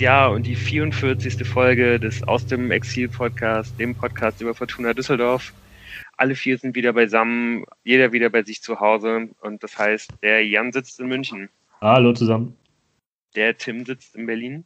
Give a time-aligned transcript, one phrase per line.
[0.00, 1.46] Jahr und die 44.
[1.46, 5.52] Folge des Aus dem Exil Podcast, dem Podcast über Fortuna Düsseldorf.
[6.16, 10.46] Alle vier sind wieder beisammen, jeder wieder bei sich zu Hause und das heißt, der
[10.46, 11.50] Jan sitzt in München.
[11.82, 12.56] Hallo zusammen.
[13.36, 14.64] Der Tim sitzt in Berlin.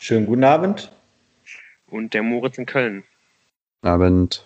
[0.00, 0.90] Schönen guten Abend.
[1.86, 3.04] Und der Moritz in Köln.
[3.82, 4.44] Abend.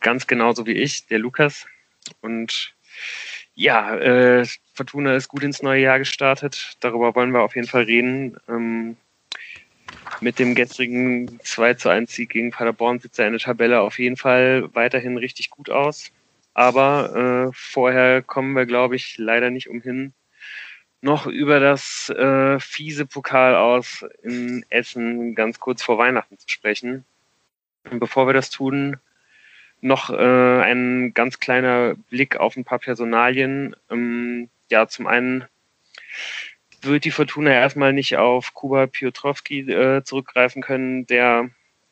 [0.00, 1.66] Ganz genauso wie ich, der Lukas.
[2.22, 2.74] Und
[3.54, 6.76] ja, äh, Fortuna ist gut ins neue Jahr gestartet.
[6.80, 8.36] Darüber wollen wir auf jeden Fall reden.
[8.48, 8.96] Ähm,
[10.20, 14.68] mit dem gestrigen 2 zu 1 Sieg gegen Paderborn sieht seine Tabelle auf jeden Fall
[14.74, 16.12] weiterhin richtig gut aus.
[16.54, 20.12] Aber äh, vorher kommen wir, glaube ich, leider nicht umhin,
[21.00, 27.04] noch über das äh, fiese Pokal aus in Essen ganz kurz vor Weihnachten zu sprechen.
[27.90, 28.98] Und bevor wir das tun,
[29.80, 33.74] noch äh, ein ganz kleiner Blick auf ein paar Personalien.
[33.90, 35.44] Ähm, ja, zum einen
[36.84, 41.50] wird die Fortuna erstmal nicht auf Kuba Piotrowski äh, zurückgreifen können, der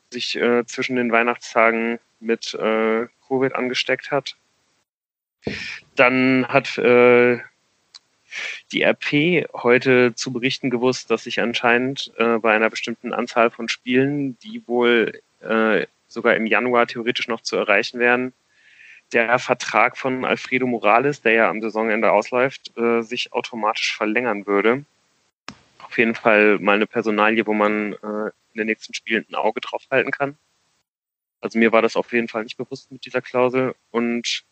[0.09, 4.35] sich äh, zwischen den Weihnachtstagen mit äh, Covid angesteckt hat.
[5.95, 7.39] Dann hat äh,
[8.71, 13.67] die RP heute zu berichten gewusst, dass sich anscheinend äh, bei einer bestimmten Anzahl von
[13.67, 18.33] Spielen, die wohl äh, sogar im Januar theoretisch noch zu erreichen wären,
[19.13, 24.85] der Vertrag von Alfredo Morales, der ja am Saisonende ausläuft, äh, sich automatisch verlängern würde.
[25.79, 29.61] Auf jeden Fall mal eine Personalie, wo man äh, in den nächsten Spielen ein Auge
[29.61, 30.37] drauf halten kann.
[31.41, 33.75] Also mir war das auf jeden Fall nicht bewusst mit dieser Klausel.
[33.89, 34.43] Und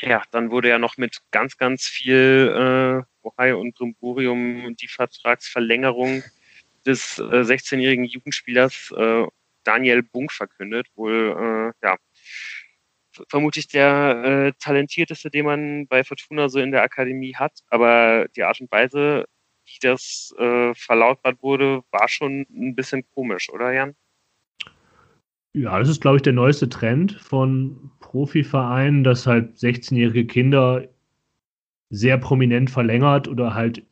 [0.00, 6.22] ja, dann wurde ja noch mit ganz, ganz viel äh, Ohio und Brimborium die Vertragsverlängerung
[6.84, 9.26] des äh, 16-jährigen Jugendspielers äh,
[9.64, 10.86] Daniel Bunk verkündet.
[10.94, 11.96] Wohl, äh, ja,
[13.28, 17.52] vermutlich der äh, talentierteste, den man bei Fortuna so in der Akademie hat.
[17.68, 19.26] Aber die Art und Weise,
[19.64, 23.94] wie das äh, verlautbart wurde, war schon ein bisschen komisch, oder Jan?
[25.52, 30.86] Ja, das ist, glaube ich, der neueste Trend von Profivereinen, dass halt 16-jährige Kinder
[31.88, 33.82] sehr prominent verlängert oder halt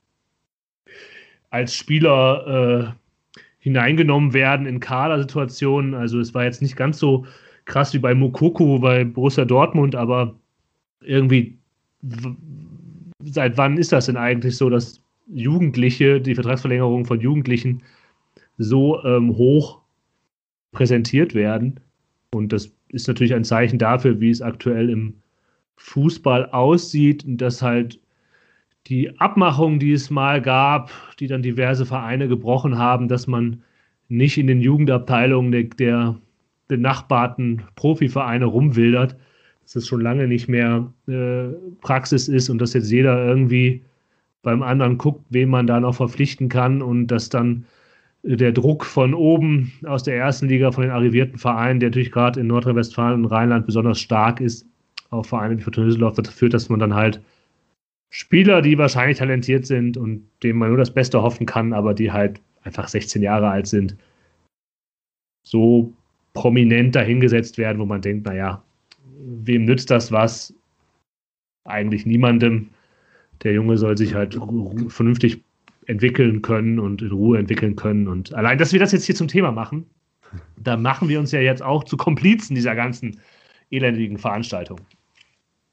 [1.50, 5.94] als Spieler äh, hineingenommen werden in Kadersituationen.
[5.94, 7.26] Also es war jetzt nicht ganz so
[7.64, 10.34] krass wie bei Mokoko bei Borussia Dortmund, aber
[11.00, 11.58] irgendwie
[13.22, 15.00] seit wann ist das denn eigentlich so, dass
[15.32, 17.82] Jugendliche, die Vertragsverlängerung von Jugendlichen
[18.58, 19.80] so ähm, hoch
[20.72, 21.80] präsentiert werden?
[22.32, 25.14] Und das ist natürlich ein Zeichen dafür, wie es aktuell im
[25.76, 28.00] Fußball aussieht und dass halt
[28.86, 33.62] die Abmachung, die es mal gab, die dann diverse Vereine gebrochen haben, dass man
[34.08, 36.20] nicht in den Jugendabteilungen der, der
[36.76, 39.16] benachbarten Profivereine rumwildert,
[39.62, 41.48] dass es schon lange nicht mehr äh,
[41.80, 43.82] Praxis ist und dass jetzt jeder irgendwie
[44.42, 47.64] beim anderen guckt, wen man da noch verpflichten kann und dass dann
[48.22, 52.40] der Druck von oben aus der ersten Liga, von den arrivierten Vereinen, der natürlich gerade
[52.40, 54.66] in Nordrhein-Westfalen und Rheinland besonders stark ist,
[55.10, 57.20] auf Vereine wie Fortuna Düsseldorf, dazu führt, dass man dann halt
[58.10, 62.12] Spieler, die wahrscheinlich talentiert sind und denen man nur das Beste hoffen kann, aber die
[62.12, 63.96] halt einfach 16 Jahre alt sind,
[65.44, 65.92] so
[66.34, 68.62] prominent dahingesetzt werden, wo man denkt, naja,
[69.24, 70.52] wem nützt das was?
[71.64, 72.68] Eigentlich niemandem.
[73.42, 74.38] Der Junge soll sich halt
[74.88, 75.42] vernünftig
[75.86, 78.08] entwickeln können und in Ruhe entwickeln können.
[78.08, 79.86] Und allein, dass wir das jetzt hier zum Thema machen,
[80.56, 83.20] da machen wir uns ja jetzt auch zu Komplizen dieser ganzen
[83.70, 84.80] elendigen Veranstaltung.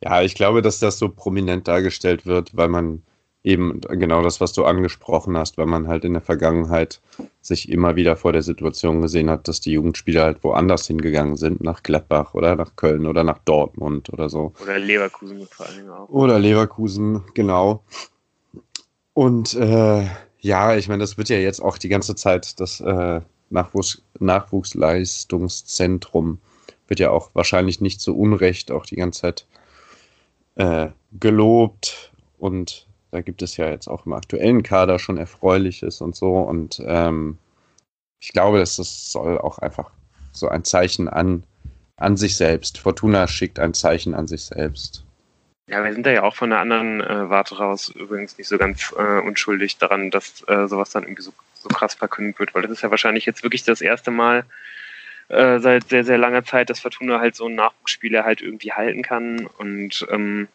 [0.04, 3.04] Ja, ich glaube, dass das so prominent dargestellt wird, weil man
[3.44, 7.02] eben genau das, was du angesprochen hast, weil man halt in der Vergangenheit
[7.42, 11.60] sich immer wieder vor der Situation gesehen hat, dass die Jugendspieler halt woanders hingegangen sind,
[11.62, 14.54] nach Gladbach oder nach Köln oder nach Dortmund oder so.
[14.62, 16.08] Oder Leverkusen vor allen Dingen auch.
[16.10, 17.84] Oder Leverkusen, genau.
[19.14, 20.06] Und äh,
[20.40, 26.38] ja, ich meine, das wird ja jetzt auch die ganze Zeit das äh, Nachwuchs Nachwuchsleistungszentrum
[26.88, 29.48] wird ja auch wahrscheinlich nicht zu Unrecht auch die ganze Zeit
[30.56, 30.90] äh,
[31.20, 36.38] gelobt und da gibt es ja jetzt auch im aktuellen Kader schon Erfreuliches und so.
[36.38, 37.38] Und ähm,
[38.20, 39.92] ich glaube, dass das soll auch einfach
[40.32, 41.44] so ein Zeichen an,
[41.98, 42.78] an sich selbst.
[42.78, 45.06] Fortuna schickt ein Zeichen an sich selbst.
[45.68, 48.58] Ja, wir sind da ja auch von der anderen äh, Warte raus übrigens nicht so
[48.58, 52.64] ganz äh, unschuldig daran, dass äh, sowas dann irgendwie so, so krass verkündet wird, weil
[52.64, 54.46] das ist ja wahrscheinlich jetzt wirklich das erste Mal,
[55.32, 59.02] äh, seit sehr, sehr langer Zeit, dass Fortuna halt so einen Nachwuchsspieler halt irgendwie halten
[59.02, 59.48] kann.
[59.58, 60.48] Und ähm,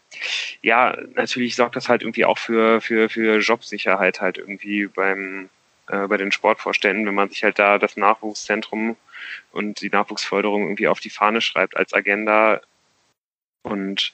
[0.62, 5.48] ja, natürlich sorgt das halt irgendwie auch für, für, für Jobsicherheit halt irgendwie beim
[5.88, 8.96] äh, bei den Sportvorständen, wenn man sich halt da das Nachwuchszentrum
[9.52, 12.60] und die Nachwuchsförderung irgendwie auf die Fahne schreibt als Agenda.
[13.62, 14.12] Und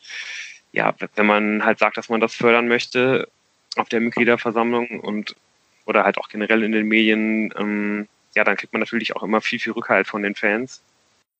[0.73, 3.29] ja, wenn man halt sagt, dass man das fördern möchte
[3.77, 5.35] auf der Mitgliederversammlung und
[5.87, 9.41] oder halt auch generell in den Medien, ähm, ja, dann kriegt man natürlich auch immer
[9.41, 10.83] viel, viel Rückhalt von den Fans,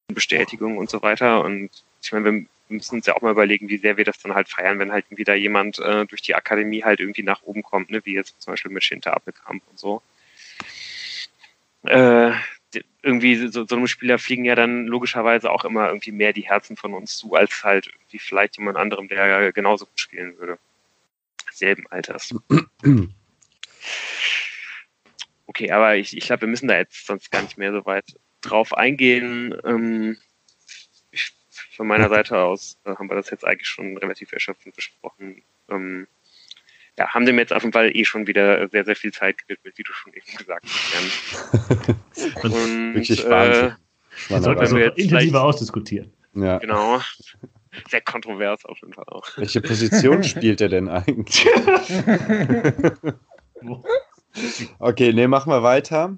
[0.09, 1.43] Bestätigung und so weiter.
[1.43, 1.71] Und
[2.03, 4.49] ich meine, wir müssen uns ja auch mal überlegen, wie sehr wir das dann halt
[4.49, 8.01] feiern, wenn halt wieder jemand äh, durch die Akademie halt irgendwie nach oben kommt, ne?
[8.05, 10.03] wie jetzt zum Beispiel mit Schinter Appelkamp und so.
[11.85, 12.33] Äh,
[13.03, 16.77] irgendwie so, so einem Spieler fliegen ja dann logischerweise auch immer irgendwie mehr die Herzen
[16.77, 20.59] von uns zu, als halt wie vielleicht jemand anderem, der genauso gut spielen würde.
[21.51, 22.35] Selben Alters.
[25.63, 28.17] Okay, aber ich, ich glaube, wir müssen da jetzt sonst gar nicht mehr so weit
[28.41, 29.55] drauf eingehen.
[29.65, 30.17] Ähm,
[31.13, 31.31] ich,
[31.77, 35.43] von meiner Seite aus äh, haben wir das jetzt eigentlich schon relativ erschöpfend besprochen.
[35.71, 36.09] Ähm,
[36.99, 39.79] ja, haben dem jetzt auf jeden Fall eh schon wieder sehr, sehr viel Zeit gewidmet,
[39.79, 42.45] wie du schon eben gesagt hast.
[42.45, 43.67] Und, Wirklich Wahnsinn.
[43.67, 43.73] Äh,
[44.31, 46.13] das sollten wir jetzt intensiver ausdiskutieren.
[46.35, 46.59] Ja.
[46.59, 47.01] Genau.
[47.89, 49.29] Sehr kontrovers auf jeden Fall auch.
[49.37, 51.47] Welche Position spielt er denn eigentlich?
[54.79, 56.17] okay, ne, machen wir weiter.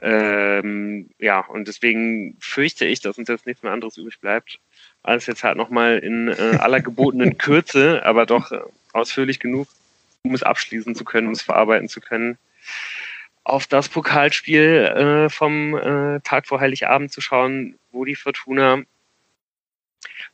[0.00, 4.58] Ähm, ja, und deswegen fürchte ich, dass uns jetzt nichts mehr anderes übrig bleibt,
[5.04, 8.60] als jetzt halt nochmal in äh, aller gebotenen Kürze, aber doch äh,
[8.92, 9.68] ausführlich genug,
[10.24, 12.36] um es abschließen zu können, um es verarbeiten zu können,
[13.44, 18.82] auf das Pokalspiel äh, vom äh, Tag vor Heiligabend zu schauen, wo die Fortuna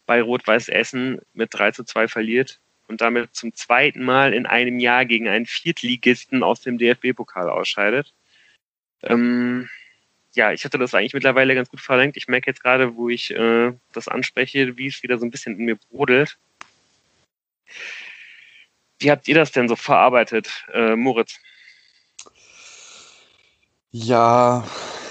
[0.07, 2.59] bei Rot-Weiß Essen mit 3 zu 2 verliert
[2.89, 8.13] und damit zum zweiten Mal in einem Jahr gegen einen Viertligisten aus dem DFB-Pokal ausscheidet.
[9.03, 9.69] Ähm,
[10.35, 12.17] ja, ich hatte das eigentlich mittlerweile ganz gut verlangt.
[12.17, 15.59] Ich merke jetzt gerade, wo ich äh, das anspreche, wie es wieder so ein bisschen
[15.59, 16.39] in mir brodelt.
[18.99, 21.39] Wie habt ihr das denn so verarbeitet, äh, Moritz?
[23.91, 24.67] Ja,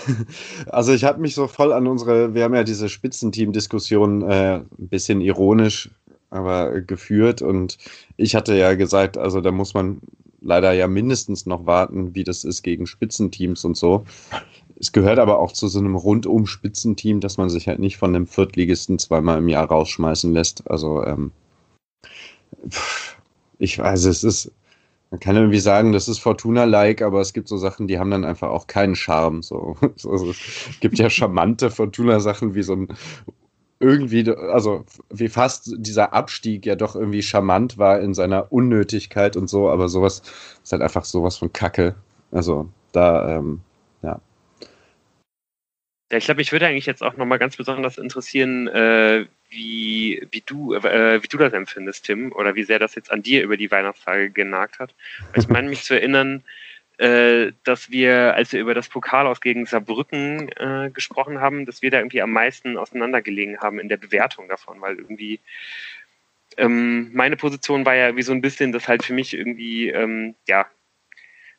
[0.67, 4.89] also ich habe mich so voll an unsere, wir haben ja diese Spitzenteam-Diskussion äh, ein
[4.89, 5.89] bisschen ironisch,
[6.29, 7.77] aber geführt und
[8.17, 10.01] ich hatte ja gesagt, also da muss man
[10.41, 14.03] leider ja mindestens noch warten, wie das ist gegen Spitzenteams und so.
[14.79, 18.15] Es gehört aber auch zu so einem rundum Spitzenteam, dass man sich halt nicht von
[18.15, 20.69] einem Viertligisten zweimal im Jahr rausschmeißen lässt.
[20.69, 21.31] Also ähm,
[23.57, 24.51] ich weiß, es ist,
[25.09, 28.25] man kann irgendwie sagen, das ist Fortuna-like, aber es gibt so Sachen, die haben dann
[28.25, 29.41] einfach auch keinen Charme.
[29.41, 29.75] So.
[29.81, 32.87] Also, es gibt ja charmante Fortuna-Sachen wie so ein
[33.79, 39.47] irgendwie, also wie fast dieser Abstieg ja doch irgendwie charmant war in seiner Unnötigkeit und
[39.49, 40.21] so, aber sowas
[40.63, 41.95] ist halt einfach sowas von Kacke.
[42.31, 43.61] Also da, ähm,
[44.01, 44.19] ja.
[46.11, 50.41] Ja, ich glaube, mich würde eigentlich jetzt auch nochmal ganz besonders interessieren, äh, wie, wie,
[50.45, 53.57] du, äh, wie du das empfindest, Tim, oder wie sehr das jetzt an dir über
[53.57, 54.95] die Weihnachtstage genagt hat.
[55.35, 56.43] Ich meine mich zu erinnern,
[56.97, 61.81] äh, dass wir, als wir über das Pokal aus gegen Saarbrücken äh, gesprochen haben, dass
[61.81, 65.39] wir da irgendwie am meisten auseinandergelegen haben in der Bewertung davon, weil irgendwie
[66.57, 70.35] ähm, meine Position war ja wie so ein bisschen, dass halt für mich irgendwie, ähm,
[70.47, 70.65] ja,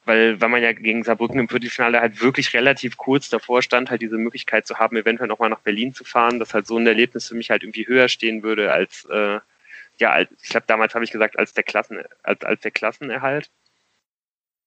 [0.04, 4.02] weil, weil man ja gegen Saarbrücken im Viertelfinale halt wirklich relativ kurz davor stand, halt
[4.02, 7.28] diese Möglichkeit zu haben, eventuell nochmal nach Berlin zu fahren, dass halt so ein Erlebnis
[7.28, 9.38] für mich halt irgendwie höher stehen würde als, äh,
[10.00, 13.50] ja, als, ich glaube, damals habe ich gesagt, als der Klassen, als, als der Klassenerhalt.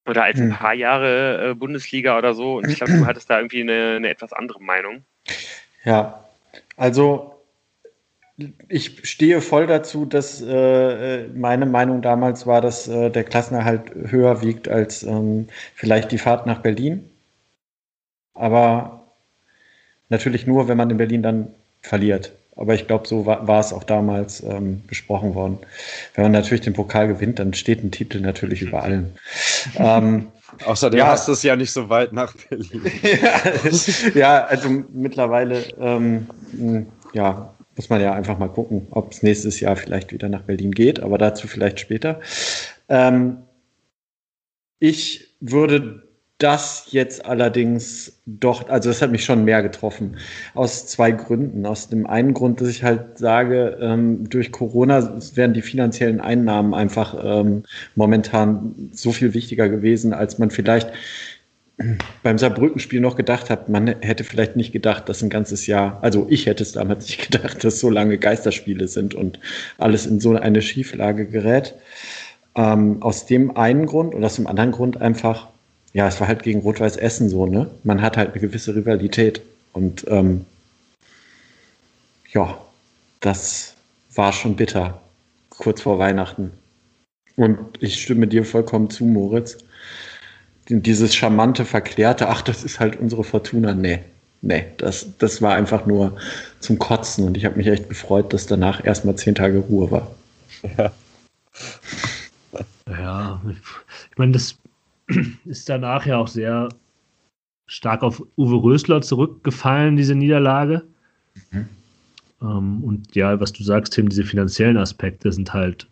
[0.05, 0.57] Oder als ein hm.
[0.57, 2.57] paar Jahre äh, Bundesliga oder so.
[2.57, 5.05] Und ich glaube, du hattest da irgendwie eine, eine etwas andere Meinung.
[5.83, 6.25] Ja,
[6.75, 7.31] also
[8.67, 14.41] ich stehe voll dazu, dass äh, meine Meinung damals war, dass äh, der Klassenerhalt höher
[14.41, 17.09] wiegt als ähm, vielleicht die Fahrt nach Berlin.
[18.33, 19.07] Aber
[20.09, 22.33] natürlich nur, wenn man in Berlin dann verliert.
[22.55, 25.59] Aber ich glaube, so war, war, es auch damals ähm, besprochen worden.
[26.15, 29.11] Wenn man natürlich den Pokal gewinnt, dann steht ein Titel natürlich über allem.
[29.75, 30.27] ähm,
[30.65, 32.83] Außerdem ja, hast du es ja nicht so weit nach Berlin.
[34.15, 36.27] ja, also mittlerweile, ähm,
[37.13, 40.71] ja, muss man ja einfach mal gucken, ob es nächstes Jahr vielleicht wieder nach Berlin
[40.71, 42.19] geht, aber dazu vielleicht später.
[42.89, 43.37] Ähm,
[44.79, 46.03] ich würde
[46.41, 50.17] das jetzt allerdings doch, also das hat mich schon mehr getroffen,
[50.53, 51.65] aus zwei Gründen.
[51.65, 56.73] Aus dem einen Grund, dass ich halt sage, ähm, durch Corona wären die finanziellen Einnahmen
[56.73, 57.63] einfach ähm,
[57.95, 60.91] momentan so viel wichtiger gewesen, als man vielleicht
[62.23, 66.27] beim Saarbrückenspiel noch gedacht hat, man hätte vielleicht nicht gedacht, dass ein ganzes Jahr, also
[66.29, 69.39] ich hätte es damals nicht gedacht, dass so lange Geisterspiele sind und
[69.77, 71.75] alles in so eine Schieflage gerät.
[72.55, 75.47] Ähm, aus dem einen Grund und aus dem anderen Grund einfach,
[75.93, 77.69] ja, es war halt gegen Rot-Weiß Essen so, ne?
[77.83, 79.41] Man hat halt eine gewisse Rivalität
[79.73, 80.45] und ähm,
[82.31, 82.57] ja,
[83.19, 83.75] das
[84.15, 85.01] war schon bitter,
[85.49, 86.51] kurz vor Weihnachten.
[87.35, 89.57] Und ich stimme dir vollkommen zu, Moritz
[90.79, 93.99] dieses charmante, verklärte, ach, das ist halt unsere Fortuna, nee.
[94.43, 96.17] Nee, das, das war einfach nur
[96.61, 100.15] zum Kotzen und ich habe mich echt gefreut, dass danach erstmal zehn Tage Ruhe war.
[100.77, 100.91] Ja.
[102.89, 103.41] ja,
[104.11, 104.55] ich meine, das
[105.45, 106.69] ist danach ja auch sehr
[107.67, 110.83] stark auf Uwe Rösler zurückgefallen, diese Niederlage.
[111.51, 111.65] Mhm.
[112.41, 115.87] Ähm, und ja, was du sagst, Tim, diese finanziellen Aspekte sind halt,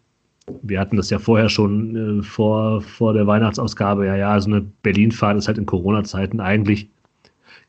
[0.62, 4.62] wir hatten das ja vorher schon äh, vor, vor der Weihnachtsausgabe, ja, ja, so eine
[4.82, 6.90] Berlin-Fahrt ist halt in Corona-Zeiten eigentlich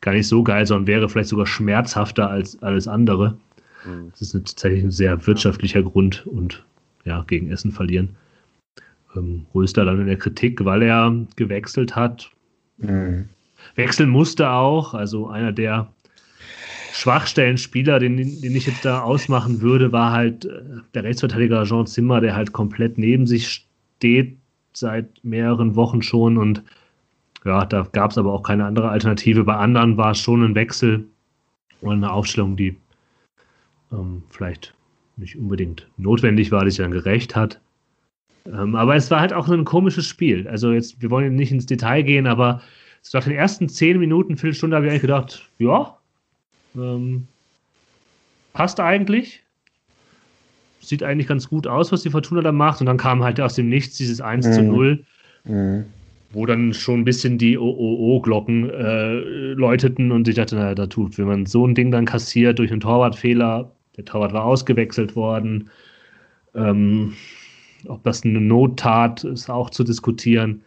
[0.01, 3.37] gar nicht so geil, sondern wäre vielleicht sogar schmerzhafter als alles andere.
[3.85, 4.09] Mhm.
[4.11, 6.65] Das ist tatsächlich ein sehr wirtschaftlicher Grund und
[7.05, 8.15] ja, gegen Essen verlieren.
[9.15, 12.31] Ähm, Röster dann in der Kritik, weil er gewechselt hat.
[12.77, 13.29] Mhm.
[13.75, 15.91] Wechseln musste auch, also einer der
[16.93, 20.61] Schwachstellenspieler, den, den ich jetzt da ausmachen würde, war halt äh,
[20.93, 23.65] der Rechtsverteidiger Jean Zimmer, der halt komplett neben sich
[23.97, 24.37] steht
[24.73, 26.63] seit mehreren Wochen schon und
[27.45, 29.43] ja, da gab es aber auch keine andere Alternative.
[29.43, 31.05] Bei anderen war es schon ein Wechsel
[31.81, 32.77] oder eine Aufstellung, die
[33.91, 34.75] ähm, vielleicht
[35.17, 37.59] nicht unbedingt notwendig war, die sich dann gerecht hat.
[38.45, 40.47] Ähm, aber es war halt auch ein komisches Spiel.
[40.47, 42.61] Also jetzt, wir wollen nicht ins Detail gehen, aber
[43.01, 45.97] so nach den ersten zehn Minuten, Viertelstunde habe ich eigentlich gedacht, ja,
[46.75, 47.27] ähm,
[48.53, 49.43] passt eigentlich.
[50.79, 52.79] Sieht eigentlich ganz gut aus, was die Fortuna da macht.
[52.79, 54.53] Und dann kam halt aus dem Nichts dieses 1 mhm.
[54.53, 55.05] zu 0.
[55.43, 55.85] Mhm.
[56.33, 59.13] Wo dann schon ein bisschen die OOO-Glocken äh,
[59.53, 62.71] läuteten und ich dachte, naja, da tut, wenn man so ein Ding dann kassiert durch
[62.71, 65.69] einen Torwartfehler, der Torwart war ausgewechselt worden,
[66.55, 67.13] ähm,
[67.87, 70.61] ob das eine Nottat ist, auch zu diskutieren.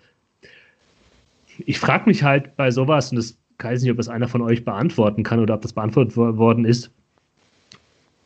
[1.67, 4.65] Ich frage mich halt bei sowas, und das weiß nicht, ob das einer von euch
[4.65, 6.91] beantworten kann oder ob das beantwortet worden ist,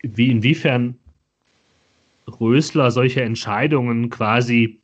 [0.02, 0.96] wie inwiefern
[2.40, 4.80] Rösler solche Entscheidungen quasi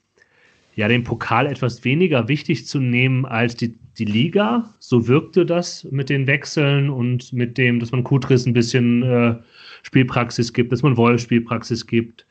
[0.77, 4.75] ja den Pokal etwas weniger wichtig zu nehmen als die, die Liga.
[4.81, 9.37] So wirkte das mit den Wechseln und mit dem, dass man Kutris ein bisschen äh,
[9.83, 12.27] Spielpraxis gibt, dass man Wolf Spielpraxis gibt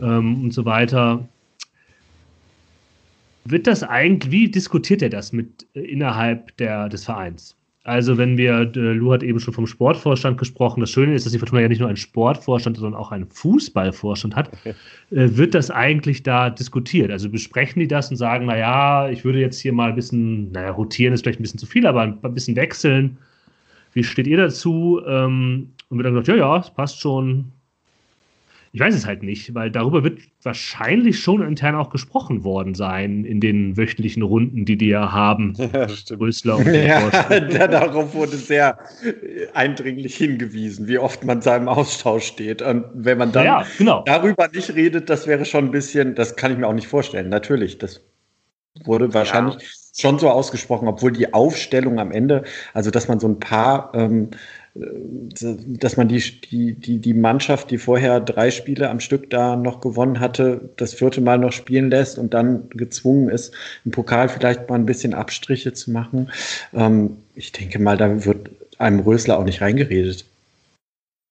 [0.00, 1.26] ähm, und so weiter.
[3.44, 7.56] Wird das eigentlich, wie diskutiert er das mit äh, innerhalb der, des Vereins?
[7.88, 10.80] Also, wenn wir, äh, Lu hat eben schon vom Sportvorstand gesprochen.
[10.80, 14.36] Das Schöne ist, dass die Fortuna ja nicht nur einen Sportvorstand, sondern auch einen Fußballvorstand
[14.36, 14.50] hat.
[14.52, 14.74] Okay.
[15.10, 17.10] Äh, wird das eigentlich da diskutiert?
[17.10, 20.70] Also besprechen die das und sagen, naja, ich würde jetzt hier mal ein bisschen, naja,
[20.70, 23.16] rotieren ist vielleicht ein bisschen zu viel, aber ein bisschen wechseln.
[23.94, 25.00] Wie steht ihr dazu?
[25.06, 27.46] Ähm, und wird dann gesagt, ja, ja, es passt schon,
[28.72, 33.24] ich weiß es halt nicht, weil darüber wird wahrscheinlich schon intern auch gesprochen worden sein
[33.24, 35.54] in den wöchentlichen Runden, die die ja haben.
[35.78, 36.22] Ja, stimmt.
[36.22, 38.78] Rösler und ja, darauf wurde sehr
[39.52, 42.62] eindringlich hingewiesen, wie oft man seinem Austausch steht.
[42.62, 44.02] Und wenn man dann ja, genau.
[44.06, 47.28] darüber nicht redet, das wäre schon ein bisschen, das kann ich mir auch nicht vorstellen.
[47.28, 48.00] Natürlich, das
[48.84, 49.68] wurde wahrscheinlich ja.
[50.00, 54.30] schon so ausgesprochen, obwohl die Aufstellung am Ende, also dass man so ein paar ähm,
[54.74, 59.80] dass man die, die, die, die Mannschaft, die vorher drei Spiele am Stück da noch
[59.80, 64.68] gewonnen hatte, das vierte Mal noch spielen lässt und dann gezwungen ist, im Pokal vielleicht
[64.68, 66.30] mal ein bisschen Abstriche zu machen.
[66.74, 70.24] Ähm, ich denke mal, da wird einem Rösler auch nicht reingeredet.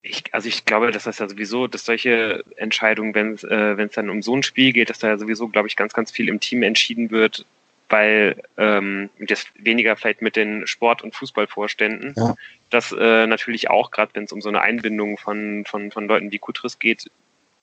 [0.01, 4.09] Ich, also ich glaube, dass das ja sowieso, dass solche Entscheidungen, wenn es äh, dann
[4.09, 6.39] um so ein Spiel geht, dass da ja sowieso, glaube ich, ganz, ganz viel im
[6.39, 7.45] Team entschieden wird,
[7.89, 12.35] weil ähm, das weniger vielleicht mit den Sport- und Fußballvorständen, ja.
[12.69, 16.31] Das äh, natürlich auch, gerade wenn es um so eine Einbindung von, von, von Leuten
[16.31, 17.09] wie Kutris geht,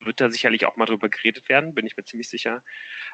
[0.01, 2.63] wird da sicherlich auch mal drüber geredet werden, bin ich mir ziemlich sicher.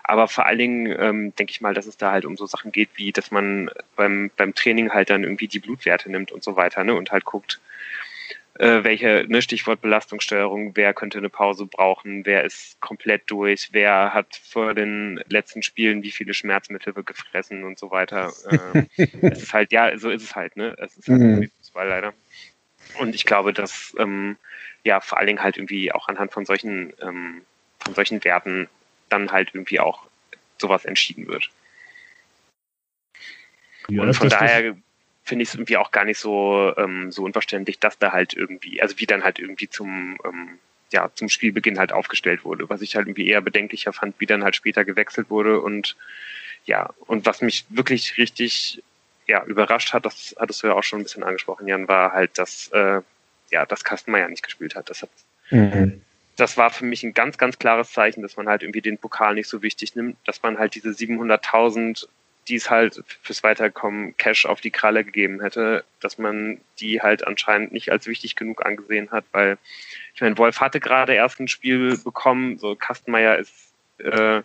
[0.02, 2.72] Aber vor allen Dingen ähm, denke ich mal, dass es da halt um so Sachen
[2.72, 6.56] geht, wie dass man beim, beim Training halt dann irgendwie die Blutwerte nimmt und so
[6.56, 6.94] weiter, ne?
[6.94, 7.60] Und halt guckt,
[8.58, 14.12] äh, welche, ne, Stichwort Belastungssteuerung, wer könnte eine Pause brauchen, wer ist komplett durch, wer
[14.12, 18.32] hat vor den letzten Spielen wie viele Schmerzmittel gefressen und so weiter.
[18.50, 18.84] Äh,
[19.22, 20.76] es ist halt, ja, so ist es halt, ne?
[20.78, 21.50] Es ist halt mhm.
[21.70, 22.14] Fußball leider.
[22.98, 24.36] Und ich glaube, dass ähm,
[24.84, 27.42] ja vor allen Dingen halt irgendwie auch anhand von solchen, ähm,
[27.78, 28.68] von solchen Werten
[29.08, 30.06] dann halt irgendwie auch
[30.58, 31.50] sowas entschieden wird.
[33.88, 34.76] Ja, und von daher
[35.24, 38.82] finde ich es irgendwie auch gar nicht so, ähm, so unverständlich, dass da halt irgendwie,
[38.82, 40.58] also wie dann halt irgendwie zum, ähm,
[40.92, 44.44] ja, zum Spielbeginn halt aufgestellt wurde, was ich halt irgendwie eher bedenklicher fand, wie dann
[44.44, 45.96] halt später gewechselt wurde und
[46.66, 48.82] ja, und was mich wirklich richtig
[49.30, 52.36] ja, überrascht hat, das hattest du ja auch schon ein bisschen angesprochen, Jan, war halt,
[52.36, 53.00] dass äh,
[53.50, 54.90] ja, dass Kastenmeier nicht gespielt hat.
[54.90, 55.10] Das hat
[55.50, 56.02] mhm.
[56.36, 59.34] das war für mich ein ganz, ganz klares Zeichen, dass man halt irgendwie den Pokal
[59.34, 62.08] nicht so wichtig nimmt, dass man halt diese 700.000
[62.48, 67.24] die es halt fürs Weiterkommen Cash auf die Kralle gegeben hätte, dass man die halt
[67.24, 69.58] anscheinend nicht als wichtig genug angesehen hat, weil
[70.14, 74.42] ich meine, Wolf hatte gerade erst ein Spiel bekommen, so Kastenmeier ist äh,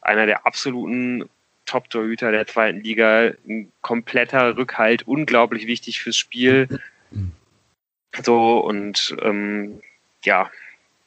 [0.00, 1.28] einer der absoluten
[1.72, 6.68] Top-Torhüter der zweiten Liga, ein kompletter Rückhalt, unglaublich wichtig fürs Spiel.
[8.22, 9.80] So und ähm,
[10.22, 10.50] ja,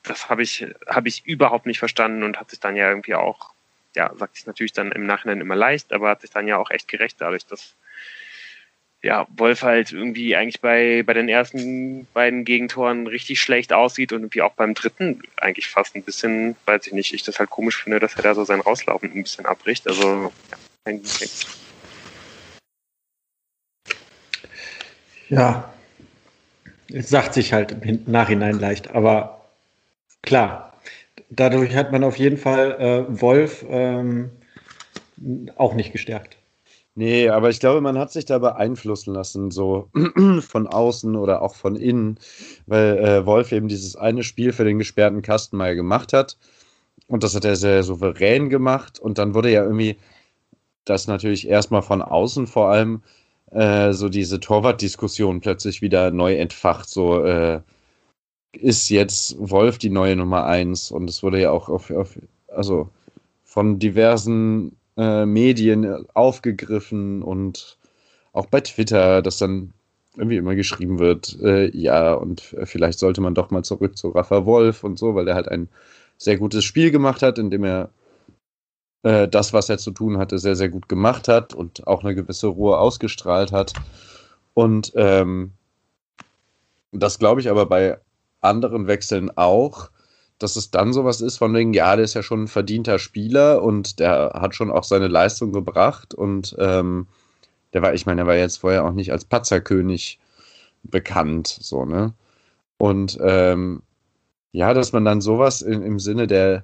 [0.01, 3.53] das habe ich, hab ich überhaupt nicht verstanden und hat sich dann ja irgendwie auch
[3.95, 6.71] ja, sagt sich natürlich dann im Nachhinein immer leicht, aber hat sich dann ja auch
[6.71, 7.75] echt gerecht dadurch, dass
[9.05, 14.21] ja, Wolf halt irgendwie eigentlich bei, bei den ersten beiden Gegentoren richtig schlecht aussieht und
[14.21, 17.83] irgendwie auch beim dritten eigentlich fast ein bisschen, weiß ich nicht, ich das halt komisch
[17.83, 19.87] finde, dass er da so sein Rauslaufen ein bisschen abbricht.
[19.87, 21.01] Also, ja, kein
[25.29, 25.71] Ja,
[26.91, 29.51] es sagt sich halt im Nachhinein leicht, aber
[30.23, 30.81] klar,
[31.29, 32.71] dadurch hat man auf jeden Fall
[33.07, 34.31] äh, Wolf ähm,
[35.57, 36.37] auch nicht gestärkt.
[36.97, 39.89] Nee, aber ich glaube, man hat sich da beeinflussen lassen, so
[40.39, 42.17] von außen oder auch von innen,
[42.67, 46.37] weil äh, Wolf eben dieses eine Spiel für den gesperrten Kasten mal gemacht hat.
[47.07, 48.97] Und das hat er sehr souverän gemacht.
[48.97, 49.97] Und dann wurde ja irgendwie
[50.85, 53.03] das natürlich erstmal von außen vor allem
[53.51, 56.89] äh, so diese Torwartdiskussion plötzlich wieder neu entfacht.
[56.89, 57.61] So äh,
[58.53, 60.91] ist jetzt Wolf die neue Nummer eins.
[60.91, 62.89] Und es wurde ja auch auf, auf also
[63.43, 67.77] von diversen äh, Medien aufgegriffen und
[68.33, 69.73] auch bei Twitter, dass dann
[70.17, 74.45] irgendwie immer geschrieben wird, äh, ja, und vielleicht sollte man doch mal zurück zu Rafa
[74.45, 75.67] Wolf und so, weil er halt ein
[76.17, 77.89] sehr gutes Spiel gemacht hat, in dem er
[79.03, 82.15] äh, das, was er zu tun hatte, sehr, sehr gut gemacht hat und auch eine
[82.15, 83.73] gewisse Ruhe ausgestrahlt hat.
[84.53, 85.51] Und ähm,
[86.91, 87.99] das glaube ich aber bei
[88.41, 89.89] anderen Wechseln auch,
[90.39, 93.61] dass es dann sowas ist von wegen, ja, der ist ja schon ein verdienter Spieler
[93.63, 97.07] und der hat schon auch seine Leistung gebracht und ähm,
[97.73, 100.19] der war, ich meine, der war jetzt vorher auch nicht als Patzerkönig
[100.83, 102.13] bekannt, so, ne?
[102.77, 103.81] Und ähm,
[104.51, 106.63] ja, dass man dann sowas in, im Sinne der,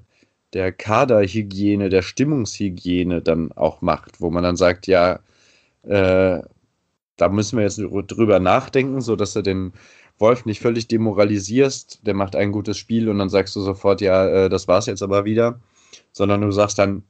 [0.53, 5.19] der Kaderhygiene, der Stimmungshygiene dann auch macht, wo man dann sagt, ja,
[5.83, 6.41] äh,
[7.17, 9.73] da müssen wir jetzt drüber nachdenken, so dass er den
[10.21, 14.27] Wolf nicht völlig demoralisierst, der macht ein gutes Spiel und dann sagst du sofort, ja,
[14.27, 15.59] äh, das war's jetzt aber wieder,
[16.11, 17.03] sondern du sagst dann,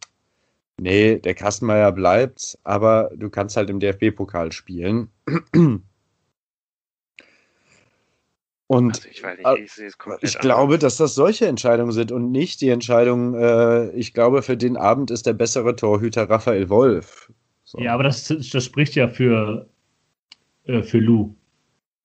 [0.79, 5.09] nee, der Kastenmeier bleibt, aber du kannst halt im DFB-Pokal spielen.
[8.67, 12.69] Und also ich, nicht, ich, ich glaube, dass das solche Entscheidungen sind und nicht die
[12.69, 17.29] Entscheidung, äh, ich glaube, für den Abend ist der bessere Torhüter Raphael Wolf.
[17.65, 17.81] So.
[17.81, 19.67] Ja, aber das, das spricht ja für,
[20.63, 21.35] äh, für Lou.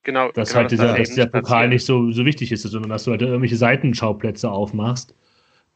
[0.07, 0.31] Genau.
[0.31, 3.11] Dass genau, halt dieser, dass der Pokal nicht so, so wichtig ist, sondern dass du
[3.11, 5.17] halt irgendwelche Seitenschauplätze aufmachst.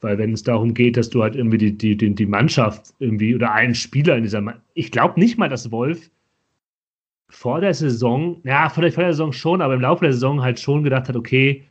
[0.01, 3.35] Weil wenn es darum geht, dass du halt irgendwie die, die, die, die Mannschaft irgendwie
[3.35, 4.65] oder einen Spieler in dieser Mannschaft.
[4.75, 6.11] Ich glaube nicht mal, dass Wolf
[7.29, 10.41] vor der Saison, ja, vor der, vor der Saison schon, aber im Laufe der Saison
[10.41, 11.65] halt schon gedacht hat, okay,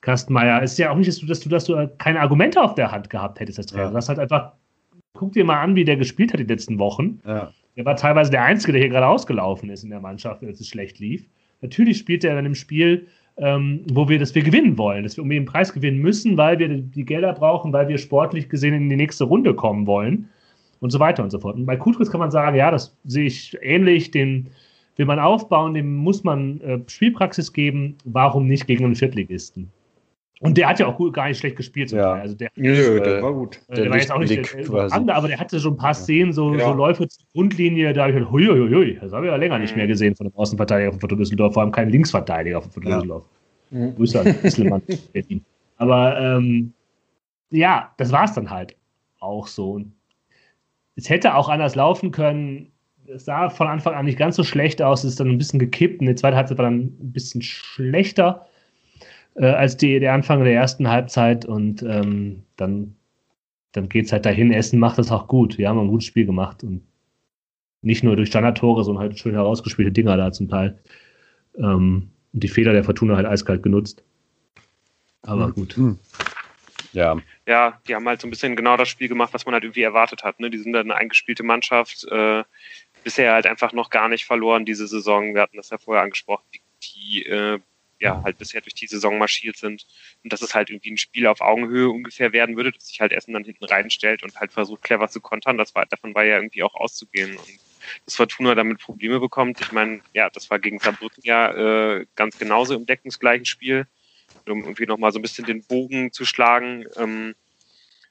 [0.00, 2.92] Kastenmeier, ist ja auch nicht, dass du, dass du, dass du keine Argumente auf der
[2.92, 3.84] Hand gehabt hättest als Trainer.
[3.84, 3.90] Ja.
[3.90, 4.52] Du hast halt einfach,
[5.12, 7.20] guck dir mal an, wie der gespielt hat die letzten Wochen.
[7.26, 7.52] Ja.
[7.76, 10.68] Der war teilweise der Einzige, der hier gerade ausgelaufen ist in der Mannschaft, als es
[10.68, 11.26] schlecht lief.
[11.60, 13.06] Natürlich spielt er dann im Spiel,
[13.38, 16.58] ähm, wo wir, dass wir gewinnen wollen, dass wir um den Preis gewinnen müssen, weil
[16.58, 20.28] wir die Gelder brauchen, weil wir sportlich gesehen in die nächste Runde kommen wollen
[20.80, 21.56] und so weiter und so fort.
[21.56, 24.48] Und bei Kutris kann man sagen, ja, das sehe ich ähnlich, den
[24.96, 29.70] will man aufbauen, dem muss man äh, Spielpraxis geben, warum nicht gegen einen Viertligisten?
[30.40, 31.92] Und der hat ja auch gut, gar nicht schlecht gespielt.
[31.92, 32.12] Ja.
[32.12, 33.58] Also der, Nö, der war gut.
[33.68, 35.94] Äh, der, der war jetzt auch nicht der, andere, aber der hatte so ein paar
[35.94, 36.66] Szenen, so, ja.
[36.66, 39.36] so Läufe zur Grundlinie, da habe ich gedacht, hui, hui, hui, das habe ich ja
[39.36, 39.90] länger nicht mehr mhm.
[39.90, 43.24] gesehen von dem Außenverteidiger von Fortuna Düsseldorf, vor allem kein Linksverteidiger von Fortuna Düsseldorf.
[43.70, 43.94] Mhm.
[43.94, 45.44] Grüße an Islemann, Berlin.
[45.78, 46.72] Aber ähm,
[47.50, 48.76] ja, das war es dann halt
[49.20, 49.80] auch so.
[50.96, 52.72] Es hätte auch anders laufen können.
[53.06, 55.60] Es sah von Anfang an nicht ganz so schlecht aus, es ist dann ein bisschen
[55.60, 58.46] gekippt und die zweite Halbzeit war dann ein bisschen schlechter
[59.36, 62.96] äh, als die, der Anfang der ersten Halbzeit und ähm, dann,
[63.72, 64.52] dann geht es halt dahin.
[64.52, 65.58] Essen macht das auch gut.
[65.58, 66.82] Wir haben ein gutes Spiel gemacht und
[67.82, 70.78] nicht nur durch Standardtore, sondern halt schön herausgespielte Dinger da zum Teil.
[71.56, 74.02] Ähm, und die Fehler der Fortuna halt eiskalt genutzt.
[75.22, 75.76] Aber gut.
[75.76, 75.98] Hm.
[76.92, 77.16] Ja.
[77.46, 79.82] Ja, die haben halt so ein bisschen genau das Spiel gemacht, was man halt irgendwie
[79.82, 80.40] erwartet hat.
[80.40, 80.50] Ne?
[80.50, 82.06] Die sind dann eine eingespielte Mannschaft.
[82.10, 82.44] Äh,
[83.04, 85.34] bisher halt einfach noch gar nicht verloren diese Saison.
[85.34, 86.44] Wir hatten das ja vorher angesprochen.
[86.54, 87.60] Die, die äh,
[88.00, 89.86] ja halt bisher durch die Saison marschiert sind
[90.22, 93.12] und dass es halt irgendwie ein Spiel auf Augenhöhe ungefähr werden würde, dass sich halt
[93.12, 95.58] Essen dann hinten reinstellt und halt versucht clever zu kontern.
[95.58, 97.58] Das war davon war ja irgendwie auch auszugehen und
[98.04, 99.60] dass Fortuna damit Probleme bekommt.
[99.60, 103.86] Ich meine, ja, das war gegen Saarbrücken ja äh, ganz genauso im deckungsgleichen Spiel,
[104.48, 106.84] um irgendwie nochmal so ein bisschen den Bogen zu schlagen.
[106.96, 107.34] Ähm,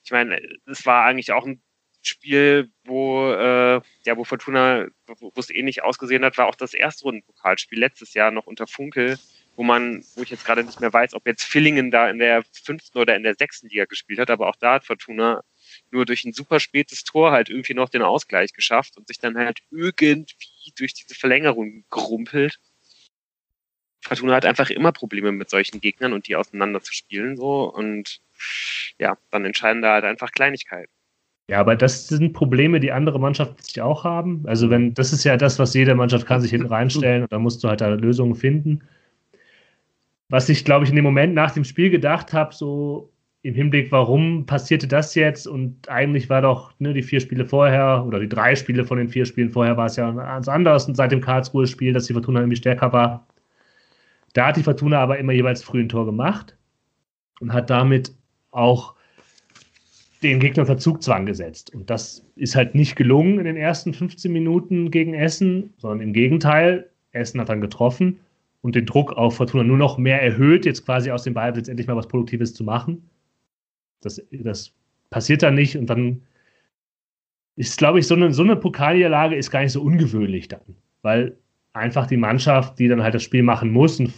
[0.04, 1.62] ich meine, es war eigentlich auch ein
[2.02, 4.88] Spiel, wo, äh, ja, wo Fortuna,
[5.19, 9.17] wo es ähnlich ausgesehen hat, war auch das erste Rundenpokalspiel letztes Jahr noch unter Funkel,
[9.56, 12.44] wo man, wo ich jetzt gerade nicht mehr weiß, ob jetzt Villingen da in der
[12.63, 15.41] fünften oder in der sechsten Liga gespielt hat, aber auch da hat Fortuna
[15.91, 19.38] nur durch ein super spätes Tor halt irgendwie noch den Ausgleich geschafft und sich dann
[19.38, 22.60] halt irgendwie durch diese Verlängerung gerumpelt.
[24.02, 28.22] Fortuna hat einfach immer Probleme mit solchen Gegnern und die auseinander zu spielen so und
[29.00, 30.91] ja, dann entscheiden da halt einfach Kleinigkeiten.
[31.48, 34.44] Ja, aber das sind Probleme, die andere Mannschaften sich auch haben.
[34.48, 37.38] Also wenn, das ist ja das, was jede Mannschaft kann sich hinten reinstellen und da
[37.38, 38.82] musst du halt da Lösungen finden.
[40.30, 43.12] Was ich, glaube ich, in dem Moment nach dem Spiel gedacht habe, so
[43.46, 45.48] im Hinblick, warum passierte das jetzt?
[45.48, 49.08] Und eigentlich war doch ne, die vier Spiele vorher oder die drei Spiele von den
[49.08, 52.40] vier Spielen vorher war es ja ganz anders und seit dem Karlsruhe-Spiel, dass die Fortuna
[52.40, 53.28] irgendwie stärker war.
[54.34, 56.58] Da hat die Fortuna aber immer jeweils früh ein Tor gemacht
[57.40, 58.16] und hat damit
[58.50, 58.96] auch
[60.24, 61.72] den Gegner unter Zugzwang gesetzt.
[61.76, 66.14] Und das ist halt nicht gelungen in den ersten 15 Minuten gegen Essen, sondern im
[66.14, 68.20] Gegenteil, Essen hat dann getroffen
[68.65, 71.86] und den Druck auf Fortuna nur noch mehr erhöht, jetzt quasi aus dem Ballbesitz endlich
[71.86, 73.08] mal was Produktives zu machen.
[74.01, 74.73] Das, das
[75.12, 76.23] passiert dann nicht und dann
[77.58, 80.62] ist, glaube ich, so eine, so eine Pokalniederlage ist gar nicht so ungewöhnlich dann,
[81.04, 81.38] weil
[81.73, 84.12] einfach die Mannschaft, die dann halt das Spiel machen muss und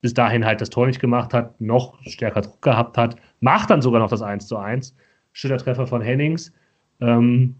[0.00, 3.82] bis dahin halt das Tor nicht gemacht hat, noch stärker Druck gehabt hat, macht dann
[3.82, 4.96] sogar noch das 1 zu 1.
[5.30, 6.52] Schillertreffer von Hennings.
[7.00, 7.54] Ähm,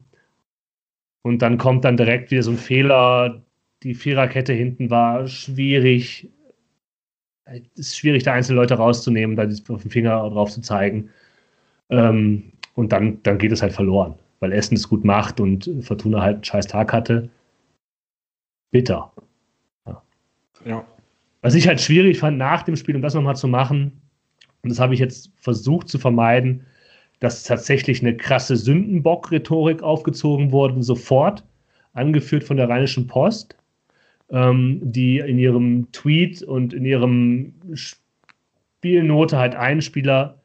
[1.23, 3.45] und dann kommt dann direkt wieder so ein Fehler.
[3.83, 6.29] Die Viererkette hinten war schwierig.
[7.45, 11.11] Es ist schwierig, da einzelne Leute rauszunehmen, da auf den Finger drauf zu zeigen.
[11.89, 16.21] Ähm, und dann, dann geht es halt verloren, weil Essen es gut macht und Fortuna
[16.21, 17.29] halt einen scheiß Tag hatte.
[18.71, 19.13] Bitter.
[19.87, 20.03] Ja.
[20.65, 20.85] ja.
[21.43, 24.01] Was ich halt schwierig fand nach dem Spiel, um das nochmal zu machen,
[24.63, 26.67] und das habe ich jetzt versucht zu vermeiden,
[27.19, 31.45] dass tatsächlich eine krasse Sündenbock-Rhetorik aufgezogen wurde, sofort,
[31.93, 33.57] angeführt von der Rheinischen Post,
[34.31, 37.55] ähm, die in ihrem Tweet und in ihrem
[38.81, 40.41] Spielnote halt einen Spieler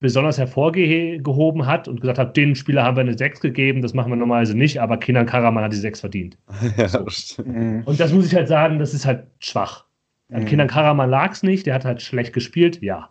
[0.00, 4.12] besonders hervorgehoben hat und gesagt hat, den Spieler haben wir eine 6 gegeben, das machen
[4.12, 6.38] wir normalerweise nicht, aber Kinan Karaman hat die 6 verdient.
[6.76, 7.42] Ja, so.
[7.42, 7.82] Mhm.
[7.86, 9.84] Und das muss ich halt sagen, das ist halt schwach.
[10.30, 10.46] An mhm.
[10.46, 13.10] Kinan Karaman lag es nicht, der hat halt schlecht gespielt, ja,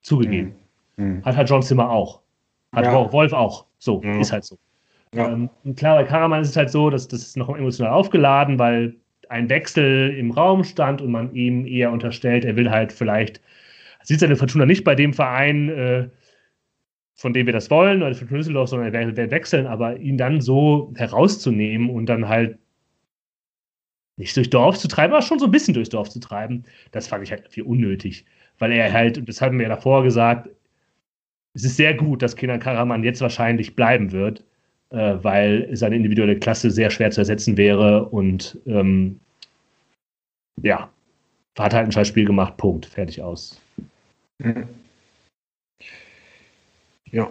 [0.00, 0.54] zugegeben.
[0.96, 1.04] Mhm.
[1.04, 1.24] Mhm.
[1.24, 2.22] Hat halt John Zimmer auch.
[2.72, 3.12] Hat ja.
[3.12, 3.66] Wolf auch.
[3.78, 4.20] So, mhm.
[4.20, 4.58] ist halt so.
[5.14, 5.32] Ja.
[5.32, 8.96] Ähm, klar, bei Karaman ist es halt so, dass das ist noch emotional aufgeladen, weil
[9.28, 13.40] ein Wechsel im Raum stand und man ihm eher unterstellt, er will halt vielleicht,
[14.02, 16.08] sieht seine Fortuna nicht bei dem Verein, äh,
[17.14, 20.40] von dem wir das wollen, oder für Düsseldorf, sondern er will wechseln, aber ihn dann
[20.40, 22.58] so herauszunehmen und dann halt
[24.16, 27.08] nicht durchs Dorf zu treiben, aber schon so ein bisschen durchs Dorf zu treiben, das
[27.08, 28.24] fand ich halt viel unnötig.
[28.58, 30.48] Weil er halt, und das hatten wir ja davor gesagt,
[31.54, 34.44] es ist sehr gut, dass Kenan Karaman jetzt wahrscheinlich bleiben wird,
[34.90, 39.20] äh, weil seine individuelle Klasse sehr schwer zu ersetzen wäre und ähm,
[40.62, 40.90] ja,
[41.58, 43.60] hat halt ein scheiß Spiel gemacht, Punkt, fertig aus.
[44.38, 44.68] Mhm.
[47.10, 47.30] Ja,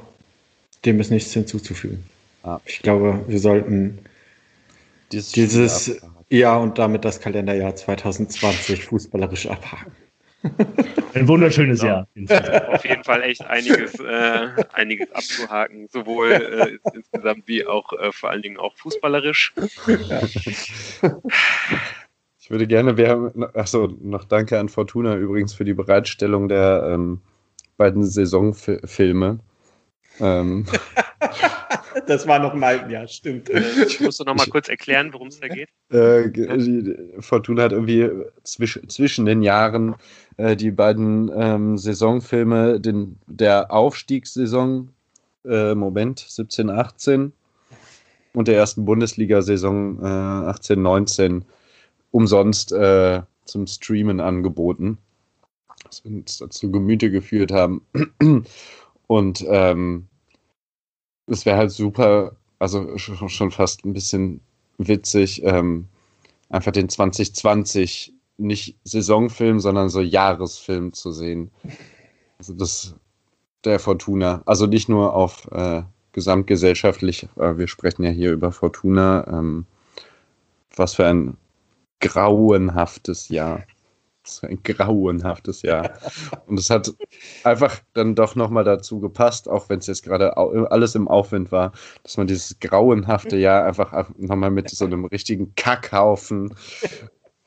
[0.86, 2.04] dem ist nichts hinzuzufügen.
[2.44, 2.60] Ah.
[2.66, 4.00] Ich glaube, wir sollten
[5.12, 9.92] dieses, dieses ja und damit das Kalenderjahr 2020 fußballerisch abhaken.
[11.14, 12.06] Ein wunderschönes ja.
[12.18, 12.70] Jahr.
[12.70, 18.30] Auf jeden Fall echt einiges, äh, einiges abzuhaken, sowohl äh, insgesamt wie auch äh, vor
[18.30, 19.54] allen Dingen auch fußballerisch.
[20.10, 20.22] Ja.
[22.46, 26.92] Ich würde gerne, wir haben, achso, noch danke an Fortuna übrigens für die Bereitstellung der
[26.94, 27.22] ähm,
[27.76, 29.40] beiden Saisonfilme.
[30.20, 30.66] Ähm.
[32.08, 33.50] das war noch im alten Jahr, stimmt.
[33.50, 35.70] Ich muss noch mal kurz erklären, worum es da geht.
[35.92, 38.10] Äh, Fortuna hat irgendwie
[38.44, 39.96] zwisch, zwischen den Jahren
[40.38, 44.90] äh, die beiden ähm, Saisonfilme den, der Aufstiegssaison,
[45.46, 47.34] äh, Moment, 17, 18
[48.34, 51.46] und der ersten Bundesliga-Saison äh, 18, 19
[52.12, 54.98] umsonst äh, zum Streamen angeboten,
[55.86, 57.82] was uns dazu Gemüte geführt haben.
[59.08, 60.08] Und ähm,
[61.28, 64.42] es wäre halt super, also schon fast ein bisschen
[64.78, 65.88] witzig, ähm,
[66.50, 71.52] einfach den 2020 nicht Saisonfilm, sondern so Jahresfilm zu sehen.
[72.38, 72.96] Also das
[73.64, 74.42] der Fortuna.
[74.46, 79.26] Also nicht nur auf äh, gesamtgesellschaftlich, äh, wir sprechen ja hier über Fortuna.
[79.28, 79.66] Ähm,
[80.76, 81.38] was für ein
[82.00, 83.64] grauenhaftes Jahr.
[84.26, 85.92] Das war ein grauenhaftes Jahr.
[86.48, 86.92] Und es hat
[87.44, 91.74] einfach dann doch nochmal dazu gepasst, auch wenn es jetzt gerade alles im Aufwind war,
[92.02, 96.56] dass man dieses grauenhafte Jahr einfach nochmal mit so einem richtigen Kackhaufen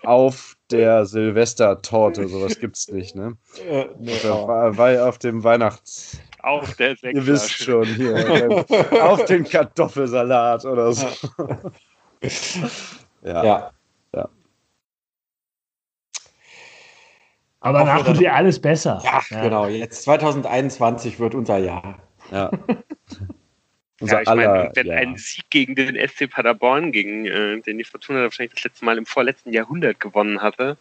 [0.05, 3.37] auf der Silvestertorte, sowas gibt's nicht, ne?
[3.69, 6.21] Ja, nee, weil auf dem Weihnachts.
[6.41, 7.19] Auf der Sektflasche.
[7.19, 8.65] Ihr wisst schon, hier.
[9.03, 11.07] auf den Kartoffelsalat oder so.
[13.25, 13.45] ja.
[13.45, 13.71] ja.
[17.69, 19.01] Aber nach wird ja alles besser.
[19.05, 19.67] Ja, ja, genau.
[19.67, 21.99] Jetzt 2021 wird unser Jahr.
[22.31, 22.51] Ja.
[24.01, 27.85] unser ja, ich meine, wenn ein Sieg gegen den SC Paderborn, gegen äh, den die
[27.85, 30.79] Fortuna wahrscheinlich das letzte Mal im vorletzten Jahrhundert gewonnen hatte,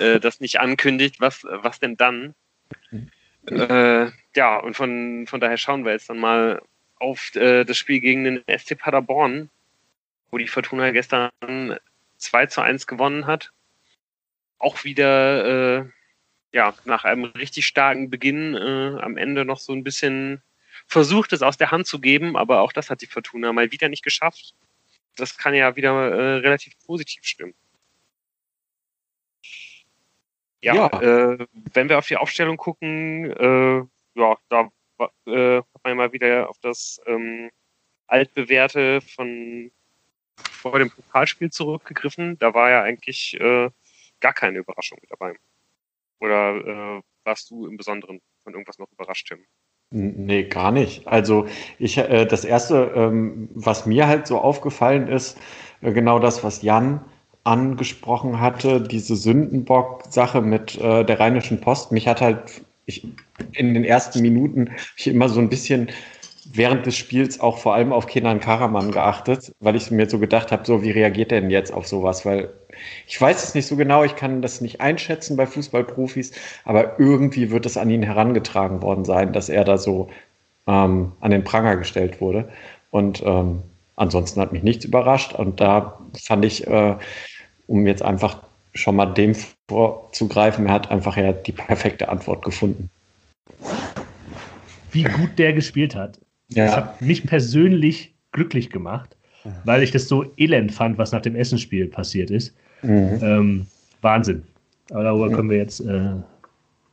[0.00, 2.34] äh, das nicht ankündigt, was, was denn dann?
[3.48, 6.60] Äh, ja, und von, von daher schauen wir jetzt dann mal,
[6.98, 9.50] auf äh, das Spiel gegen den SC Paderborn,
[10.30, 11.30] wo die Fortuna gestern
[12.18, 13.52] 2 zu 1 gewonnen hat.
[14.58, 15.84] Auch wieder äh,
[16.56, 20.40] ja, nach einem richtig starken Beginn äh, am Ende noch so ein bisschen
[20.86, 23.90] versucht, es aus der Hand zu geben, aber auch das hat die Fortuna mal wieder
[23.90, 24.54] nicht geschafft.
[25.16, 27.54] Das kann ja wieder äh, relativ positiv stimmen.
[30.62, 31.02] Ja, ja.
[31.02, 33.84] Äh, wenn wir auf die Aufstellung gucken, äh,
[34.18, 34.70] ja, da
[35.26, 37.50] äh, hat man mal wieder auf das ähm,
[38.06, 39.70] altbewährte von
[40.36, 42.38] vor dem Pokalspiel zurückgegriffen.
[42.38, 43.68] Da war ja eigentlich äh,
[44.20, 45.36] gar keine Überraschung mit dabei.
[46.20, 49.44] Oder äh, warst du im Besonderen von irgendwas noch überrascht, Tim?
[49.90, 51.06] Nee, gar nicht.
[51.06, 51.46] Also
[51.78, 55.38] ich, äh, das erste, ähm, was mir halt so aufgefallen ist,
[55.80, 57.04] äh, genau das, was Jan
[57.44, 61.92] angesprochen hatte, diese Sündenbock-Sache mit äh, der Rheinischen Post.
[61.92, 63.06] Mich hat halt ich,
[63.52, 65.90] in den ersten Minuten ich immer so ein bisschen
[66.52, 70.52] während des Spiels auch vor allem auf Kenan Karaman geachtet, weil ich mir so gedacht
[70.52, 72.24] habe, so wie reagiert er denn jetzt auf sowas?
[72.24, 72.52] Weil
[73.06, 76.32] ich weiß es nicht so genau, ich kann das nicht einschätzen bei Fußballprofis,
[76.64, 80.08] aber irgendwie wird es an ihn herangetragen worden sein, dass er da so
[80.66, 82.48] ähm, an den Pranger gestellt wurde.
[82.90, 83.62] Und ähm,
[83.96, 85.32] ansonsten hat mich nichts überrascht.
[85.32, 86.96] Und da fand ich, äh,
[87.66, 88.42] um jetzt einfach
[88.74, 89.34] schon mal dem
[89.68, 92.90] vorzugreifen, er hat einfach ja die perfekte Antwort gefunden.
[94.92, 96.18] Wie gut der gespielt hat.
[96.48, 96.66] Ja.
[96.66, 99.16] Das hat mich persönlich glücklich gemacht,
[99.64, 102.54] weil ich das so elend fand, was nach dem Essenspiel passiert ist.
[102.86, 103.18] Mhm.
[103.22, 103.66] Ähm,
[104.02, 104.42] Wahnsinn.
[104.90, 106.10] Aber darüber können wir jetzt äh,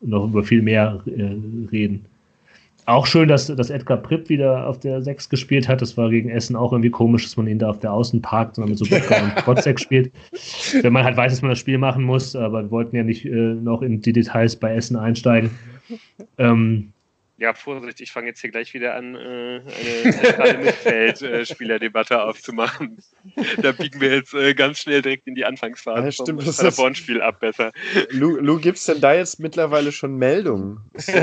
[0.02, 1.36] noch über viel mehr äh,
[1.72, 2.06] reden.
[2.86, 5.82] Auch schön, dass, dass Edgar Pripp wieder auf der 6 gespielt hat.
[5.82, 8.56] Das war gegen Essen auch irgendwie komisch, dass man ihn da auf der Außen parkt,
[8.56, 10.12] sondern mit so Becker und Botzek spielt.
[10.82, 13.26] Wenn man halt weiß, dass man das Spiel machen muss, aber wir wollten ja nicht
[13.26, 15.52] äh, noch in die Details bei Essen einsteigen.
[16.38, 16.93] Ähm,
[17.44, 23.00] ja, Vorsicht, ich fange jetzt hier gleich wieder an, äh, eine zentrale Mittelfeldspielerdebatte aufzumachen.
[23.62, 27.22] Da biegen wir jetzt äh, ganz schnell direkt in die Anfangsphase ja, stimmt, vom Paderborn-Spiel
[27.22, 27.74] ab besser.
[28.12, 30.80] Lou, Lou gibt es denn da jetzt mittlerweile schon Meldungen?
[30.94, 31.14] Nicht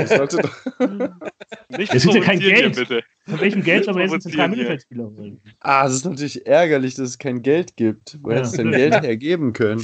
[1.91, 2.75] das ist ja kein Geld.
[2.75, 3.03] Bitte.
[3.25, 5.41] Von welchem Geld soll man jetzt einen zentralen Mittelfeldspieler holen?
[5.59, 8.19] Ah, es ist natürlich ärgerlich, dass es kein Geld gibt.
[8.21, 8.37] Wo ja.
[8.37, 9.83] hätte es denn Geld hergeben können?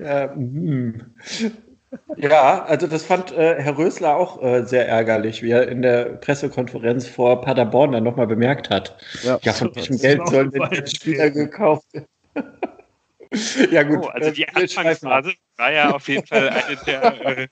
[0.00, 1.14] Ja, hm.
[2.16, 6.04] Ja, also das fand äh, Herr Rösler auch äh, sehr ärgerlich, wie er in der
[6.04, 8.96] Pressekonferenz vor Paderborn dann nochmal bemerkt hat.
[9.22, 12.08] Ja, ja von welchem Geld sollen denn jetzt Spieler gekauft werden?
[13.70, 14.00] ja gut.
[14.02, 17.48] Oh, also die äh, Anfangsphase war ja auf jeden Fall eine der äh,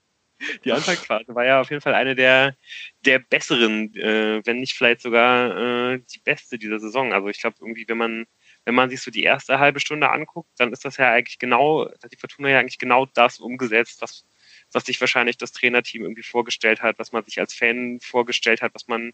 [0.64, 2.56] die Anfangsphase war ja auf jeden Fall eine der
[3.04, 7.12] der besseren, äh, wenn nicht vielleicht sogar äh, die beste dieser Saison.
[7.12, 8.26] Also ich glaube irgendwie, wenn man
[8.64, 11.88] wenn man sich so die erste halbe Stunde anguckt, dann ist das ja eigentlich genau,
[12.02, 14.24] hat die Fortuna ja eigentlich genau das umgesetzt, was
[14.72, 18.74] was sich wahrscheinlich das Trainerteam irgendwie vorgestellt hat, was man sich als Fan vorgestellt hat,
[18.74, 19.12] was man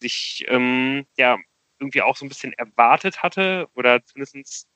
[0.00, 1.38] sich ähm, ja
[1.78, 4.68] irgendwie auch so ein bisschen erwartet hatte oder zumindestens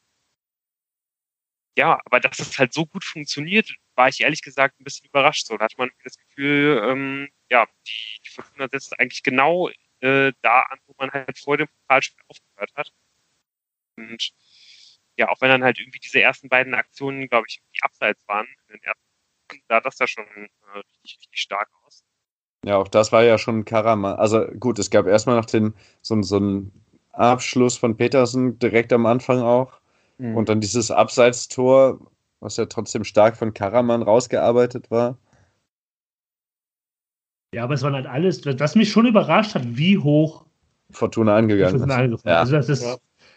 [1.76, 5.46] ja, aber dass es halt so gut funktioniert, war ich ehrlich gesagt ein bisschen überrascht.
[5.46, 10.32] So, da hat man das Gefühl, ähm, ja, die, die Fortuna setzt eigentlich genau äh,
[10.42, 12.92] da an, wo man halt vor dem Pokalspiel aufgehört hat.
[13.96, 14.32] Und
[15.16, 18.74] ja, auch wenn dann halt irgendwie diese ersten beiden Aktionen, glaube ich, abseits waren in
[18.74, 19.09] den ersten
[19.68, 22.04] sah das ja schon äh, richtig, richtig stark aus.
[22.64, 24.16] Ja, auch das war ja schon Karaman.
[24.16, 26.72] Also gut, es gab erstmal noch den, so, so einen
[27.12, 29.80] Abschluss von Petersen direkt am Anfang auch.
[30.18, 30.36] Mhm.
[30.36, 32.00] Und dann dieses Abseitstor,
[32.40, 35.16] was ja trotzdem stark von Karaman rausgearbeitet war.
[37.54, 40.44] Ja, aber es waren halt alles, was mich schon überrascht hat, wie hoch
[40.90, 42.24] Fortuna angegangen Fortuna ist.
[42.24, 42.38] Ja.
[42.38, 42.96] Also das, ist, ja.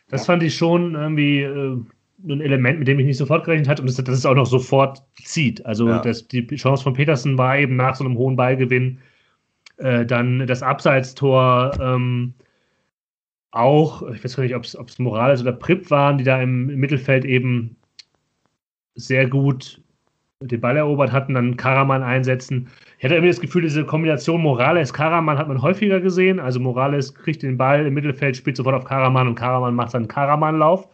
[0.09, 1.83] das fand ich schon irgendwie äh,
[2.27, 4.45] ein Element, mit dem ich nicht sofort gerechnet hatte und das, das es auch noch
[4.45, 5.65] sofort zieht.
[5.65, 5.99] Also ja.
[5.99, 8.99] das, die Chance von Petersen war eben nach so einem hohen Ballgewinn
[9.77, 12.33] äh, dann das Abseitstor ähm,
[13.51, 16.79] auch, ich weiß gar nicht, ob es Morales oder Pripp waren, die da im, im,
[16.79, 17.75] Mittelfeld eben
[18.95, 19.81] sehr gut
[20.41, 22.67] den Ball erobert hatten, dann Karaman einsetzen.
[22.97, 26.39] Ich hatte irgendwie das Gefühl, diese Kombination Morales-Karaman hat man häufiger gesehen.
[26.39, 30.07] Also Morales kriegt den Ball im Mittelfeld, spielt sofort auf Karaman und Karaman macht dann
[30.07, 30.89] Karaman-Lauf.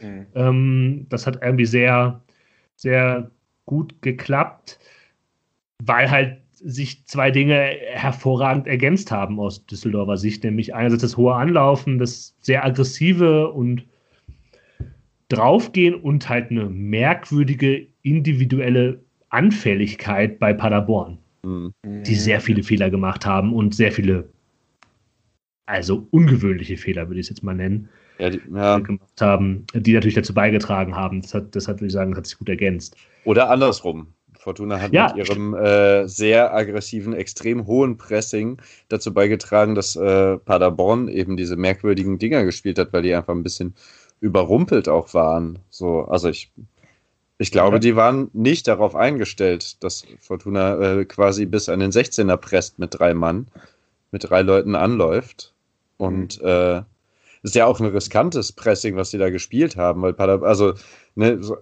[0.00, 0.26] Mhm.
[0.34, 2.20] Ähm, das hat irgendwie sehr,
[2.76, 3.30] sehr
[3.66, 4.78] gut geklappt,
[5.84, 11.34] weil halt sich zwei Dinge hervorragend ergänzt haben aus Düsseldorfer Sicht, nämlich einerseits das hohe
[11.34, 13.84] Anlaufen, das sehr aggressive und
[15.28, 21.72] draufgehen und halt eine merkwürdige individuelle Anfälligkeit bei Paderborn, mhm.
[21.84, 24.28] die sehr viele Fehler gemacht haben und sehr viele,
[25.66, 28.78] also ungewöhnliche Fehler, würde ich es jetzt mal nennen ja, die, ja.
[28.78, 31.22] gemacht haben, die natürlich dazu beigetragen haben.
[31.22, 32.96] Das hat, deshalb würde ich sagen, hat sich gut ergänzt.
[33.24, 34.08] Oder andersrum.
[34.38, 35.12] Fortuna hat Ja.
[35.14, 41.56] mit ihrem äh, sehr aggressiven, extrem hohen Pressing dazu beigetragen, dass äh, Paderborn eben diese
[41.56, 43.74] merkwürdigen Dinger gespielt hat, weil die einfach ein bisschen
[44.20, 45.58] überrumpelt auch waren.
[45.70, 46.52] So, also ich,
[47.38, 47.80] ich glaube, Ja.
[47.80, 52.98] die waren nicht darauf eingestellt, dass Fortuna äh, quasi bis an den 16er presst mit
[52.98, 53.48] drei Mann,
[54.12, 55.52] mit drei Leuten anläuft.
[55.98, 56.82] Und äh,
[57.48, 60.74] ist ja auch ein riskantes Pressing, was sie da gespielt haben, weil Paderborn, also,
[61.14, 61.56] ne, so,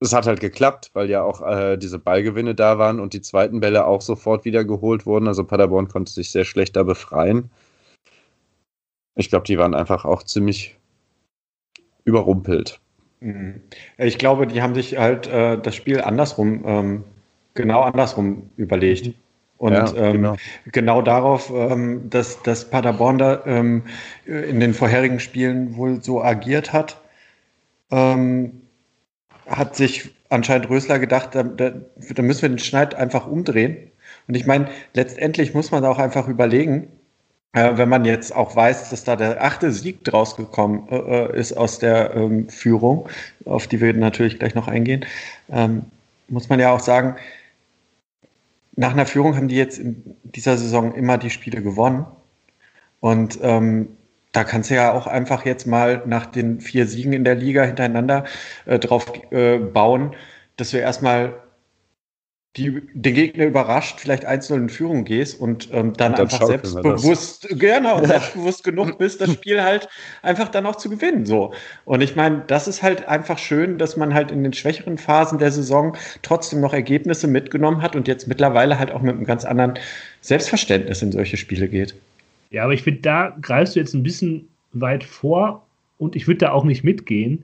[0.00, 3.60] es hat halt geklappt, weil ja auch äh, diese Ballgewinne da waren und die zweiten
[3.60, 5.28] Bälle auch sofort wieder geholt wurden.
[5.28, 7.50] Also Paderborn konnte sich sehr schlecht da befreien.
[9.16, 10.76] Ich glaube, die waren einfach auch ziemlich
[12.04, 12.80] überrumpelt.
[13.20, 13.62] Mhm.
[13.96, 17.04] Ich glaube, die haben sich halt äh, das Spiel andersrum, ähm,
[17.54, 19.14] genau andersrum überlegt.
[19.58, 20.36] Und Ja, ähm, genau.
[20.72, 21.02] genau.
[21.02, 23.84] darauf, ähm, dass, dass Paderborn da ähm,
[24.26, 27.00] in den vorherigen Spielen wohl so agiert hat,
[27.90, 28.62] ähm,
[29.46, 33.90] hat sich anscheinend Rösler gedacht, da, da, da müssen wir den Schneid einfach umdrehen.
[34.26, 36.88] Und ich meine, letztendlich muss man auch einfach überlegen,
[37.52, 41.52] äh, wenn man jetzt auch weiß, dass da der achte Sieg draus gekommen äh, ist
[41.52, 43.08] aus der ähm, Führung,
[43.44, 45.04] auf die wir natürlich gleich noch eingehen,
[45.50, 45.82] ähm,
[46.28, 47.16] muss man ja auch sagen,
[48.76, 52.06] nach einer Führung haben die jetzt in dieser Saison immer die Spiele gewonnen.
[53.00, 53.88] Und ähm,
[54.32, 57.62] da kannst du ja auch einfach jetzt mal nach den vier Siegen in der Liga
[57.62, 58.24] hintereinander
[58.66, 60.16] äh, drauf äh, bauen,
[60.56, 61.34] dass du erstmal
[62.56, 66.46] die, den Gegner überrascht, vielleicht 1-0 in Führung gehst und ähm, dann, Und dann einfach
[66.46, 69.88] selbstbewusst, genau, und selbstbewusst genug bist, das Spiel halt
[70.22, 71.26] einfach dann auch zu gewinnen.
[71.26, 71.52] So.
[71.84, 75.38] Und ich meine, das ist halt einfach schön, dass man halt in den schwächeren Phasen
[75.38, 79.44] der Saison trotzdem noch Ergebnisse mitgenommen hat und jetzt mittlerweile halt auch mit einem ganz
[79.44, 79.74] anderen
[80.20, 81.96] Selbstverständnis in solche Spiele geht.
[82.50, 85.66] Ja, aber ich finde, da greifst du jetzt ein bisschen weit vor
[85.98, 87.42] und ich würde da auch nicht mitgehen,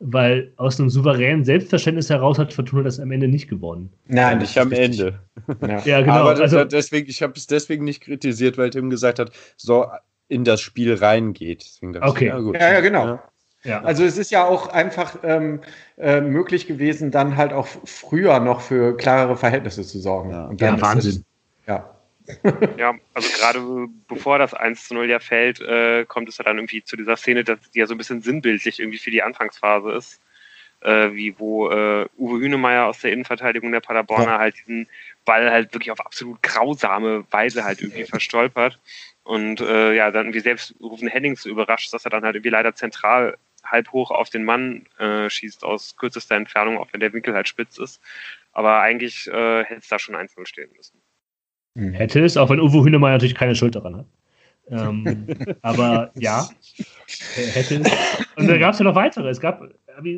[0.00, 3.92] weil aus einem souveränen Selbstverständnis heraus hat Fortuna das am Ende nicht gewonnen.
[4.08, 5.20] Nein, nicht am Ende.
[5.60, 5.80] Ja.
[5.84, 6.14] Ja, genau.
[6.14, 9.86] Aber also, deswegen, ich habe es deswegen nicht kritisiert, weil Tim gesagt hat, so
[10.28, 11.66] in das Spiel reingeht.
[11.82, 12.24] Okay.
[12.24, 12.54] ich, ja, gut.
[12.56, 13.20] Ja, ja, genau.
[13.62, 13.82] ja.
[13.82, 15.60] Also es ist ja auch einfach ähm,
[15.98, 20.30] äh, möglich gewesen, dann halt auch früher noch für klarere Verhältnisse zu sorgen.
[20.30, 20.46] Ja.
[20.46, 21.10] Und ja, dann ist Wahnsinn.
[21.10, 21.24] Es,
[21.66, 21.90] ja.
[22.76, 26.58] Ja, also gerade bevor das 1 zu 0 ja fällt, äh, kommt es ja dann
[26.58, 29.92] irgendwie zu dieser Szene, dass die ja so ein bisschen sinnbildlich irgendwie für die Anfangsphase
[29.92, 30.20] ist.
[30.82, 34.38] Äh, wie wo äh, Uwe Hünemeyer aus der Innenverteidigung der Paderborner Ja.
[34.38, 34.88] halt diesen
[35.26, 38.78] Ball halt wirklich auf absolut grausame Weise halt irgendwie verstolpert.
[39.22, 42.50] Und äh, ja, dann irgendwie selbst Rufen Hennings so überrascht, dass er dann halt irgendwie
[42.50, 47.12] leider zentral halb hoch auf den Mann äh, schießt aus kürzester Entfernung, auch wenn der
[47.12, 48.00] Winkel halt spitz ist.
[48.52, 50.99] Aber eigentlich äh, hätte es da schon 1-0 stehen müssen.
[51.74, 51.92] Mhm.
[51.92, 54.06] Hätte es, auch wenn Uwe Hünemeyer natürlich keine Schuld daran hat.
[54.70, 55.26] Ähm,
[55.62, 56.48] aber ja,
[57.34, 57.92] hätte es.
[58.36, 59.28] Und da gab es ja noch weitere.
[59.28, 59.62] Es gab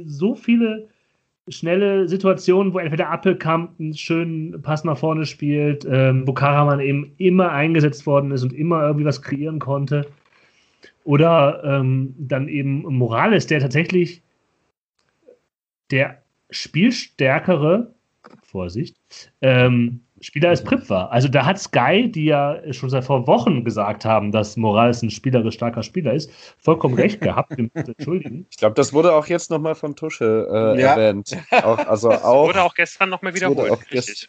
[0.07, 0.88] so viele
[1.49, 7.15] schnelle Situationen, wo entweder Appelkamp einen schönen Pass nach vorne spielt, ähm, wo Karaman eben
[7.19, 10.07] immer eingesetzt worden ist und immer irgendwie was kreieren konnte.
[11.05, 14.23] Oder ähm, dann eben Morales, der tatsächlich
[15.91, 17.93] der spielstärkere,
[18.43, 18.97] Vorsicht,
[19.41, 21.11] ähm, Spieler als Prip war.
[21.11, 25.11] Also da hat Sky, die ja schon seit vor Wochen gesagt haben, dass Morales ein
[25.11, 27.53] spielerisch starker Spieler ist, vollkommen recht gehabt.
[27.75, 28.47] Entschuldigen.
[28.51, 30.95] Ich glaube, das wurde auch jetzt nochmal von Tusche äh, Ja.
[30.95, 31.37] erwähnt.
[31.51, 33.79] Auch, also auch, Wurde auch gestern nochmal Das wiederholt.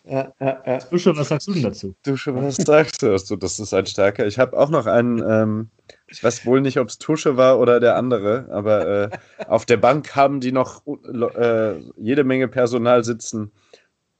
[0.04, 0.78] Ja, ja, ja.
[0.80, 1.96] Tusche, was sagst du denn dazu?
[2.04, 3.12] Tusche, was sagst du?
[3.12, 3.36] dazu?
[3.36, 4.26] Das ist ein starker.
[4.26, 5.70] Ich habe auch noch einen, ähm,
[6.08, 9.10] ich weiß wohl nicht, ob es Tusche war oder der andere, aber äh,
[9.48, 13.52] auf der Bank haben die noch äh, jede Menge Personal sitzen.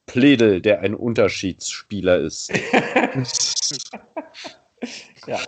[0.06, 2.52] Pledel, der ein Unterschiedsspieler ist.
[5.28, 5.40] ja.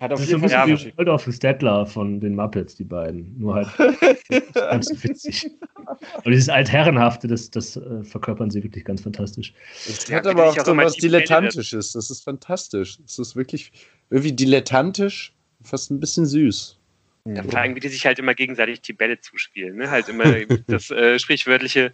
[0.00, 2.84] Hat auf Das jeden ein Fall bisschen wie Waldorf und Stettler von den Muppets, die
[2.84, 3.36] beiden.
[3.38, 3.68] Nur halt
[4.54, 5.50] ganz witzig.
[6.24, 9.52] Und dieses Altherrenhafte, das, das äh, verkörpern sie wirklich ganz fantastisch.
[9.86, 11.92] Das Ja, hat aber auch so was Dilettantisches.
[11.92, 12.98] Das ist fantastisch.
[13.02, 13.72] Das ist wirklich
[14.10, 16.78] irgendwie dilettantisch, fast ein bisschen süß.
[17.24, 19.76] Vor allem, wie die sich halt immer gegenseitig die Bälle zuspielen.
[19.76, 19.90] Ne?
[19.90, 20.24] Halt immer
[20.66, 21.92] das äh, sprichwörtliche,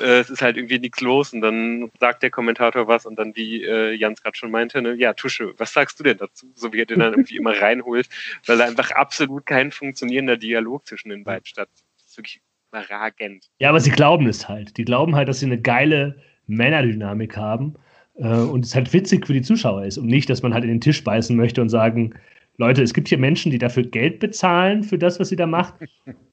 [0.00, 3.36] äh, es ist halt irgendwie nichts los und dann sagt der Kommentator was und dann,
[3.36, 4.94] wie äh, Jans gerade schon meinte, ne?
[4.94, 6.50] ja, Tusche, was sagst du denn dazu?
[6.54, 8.08] So wie er den dann irgendwie immer reinholt,
[8.46, 11.84] weil da einfach absolut kein funktionierender Dialog zwischen den beiden stattfindet.
[11.98, 12.40] Das ist wirklich
[12.72, 13.50] überragend.
[13.58, 14.78] Ja, aber sie glauben es halt.
[14.78, 17.74] Die glauben halt, dass sie eine geile Männerdynamik haben
[18.14, 20.70] äh, und es halt witzig für die Zuschauer ist und nicht, dass man halt in
[20.70, 22.14] den Tisch beißen möchte und sagen,
[22.60, 25.74] Leute, es gibt hier Menschen, die dafür Geld bezahlen für das, was sie da macht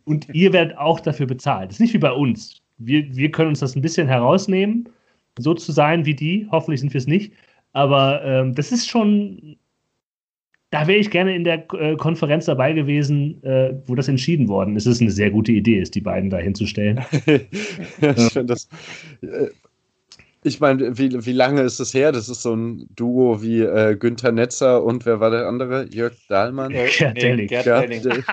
[0.04, 1.70] und ihr werdet auch dafür bezahlt.
[1.70, 2.62] Das ist nicht wie bei uns.
[2.78, 4.90] Wir, wir können uns das ein bisschen herausnehmen,
[5.40, 6.46] so zu sein wie die.
[6.52, 7.32] Hoffentlich sind wir es nicht.
[7.72, 9.58] Aber ähm, das ist schon
[10.70, 14.76] da wäre ich gerne in der äh, Konferenz dabei gewesen, äh, wo das entschieden worden
[14.76, 14.86] ist.
[14.86, 17.00] Es ist eine sehr gute Idee, ist die beiden da hinzustellen.
[18.02, 18.68] ja, ich finde das.
[19.22, 19.48] Äh,
[20.48, 22.12] ich meine, wie, wie lange ist es her?
[22.12, 25.88] Das ist so ein Duo wie äh, Günther Netzer und wer war der andere?
[25.92, 26.72] Jörg Dahlmann?
[26.72, 27.48] Äh, Gerd nee, Delling.
[27.48, 28.24] Gerd Gerd Delling.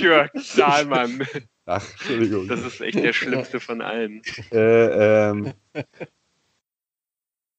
[0.00, 1.26] Jörg Dahlmann.
[1.66, 2.48] Ach, Entschuldigung.
[2.48, 4.22] Das ist echt der schlimmste von allen.
[4.52, 5.52] Äh, ähm,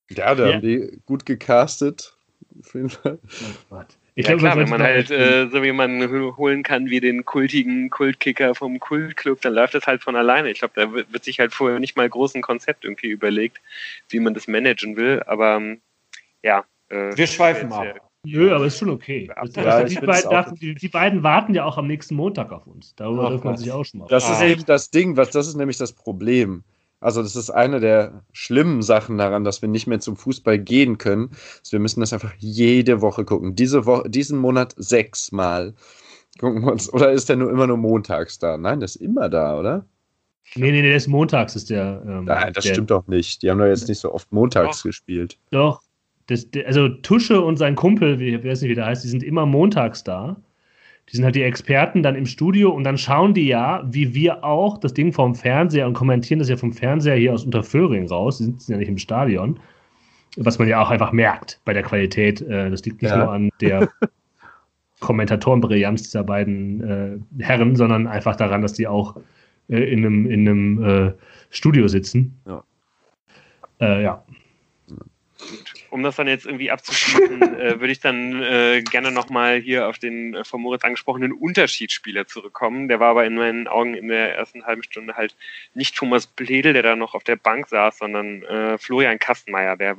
[0.09, 0.53] ja, da Ja.
[0.53, 2.17] haben die gut gecastet.
[2.59, 3.19] Auf jeden Fall.
[4.21, 7.25] Ich ja glaube, klar, man wenn man halt äh, so jemanden holen kann wie den
[7.25, 10.51] kultigen Kultkicker vom Kultclub, dann läuft das halt von alleine.
[10.51, 13.59] Ich glaube, da wird, sich halt vorher nicht mal groß ein Konzept irgendwie überlegt,
[14.09, 15.23] wie man das managen will.
[15.25, 15.81] Aber ähm,
[16.43, 16.63] ja.
[16.89, 17.85] Äh, Wir schweifen ab.
[17.85, 17.93] äh,
[18.23, 19.27] Nö, aber ist schon okay.
[19.55, 22.93] Ja, ich die, beiden, die, die beiden warten ja auch am nächsten Montag auf uns.
[22.95, 25.47] Darüber Ach darf man sich auch schon mal Das ist eben das Ding, was das
[25.47, 26.63] ist nämlich das Problem.
[27.01, 30.97] Also das ist eine der schlimmen Sachen daran, dass wir nicht mehr zum Fußball gehen
[30.97, 31.31] können.
[31.59, 33.55] Dass wir müssen das einfach jede Woche gucken.
[33.55, 35.73] Diese Woche, diesen Monat sechsmal
[36.39, 36.91] gucken wir uns.
[36.93, 38.57] Oder ist der nur immer nur montags da?
[38.57, 39.85] Nein, der ist immer da, oder?
[40.55, 42.03] Nee, nee, nee, das ist montags ist der.
[42.05, 43.41] Ähm, Nein, das der, stimmt doch nicht.
[43.41, 45.37] Die haben doch jetzt nicht so oft montags gespielt.
[45.51, 45.81] Doch.
[46.27, 49.09] Das, der, also Tusche und sein Kumpel, wie, ich weiß nicht, wie der heißt, die
[49.09, 50.37] sind immer montags da.
[51.11, 54.43] Die sind halt die Experten dann im Studio und dann schauen die ja, wie wir
[54.45, 58.37] auch, das Ding vom Fernseher und kommentieren das ja vom Fernseher hier aus Unterföhring raus.
[58.37, 59.59] Die sitzen ja nicht im Stadion.
[60.37, 62.41] Was man ja auch einfach merkt bei der Qualität.
[62.41, 63.17] Äh, das liegt nicht Ja.
[63.25, 63.89] nur an der
[65.01, 66.81] Kommentatorenbrillanz dieser beiden
[67.39, 69.17] äh, Herren, sondern einfach daran, dass die auch
[69.67, 71.11] äh, in einem, in einem äh,
[71.49, 72.39] Studio sitzen.
[72.47, 72.63] Ja.
[73.81, 74.03] Äh,
[75.49, 75.57] ja.
[75.89, 79.99] Um das dann jetzt irgendwie abzuschließen, äh, würde ich dann äh, gerne nochmal hier auf
[79.99, 82.87] den äh, von Moritz angesprochenen Unterschiedsspieler zurückkommen.
[82.87, 85.35] Der war aber in meinen Augen in der ersten halben Stunde halt
[85.73, 89.97] nicht Thomas Bledel, der da noch auf der Bank saß, sondern äh, Florian Kastenmeier, der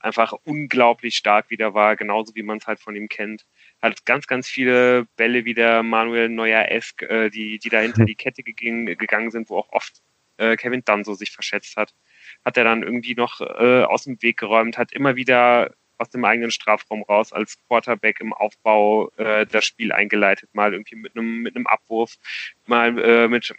[0.00, 3.44] einfach unglaublich stark wieder war, genauso wie man es halt von ihm kennt.
[3.82, 8.42] Hat ganz, ganz viele Bälle wieder Manuel Neuer-esk, äh, die, die da hinter die Kette
[8.42, 10.02] gegangen, gegangen sind, wo auch oft
[10.36, 11.92] äh, Kevin Danso sich verschätzt hat
[12.44, 16.24] hat er dann irgendwie noch äh, aus dem Weg geräumt, hat immer wieder aus dem
[16.24, 21.38] eigenen Strafraum raus als Quarterback im Aufbau äh, das Spiel eingeleitet, mal irgendwie mit einem
[21.42, 22.16] mit einem Abwurf,
[22.66, 23.52] mal äh, mit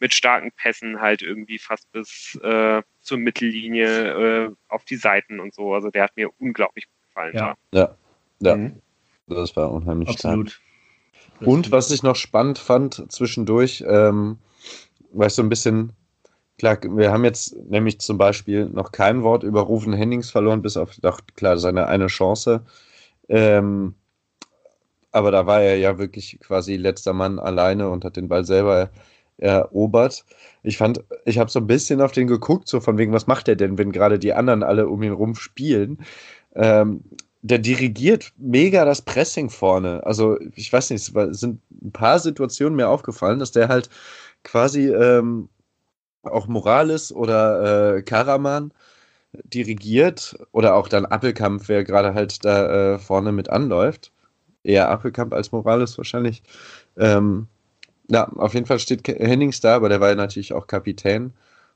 [0.00, 5.54] mit starken Pässen halt irgendwie fast bis äh, zur Mittellinie äh, auf die Seiten und
[5.54, 5.74] so.
[5.74, 7.34] Also der hat mir unglaublich gut gefallen.
[7.36, 7.54] Ja.
[7.72, 7.96] Ja,
[8.40, 8.80] ja, Mhm.
[9.28, 10.24] das war unheimlich stark.
[10.24, 10.60] Absolut.
[11.40, 14.38] Und was ich noch spannend fand zwischendurch, ähm,
[15.12, 15.92] war ich so ein bisschen,
[16.62, 20.76] klar, wir haben jetzt nämlich zum Beispiel noch kein Wort über Rufen Hennings verloren, bis
[20.76, 22.62] auf, doch, klar, seine eine Chance.
[23.28, 23.96] Ähm,
[25.10, 28.90] aber da war er ja wirklich quasi letzter Mann alleine und hat den Ball selber
[29.38, 30.24] erobert.
[30.62, 33.48] Ich fand, ich habe so ein bisschen auf den geguckt, so von wegen, was macht
[33.48, 35.98] er denn, wenn gerade die anderen alle um ihn rum spielen?
[36.54, 37.02] Ähm,
[37.42, 40.06] der dirigiert mega das Pressing vorne.
[40.06, 43.90] Also, ich weiß nicht, es sind ein paar Situationen mir aufgefallen, dass der halt
[44.44, 45.48] quasi ähm,
[46.24, 48.72] auch Morales oder äh, Karaman
[49.44, 54.12] dirigiert oder auch dann Appelkamp, wer gerade halt da äh, vorne mit anläuft.
[54.64, 56.42] Eher Appelkamp als Morales wahrscheinlich.
[56.96, 57.48] Ähm,
[58.08, 61.32] ja, auf jeden Fall steht Hennings da, aber der war ja natürlich auch Kapitän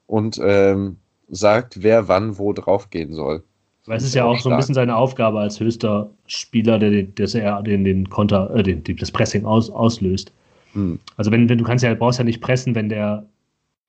[0.07, 3.43] und ähm, sagt, wer wann wo draufgehen soll.
[3.87, 4.59] Weil es ist ja auch so ein stark.
[4.61, 8.83] bisschen seine Aufgabe als höchster Spieler, der, den- dass er den, den Konter, äh, den,
[8.85, 10.33] die- das Pressing aus, auslöst.
[10.75, 10.99] Hm.
[11.17, 13.25] Also wenn, wenn du kannst ja, brauchst ja nicht pressen, wenn der,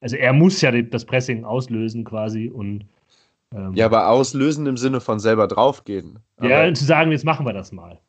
[0.02, 2.86] also er muss ja das Pressing auslösen quasi und
[3.56, 6.20] ähm, Ja, aber auslösen im Sinne von selber draufgehen.
[6.42, 8.00] ja, Aber- zu sagen, jetzt machen wir das mal.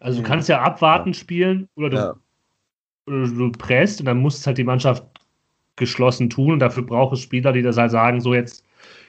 [0.00, 0.28] Also du Mhm.
[0.28, 2.14] kannst ja abwarten spielen oder du, ja.
[3.06, 5.04] oder du presst und dann muss es halt die Mannschaft
[5.76, 8.62] geschlossen tun und dafür braucht es Spieler, die das halt sagen, so jetzt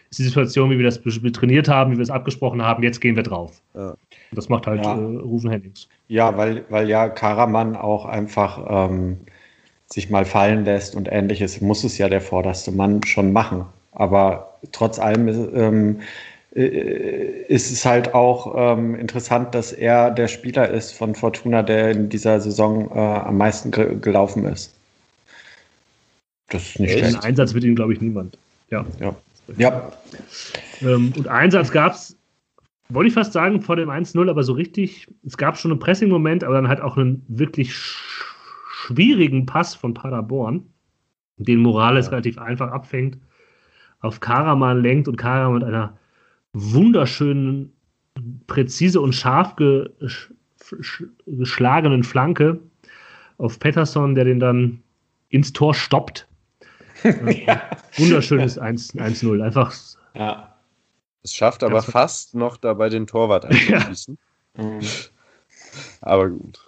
[0.10, 1.02] ist die Situation, wie wir das
[1.34, 3.62] trainiert haben, wie wir es abgesprochen haben, jetzt gehen wir drauf.
[3.74, 3.90] Ja.
[3.92, 3.98] Und
[4.32, 4.96] das macht halt Ja.
[4.98, 5.90] äh, Rufen Hennings.
[6.08, 9.20] Ja, weil, weil ja Karaman auch einfach ähm,
[9.92, 13.66] sich mal fallen lässt und ähnliches, muss es ja der vorderste Mann schon machen.
[13.94, 16.02] Aber trotz allem ist, ähm,
[16.56, 21.92] äh, ist es halt auch ähm, interessant, dass er der Spieler ist von Fortuna, der
[21.92, 24.74] in dieser Saison äh, am meisten ge gelaufen ist.
[26.50, 27.24] Das ist nicht schlecht.
[27.24, 28.38] Einsatz wird ihm, glaube ich, niemand.
[28.70, 28.86] Ja.
[29.00, 29.16] Ja.
[29.56, 29.94] Ja,
[30.82, 32.18] Ähm, und Einsatz gab es,
[32.90, 36.44] wollte ich fast sagen, vor dem 1-0, aber so richtig, es gab schon einen Pressing-Moment,
[36.44, 38.37] aber dann halt auch einen wirklich sch
[38.88, 40.66] schwierigen Pass von Paderborn,
[41.38, 43.18] den Morales relativ einfach abfängt,
[44.00, 45.98] auf Karaman lenkt und Karaman mit einer
[46.54, 47.74] wunderschönen,
[48.48, 50.32] präzise und scharf ge sch
[51.26, 52.60] geschlagenen Flanke
[53.38, 54.84] auf Pettersson, der den dann
[55.30, 56.28] ins Tor stoppt.
[57.04, 57.58] Äh,
[57.96, 59.44] Wunderschönes 1 1-0.
[59.44, 59.72] Einfach
[60.16, 60.56] ja.
[61.22, 64.18] Es schafft aber fast noch dabei den Torwart anzuschießen.
[64.56, 64.80] Mhm.
[66.02, 66.68] Aber gut.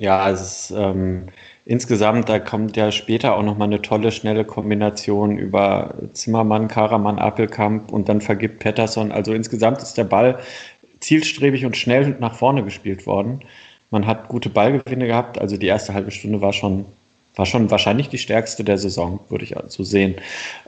[0.00, 1.26] Ja, es ist, ähm,
[1.64, 7.90] insgesamt, da kommt ja später auch nochmal eine tolle, schnelle Kombination über Zimmermann, Karaman, Appelkamp
[7.90, 9.10] und dann vergibt Pettersson.
[9.10, 10.38] Also insgesamt ist der Ball
[11.00, 13.40] zielstrebig und schnell nach vorne gespielt worden.
[13.90, 15.40] Man hat gute Ballgewinne gehabt.
[15.40, 16.84] Also die erste halbe Stunde war schon,
[17.34, 20.14] war schon wahrscheinlich die stärkste der Saison, würde ich so sehen.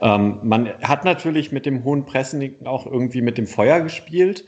[0.01, 4.45] Ähm, man hat natürlich mit dem hohen Pressing auch irgendwie mit dem Feuer gespielt.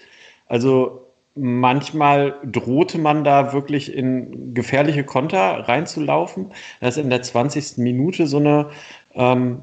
[0.49, 1.03] Also
[1.35, 6.53] manchmal drohte man da wirklich in gefährliche Konter reinzulaufen.
[6.81, 7.79] Das ist in der 20.
[7.79, 8.71] Minute so eine
[9.15, 9.63] ähm,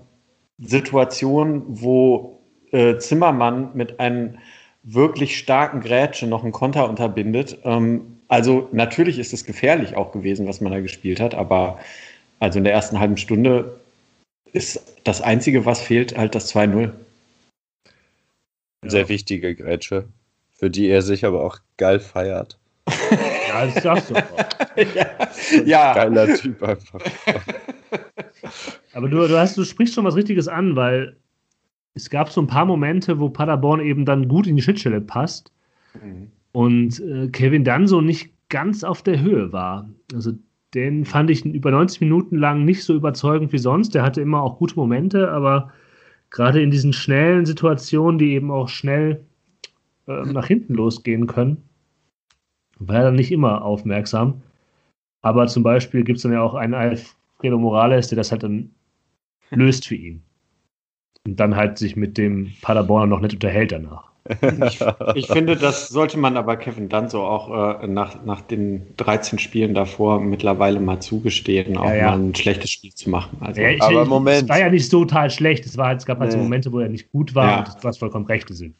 [0.59, 2.39] Situation, wo
[2.71, 4.37] äh, Zimmermann mit einem
[4.83, 7.59] wirklich starken Grätsche noch einen Konter unterbindet.
[7.63, 11.79] Ähm, also natürlich ist es gefährlich auch gewesen, was man da gespielt hat, aber
[12.39, 13.79] also in der ersten halben Stunde
[14.51, 16.91] ist das Einzige, was fehlt, halt das 2-0.
[18.85, 20.07] Sehr wichtige Grätsche,
[20.59, 22.59] für die er sich aber auch geil feiert.
[23.47, 24.75] Ja, das sagst du auch.
[24.95, 25.05] ja,
[25.65, 25.93] ja.
[25.93, 26.99] Geiler Typ einfach.
[28.93, 31.15] Aber du, du, hast, du sprichst schon was Richtiges an, weil
[31.93, 35.51] es gab so ein paar Momente, wo Paderborn eben dann gut in die Schnittstelle passt
[36.03, 36.31] Mhm.
[36.51, 39.89] und äh, Kevin dann so nicht ganz auf der Höhe war.
[40.13, 40.33] Also
[40.75, 43.95] den fand ich über 90 Minuten lang nicht so überzeugend wie sonst.
[43.95, 45.71] Der hatte immer auch gute Momente, aber
[46.29, 49.25] gerade in diesen schnellen Situationen, die eben auch schnell
[50.09, 51.63] äh, nach hinten losgehen können,
[52.79, 54.41] war er dann nicht immer aufmerksam.
[55.21, 58.71] Aber zum Beispiel gibt es dann ja auch einen Alfredo Morales, der das halt dann
[59.51, 60.23] löst für ihn.
[61.25, 64.09] Und dann halt sich mit dem Paderborner noch nicht unterhält danach.
[64.67, 64.79] Ich,
[65.15, 69.73] ich finde, das sollte man aber Kevin Danzo auch äh, nach, nach den 13 Spielen
[69.73, 72.11] davor mittlerweile mal zugestehen, auch Ja, ja.
[72.11, 73.37] mal ein schlechtes Spiel zu machen.
[73.41, 74.43] Also, Ja, ich, Aber ich, Moment.
[74.43, 75.65] Es war ja nicht so total schlecht.
[75.65, 76.43] Es, war, halt- es gab halt so Nee.
[76.43, 77.59] Momente, wo er nicht gut war Ja.
[77.59, 78.47] und du hast vollkommen recht.
[78.49, 78.75] Sind.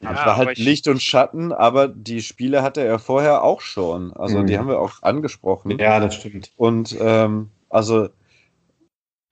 [0.00, 3.60] Ja, es war halt ich- Licht und Schatten, aber die Spiele hatte er vorher auch
[3.60, 4.12] schon.
[4.12, 4.46] Also Mhm.
[4.46, 5.76] die haben wir auch angesprochen.
[5.78, 6.52] ja, das stimmt.
[6.56, 8.08] Und ähm, also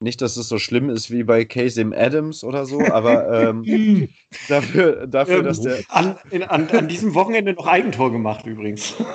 [0.00, 4.08] nicht, dass es so schlimm ist wie bei Casey Adams oder so, aber ähm,
[4.48, 5.78] dafür, dafür Ähm, dass der.
[5.88, 8.94] An, in, an, an diesem Wochenende noch Eigentor gemacht übrigens.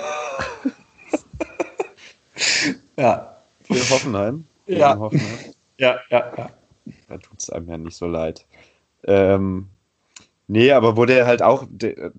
[2.97, 4.45] ja, Für Hoffenheim.
[4.67, 4.97] Ja.
[4.97, 5.37] Hoffenheim.
[5.77, 6.49] ja, ja, ja.
[7.07, 8.45] Da tut es einem ja nicht so leid.
[9.03, 9.67] Ähm,
[10.51, 11.65] nee, aber wo der halt auch,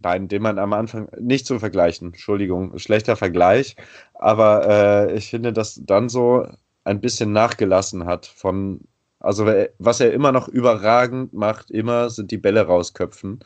[0.03, 3.77] nein, den man am Anfang nicht zu vergleichen, Entschuldigung, schlechter Vergleich,
[4.15, 6.47] aber äh, ich finde, dass dann so
[6.85, 8.81] ein bisschen nachgelassen hat von,
[9.21, 9.47] also
[9.79, 13.41] was er immer noch überragend macht, immer sind die Bälle rausköpfen.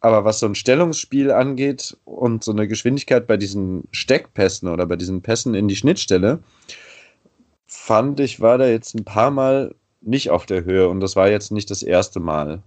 [0.00, 4.96] Aber was so ein Stellungsspiel angeht und so eine Geschwindigkeit bei diesen Steckpässen oder bei
[4.96, 6.40] diesen Pässen in die Schnittstelle,
[7.66, 11.28] fand ich, war der jetzt ein paar Mal nicht auf der Höhe und das war
[11.28, 12.62] jetzt nicht das erste Mal.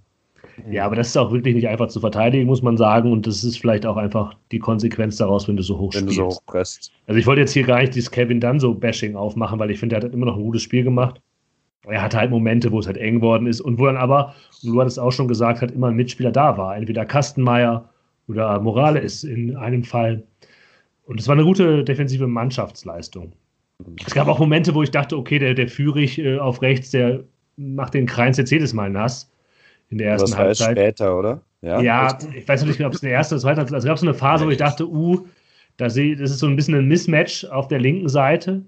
[0.69, 3.11] Ja, aber das ist auch wirklich nicht einfach zu verteidigen, muss man sagen.
[3.11, 6.13] Und das ist vielleicht auch einfach die Konsequenz daraus, wenn du so hoch wenn du
[6.13, 6.31] spielst.
[6.31, 6.91] so hochpresst.
[7.07, 10.03] Also ich wollte jetzt hier gar nicht dieses Kevin Danso-Bashing aufmachen, weil ich finde, er
[10.03, 11.21] hat immer noch ein gutes Spiel gemacht.
[11.87, 14.73] Er hatte halt Momente, wo es halt eng worden ist und wo dann aber, und
[14.73, 16.75] du hattest auch schon gesagt, halt immer ein Mitspieler da war.
[16.75, 17.89] Entweder Kastenmeier
[18.27, 20.23] oder Morales in einem Fall.
[21.05, 23.31] Und es war eine gute defensive Mannschaftsleistung.
[24.05, 27.23] Es gab auch Momente, wo ich dachte, okay, der, der Führig äh, auf rechts, der
[27.55, 29.31] macht den Kreis jetzt jedes Mal nass
[29.89, 30.77] in der Das ersten war erst Halbzeit.
[30.77, 31.41] später, oder?
[31.61, 32.27] Ja, echt?
[32.35, 34.45] ich weiß nicht, ob es eine erste oder zweite, also es gab so eine Phase,
[34.45, 35.27] wo ich dachte, uh,
[35.77, 38.63] das ist so ein bisschen ein Mismatch auf der linken Seite.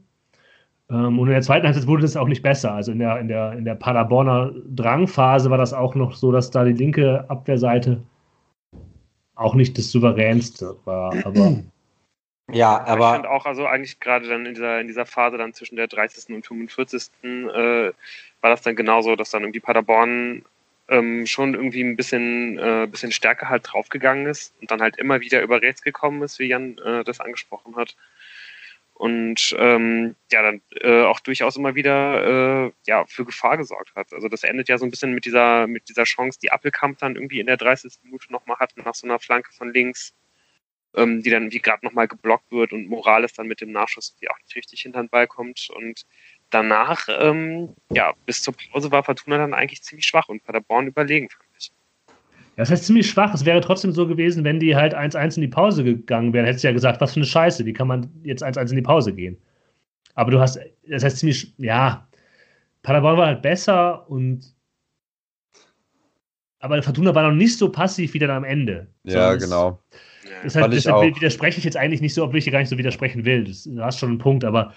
[0.89, 2.73] Ähm, und in der zweiten Halbzeit wurde das auch nicht besser.
[2.73, 6.51] Also in der, in der, in der Paderborner Drangphase war das auch noch so, dass
[6.51, 8.01] da die linke Abwehrseite
[9.35, 11.13] auch nicht das souveränste war.
[11.25, 11.57] Aber
[12.53, 15.53] Ja, ich aber fand auch, also eigentlich gerade dann in dieser, in dieser Phase dann
[15.53, 16.35] zwischen der 30.
[16.35, 17.11] und 45.
[17.23, 17.91] Äh,
[18.41, 20.43] war das dann genauso, dass dann irgendwie Paderborn
[20.87, 25.21] ähm, schon irgendwie ein bisschen, äh, bisschen stärker halt draufgegangen ist und dann halt immer
[25.21, 27.95] wieder über rechts gekommen ist, wie Jan äh, das angesprochen hat.
[28.93, 34.13] Und ähm, ja, dann äh, auch durchaus immer wieder äh, ja, für Gefahr gesorgt hat.
[34.13, 37.15] Also das endet ja so ein bisschen mit dieser, mit dieser Chance, die Appelkamp dann
[37.15, 37.93] irgendwie in der 30.
[38.03, 40.13] Minute nochmal hat, nach so einer Flanke von links
[40.95, 44.29] ähm, die dann wie gerade nochmal geblockt wird und Morales dann mit dem Nachschuss die
[44.29, 45.69] auch nicht richtig hinter den Ball kommt.
[45.69, 46.05] Und
[46.51, 51.29] danach, ähm, ja, bis zur Pause war Fortuna dann eigentlich ziemlich schwach und Paderborn überlegen,
[51.29, 51.71] fand ich.
[52.57, 53.33] das heißt ziemlich schwach.
[53.33, 56.45] Es wäre trotzdem so gewesen, wenn die halt 1-1 in die Pause gegangen wären.
[56.45, 58.81] Hättest du ja gesagt, was für eine Scheiße, wie kann man jetzt 1-1 in die
[58.83, 59.37] Pause gehen?
[60.13, 62.07] Aber du hast, das heißt ziemlich, ja,
[62.83, 64.53] Paderborn war halt besser und
[66.59, 68.87] aber Fortuna war noch nicht so passiv wie dann am Ende.
[69.03, 69.79] Ja, es- genau.
[70.23, 70.29] Ja.
[70.43, 73.25] Deshalb, deshalb widerspreche ich jetzt eigentlich nicht so, obwohl ich hier gar nicht so widersprechen
[73.25, 73.45] will.
[73.45, 74.73] Das, du hast schon einen Punkt, aber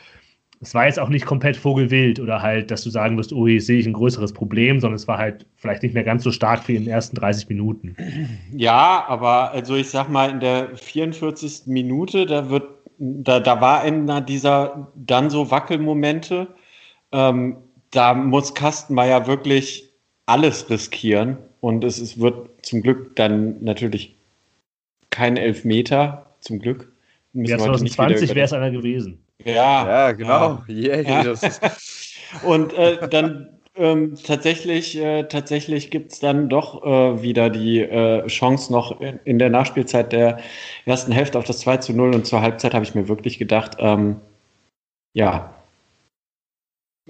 [0.61, 3.61] es war jetzt auch nicht komplett vogelwild oder halt, dass du sagen wirst, oh, hier
[3.61, 6.67] sehe ich ein größeres Problem, sondern es war halt vielleicht nicht mehr ganz so stark
[6.69, 7.97] wie in den ersten 30 Minuten.
[8.53, 11.67] Ja, aber also ich sag mal, in der 44.
[11.67, 12.65] Minute, da wird,
[12.99, 16.49] da, da war einer dieser dann so Wackelmomente.
[17.13, 17.57] Ähm,
[17.91, 19.91] da muss Kastenmeier wirklich
[20.27, 24.17] alles riskieren und es, es wird zum Glück dann natürlich
[25.11, 26.93] kein Elfmeter, zum Glück.
[27.35, 29.24] Ja, 2020 wäre es einer gewesen.
[29.43, 30.63] Ja, ja genau.
[30.69, 30.97] Ja.
[30.97, 31.35] Yeah, ja.
[32.43, 38.27] Und äh, dann ähm, tatsächlich, äh, tatsächlich gibt es dann doch äh, wieder die äh,
[38.29, 40.39] Chance noch in, in, der Nachspielzeit der
[40.85, 43.77] ersten Hälfte auf das 2 zu 0 und zur Halbzeit habe ich mir wirklich gedacht,
[43.81, 44.21] ähm,
[45.13, 45.55] ja,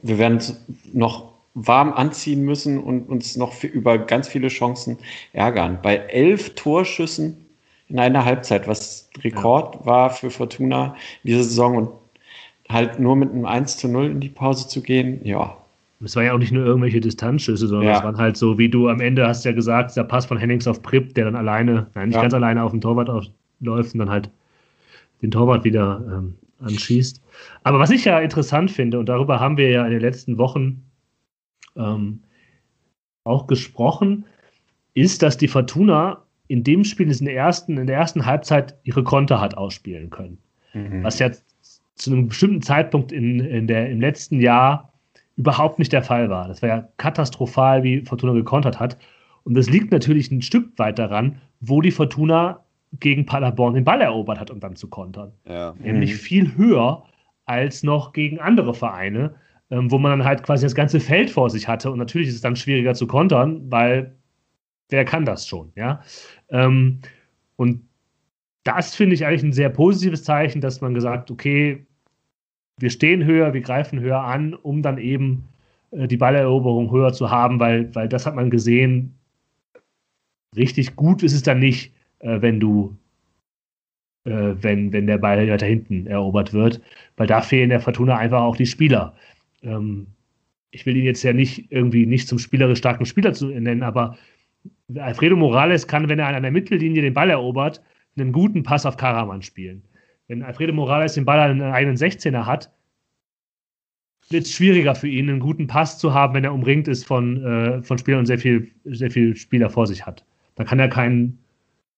[0.03, 4.99] wir werden es noch warm anziehen müssen und uns noch über ganz viele Chancen
[5.33, 5.79] ärgern.
[5.83, 7.47] Bei elf Torschüssen
[7.89, 9.87] in einer Halbzeit, was Rekord ja.
[9.87, 11.91] war für Fortuna diese Saison und
[12.69, 15.57] halt nur mit einem 1 zu 0 in die Pause zu gehen, ja.
[16.03, 18.89] Es war ja auch nicht nur irgendwelche Distanzschüsse, sondern es waren halt so, wie du
[18.89, 22.09] am Ende hast ja gesagt, der Pass von Hennings auf Pripp, der dann alleine, nein,
[22.09, 22.23] nicht ja.
[22.23, 23.09] ganz alleine auf den Torwart
[23.61, 24.31] läuft und dann halt
[25.23, 27.23] den Torwart wieder ähm, anschießt.
[27.63, 30.83] Aber was ich ja interessant finde, und darüber haben wir ja in den letzten Wochen
[31.77, 32.21] ähm,
[33.25, 34.27] auch gesprochen,
[34.93, 39.03] ist, dass die Fortuna in dem Spiel in, der ersten, in der ersten Halbzeit ihre
[39.03, 40.39] Konter hat ausspielen können.
[40.75, 41.03] Mhm.
[41.03, 41.31] Was ja
[41.95, 44.93] zu einem bestimmten Zeitpunkt in, in der, im letzten Jahr
[45.37, 46.49] überhaupt nicht der Fall war.
[46.49, 48.97] Das war ja katastrophal, wie Fortuna gekontert hat.
[49.45, 52.61] Und das liegt natürlich ein Stück weit daran, wo die Fortuna
[53.01, 55.33] gegen Paderborn den Ball erobert hat, um dann zu kontern.
[55.49, 55.75] Ja.
[55.81, 56.19] Nämlich mhm.
[56.19, 57.05] viel höher
[57.47, 59.35] als noch gegen andere Vereine,
[59.71, 61.91] ähm, wo man dann halt quasi das ganze Feld vor sich hatte.
[61.91, 64.15] Und natürlich ist es dann schwieriger zu kontern, weil
[64.89, 66.01] wer kann das schon, ja?
[66.49, 67.01] Ähm,
[67.57, 67.83] und
[68.65, 71.85] das finde ich eigentlich ein sehr positives Zeichen, dass man gesagt, okay,
[72.79, 75.45] wir stehen höher, wir greifen höher an, um dann eben
[75.93, 79.15] äh, die Balleroberung höher zu haben, weil, weil das hat man gesehen.
[80.57, 82.97] Richtig gut ist es dann nicht, äh, wenn du,
[84.25, 86.81] äh, wenn, wenn der Ball weiter hinten erobert wird,
[87.17, 89.15] weil da fehlen der Fortuna einfach auch die Spieler.
[89.63, 90.07] Ähm,
[90.71, 94.17] ich will ihn jetzt ja nicht irgendwie nicht zum spielerisch starken Spieler zu nennen, aber
[94.97, 97.81] Alfredo Morales kann, wenn er an einer Mittellinie den Ball erobert,
[98.17, 99.83] einen guten Pass auf Karaman spielen.
[100.29, 102.71] Wenn Alfredo Morales den Ball an einen eigenen 16er hat,
[104.31, 107.45] wird es schwieriger für ihn, einen guten Pass zu haben, wenn er umringt ist von,
[107.45, 110.25] äh, von Spielern und sehr viel, sehr viel Spieler vor sich hat.
[110.55, 111.39] Dann kann er keinen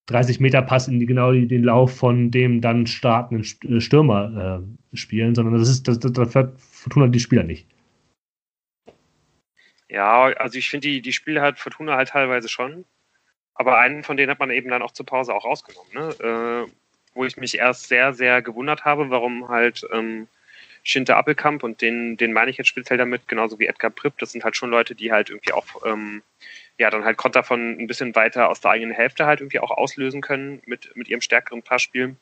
[0.09, 4.61] 30-Meter-Pass in die, genau den Lauf von dem dann startenden äh, Stürmer
[4.93, 7.67] äh, spielen, sondern das ist, das, das, das Fortuna die Spieler nicht.
[9.89, 12.85] Ja, also ich finde, die, die Spiele hat Fortuna halt teilweise schon.
[13.57, 16.65] Aber einen von denen hat man eben dann auch zur Pause auch rausgenommen, ne?
[16.67, 16.71] Äh,
[17.13, 20.27] wo ich mich erst sehr, sehr gewundert habe, warum halt ähm,
[20.83, 24.31] Schinter Appelkamp und den, den meine ich jetzt speziell damit, genauso wie Edgar Pripp, das
[24.31, 26.21] sind halt schon Leute, die halt irgendwie auch, ähm,
[26.77, 29.71] ja, dann halt Konter von ein bisschen weiter aus der eigenen Hälfte halt irgendwie auch
[29.71, 32.15] auslösen können mit, mit ihrem stärkeren Passspiel.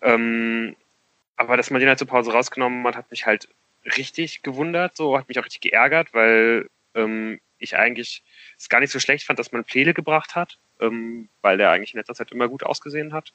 [0.00, 0.76] Ähm,
[1.36, 3.48] aber dass man den halt zur Pause rausgenommen hat, hat mich halt
[3.96, 8.22] richtig gewundert, so hat mich auch richtig geärgert, weil ähm, ich eigentlich
[8.58, 11.94] es gar nicht so schlecht fand, dass man Pläle gebracht hat, ähm, weil der eigentlich
[11.94, 13.32] in letzter Zeit immer gut ausgesehen hat.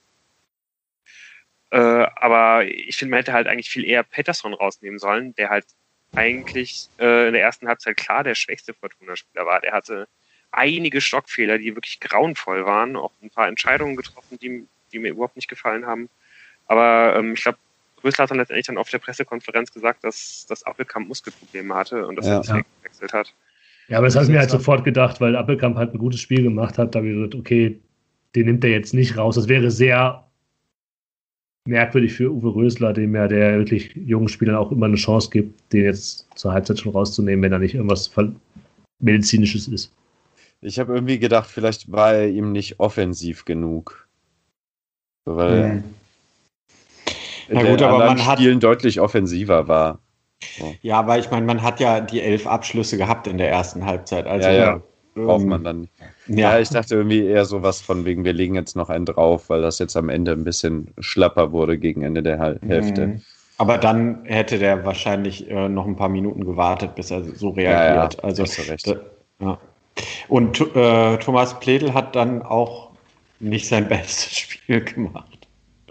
[1.71, 5.65] Äh, aber ich finde, man hätte halt eigentlich viel eher Peterson rausnehmen sollen, der halt
[6.13, 9.61] eigentlich äh, in der ersten Halbzeit klar der schwächste Fortuna-Spieler war.
[9.61, 10.07] Der hatte
[10.51, 15.35] einige Stockfehler, die wirklich grauenvoll waren, auch ein paar Entscheidungen getroffen, die, die mir überhaupt
[15.35, 16.09] nicht gefallen haben.
[16.67, 17.57] Aber ähm, ich glaube,
[18.03, 22.15] Rösler hat dann letztendlich dann auf der Pressekonferenz gesagt, dass das Appelkamp Muskelprobleme hatte und
[22.15, 22.81] dass ja, er deswegen ja.
[22.81, 23.33] gewechselt hat.
[23.87, 26.41] Ja, aber das habe ich mir halt sofort gedacht, weil Appelkamp halt ein gutes Spiel
[26.41, 26.95] gemacht hat.
[26.95, 27.79] Da habe ich gesagt, okay,
[28.35, 29.35] den nimmt er jetzt nicht raus.
[29.35, 30.25] Das wäre sehr
[31.67, 35.73] merkwürdig für Uwe Rösler, dem ja der wirklich jungen Spielern auch immer eine Chance gibt,
[35.73, 38.11] den jetzt zur Halbzeit schon rauszunehmen, wenn da nicht irgendwas
[38.99, 39.91] medizinisches ist.
[40.61, 44.07] Ich habe irgendwie gedacht, vielleicht war er ihm nicht offensiv genug.
[45.25, 45.83] Weil
[47.49, 49.99] ja, gut, aber man Spielen hat deutlich offensiver war.
[50.57, 50.75] So.
[50.81, 54.27] Ja, aber ich meine, man hat ja die elf Abschlüsse gehabt in der ersten Halbzeit.
[54.27, 54.81] Also ja, ja.
[55.15, 55.93] braucht man dann nicht.
[56.27, 56.53] Ja.
[56.53, 56.59] ja.
[56.59, 59.79] ich dachte irgendwie eher sowas von wegen, wir legen jetzt noch einen drauf, weil das
[59.79, 63.07] jetzt am Ende ein bisschen schlapper wurde gegen Ende der Hälfte.
[63.07, 63.21] Mhm.
[63.57, 67.67] Aber dann hätte der wahrscheinlich äh, noch ein paar Minuten gewartet, bis er so reagiert.
[67.67, 68.87] Ja, ja, also, hast du recht.
[68.87, 68.95] Da,
[69.39, 69.57] ja.
[70.27, 72.91] Und äh, Thomas Pledel hat dann auch
[73.39, 75.34] nicht sein bestes Spiel gemacht.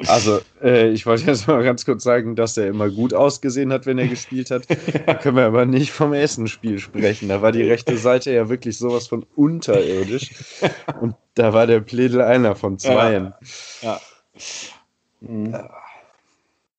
[0.09, 3.87] Also, äh, ich wollte jetzt mal ganz kurz sagen, dass er immer gut ausgesehen hat,
[3.87, 4.67] wenn er gespielt hat.
[5.07, 7.29] Da können wir aber nicht vom Essen-Spiel sprechen.
[7.29, 10.33] Da war die rechte Seite ja wirklich sowas von unterirdisch.
[11.01, 13.35] Und da war der Pledel einer von zweien.
[13.83, 14.01] Ja.
[14.35, 14.41] ja.
[15.21, 15.57] Mhm.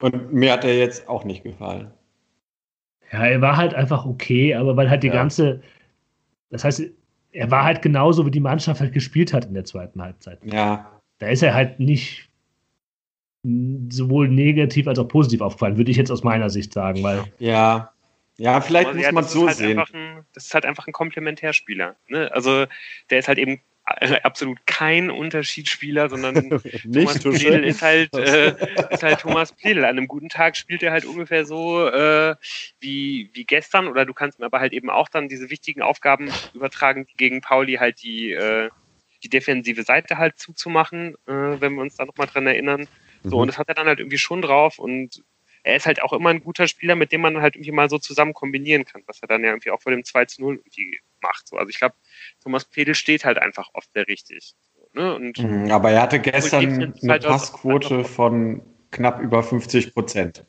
[0.02, 1.92] Und mir hat er jetzt auch nicht gefallen.
[3.12, 5.14] Ja, er war halt einfach okay, aber weil halt die ja.
[5.14, 5.62] ganze,
[6.50, 6.84] das heißt,
[7.32, 10.40] er war halt genauso, wie die Mannschaft halt gespielt hat in der zweiten Halbzeit.
[10.44, 10.92] Ja.
[11.20, 12.30] Da ist er halt nicht
[13.90, 17.24] sowohl negativ als auch positiv aufgefallen, würde ich jetzt aus meiner Sicht sagen, weil.
[17.40, 17.92] Ja.
[18.38, 19.80] Ja, vielleicht muss man es so halt sehen.
[19.80, 21.96] Ein, das ist halt einfach ein Komplementärspieler.
[22.10, 22.30] Ne?
[22.34, 22.66] Also
[23.10, 26.50] der ist halt eben absolut kein Unterschiedsspieler, sondern
[26.94, 28.56] Thomas Pledel ist halt, äh,
[28.90, 29.86] ist halt Thomas Pledel.
[29.86, 32.36] An einem guten Tag spielt er halt ungefähr so äh,
[32.80, 36.30] wie, wie gestern oder du kannst mir aber halt eben auch dann diese wichtigen Aufgaben
[36.54, 38.70] übertragen, gegen Pauli halt die, äh,
[39.24, 41.32] die defensive Seite halt zuzumachen, äh,
[41.62, 42.88] wenn wir uns da nochmal dran erinnern.
[43.30, 43.42] So, mhm.
[43.42, 45.24] und das hat er dann halt irgendwie schon drauf und
[45.64, 47.98] er ist halt auch immer ein guter Spieler, mit dem man halt irgendwie mal so
[47.98, 51.00] zusammen kombinieren kann, was er dann ja irgendwie auch vor dem 2 zu 0 irgendwie
[51.22, 51.48] macht.
[51.48, 51.96] So, also ich glaube,
[52.44, 54.54] Thomas Pedel steht halt einfach oft sehr richtig.
[54.94, 55.16] Ne?
[55.16, 58.62] Und mhm, aber er hatte gestern eine halt Passquote von
[58.92, 60.46] knapp über 50 Prozent.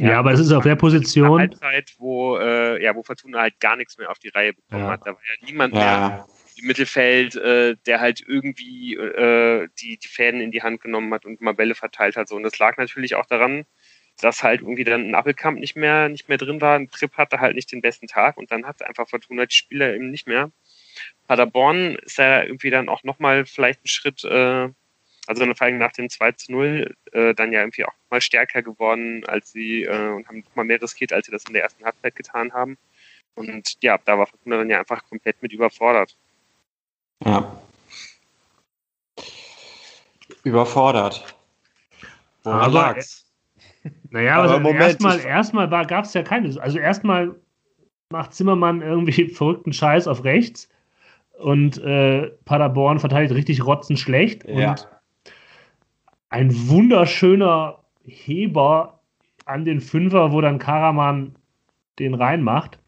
[0.00, 1.38] Ja, ja, aber es ist auf der Position.
[1.38, 4.90] Halbzeit, wo, äh, ja, wo Fortuna halt gar nichts mehr auf die Reihe bekommen ja.
[4.90, 5.00] hat.
[5.02, 5.80] Da war ja niemand ja.
[5.80, 11.12] mehr im Mittelfeld, äh, der halt irgendwie äh, die, die Fäden in die Hand genommen
[11.12, 12.28] hat und mal Bälle verteilt hat.
[12.28, 12.36] So.
[12.36, 13.64] Und das lag natürlich auch daran,
[14.20, 16.78] dass halt irgendwie dann ein Appelkamp nicht mehr, nicht mehr drin war.
[16.78, 19.94] Ein Trip hatte halt nicht den besten Tag und dann hat einfach Fortuna die Spieler
[19.94, 20.50] eben nicht mehr.
[21.26, 24.68] Paderborn ist ja irgendwie dann auch nochmal vielleicht ein Schritt, äh,
[25.26, 28.62] also vor allem nach dem 2 zu 0, äh, dann ja irgendwie auch mal stärker
[28.62, 31.84] geworden, als sie äh, und haben nochmal mehr riskiert, als sie das in der ersten
[31.84, 32.78] Halbzeit getan haben.
[33.34, 36.16] Und ja, da war Fortuna dann ja einfach komplett mit überfordert.
[37.24, 37.60] Ja.
[40.44, 41.24] Überfordert.
[42.44, 43.26] Woran aber, lag's?
[44.10, 46.60] Naja, aber also erstmal, erstmal gab es ja keine.
[46.60, 47.34] Also erstmal
[48.10, 50.68] macht Zimmermann irgendwie verrückten Scheiß auf rechts
[51.38, 54.44] und äh, Paderborn verteidigt richtig rotzenschlecht.
[54.48, 54.70] Ja.
[54.70, 54.88] Und
[56.30, 59.00] ein wunderschöner Heber
[59.44, 61.36] an den Fünfer, wo dann Karaman
[61.98, 62.78] den reinmacht.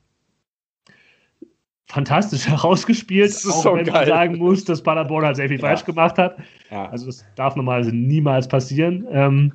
[1.89, 3.95] Fantastisch herausgespielt, auch so wenn geil.
[3.95, 5.67] man sagen muss, dass Paderborn halt sehr viel ja.
[5.67, 6.39] falsch gemacht hat.
[6.71, 6.89] Ja.
[6.91, 9.07] Also das darf normalerweise niemals passieren.
[9.11, 9.53] Ähm,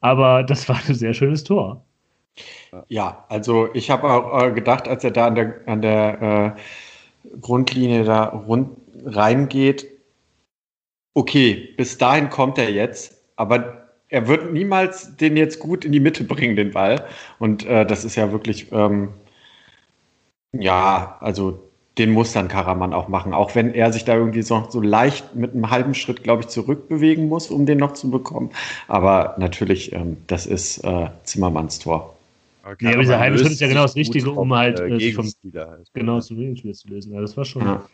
[0.00, 1.84] aber das war ein sehr schönes Tor.
[2.88, 7.38] Ja, also ich habe auch äh, gedacht, als er da an der, an der äh,
[7.40, 8.70] Grundlinie da rund
[9.04, 9.86] reingeht,
[11.14, 16.00] okay, bis dahin kommt er jetzt, aber er wird niemals den jetzt gut in die
[16.00, 17.04] Mitte bringen, den Ball.
[17.38, 19.12] Und äh, das ist ja wirklich, ähm,
[20.52, 21.68] ja, also
[21.98, 25.34] den muss dann Karaman auch machen, auch wenn er sich da irgendwie so, so leicht
[25.34, 28.50] mit einem halben Schritt, glaube ich, zurückbewegen muss, um den noch zu bekommen.
[28.86, 32.14] Aber natürlich, ähm, das ist äh, Zimmermanns Tor.
[32.80, 35.26] Ja, aber dieser halbe Schritt ist ja genau das Richtige, um halt äh, äh vom,
[35.54, 35.88] halt.
[35.94, 37.12] genau zum Gegenspieler zu lösen.
[37.12, 37.88] Also das war schon ja.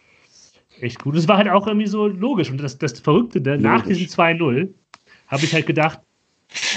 [0.81, 1.17] echt gut.
[1.17, 2.51] Das war halt auch irgendwie so logisch.
[2.51, 3.57] Und das, das Verrückte, ne?
[3.57, 4.69] nach diesem 2-0
[5.29, 6.01] habe ich halt gedacht,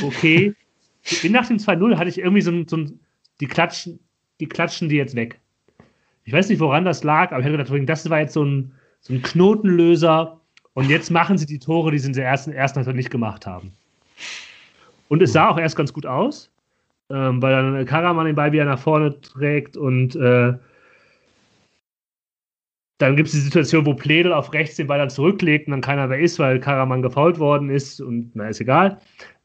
[0.03, 0.53] okay,
[1.30, 2.99] nach dem 2-0 hatte ich irgendwie so ein, so ein,
[3.41, 3.99] die klatschen,
[4.39, 5.39] die klatschen die jetzt weg.
[6.28, 8.73] Ich weiß nicht, woran das lag, aber ich hatte gedacht, das war jetzt so ein,
[8.99, 10.39] so ein Knotenlöser.
[10.73, 13.47] Und jetzt machen sie die Tore, die sie in der ersten, ersten Halbzeit nicht gemacht
[13.47, 13.71] haben.
[15.07, 16.51] Und es sah auch erst ganz gut aus
[17.09, 20.53] ähm, weil dann Karaman den Ball wieder nach vorne trägt und äh,
[22.99, 25.82] dann gibt es die Situation, wo Pledel auf rechts den Ball dann zurücklegt und dann
[25.82, 28.99] keiner mehr ist, weil Karaman gefault worden ist und na, ist egal.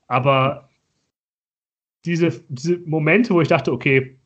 [0.08, 0.70] Aber
[2.04, 4.18] diese, diese Momente, wo ich dachte, okay,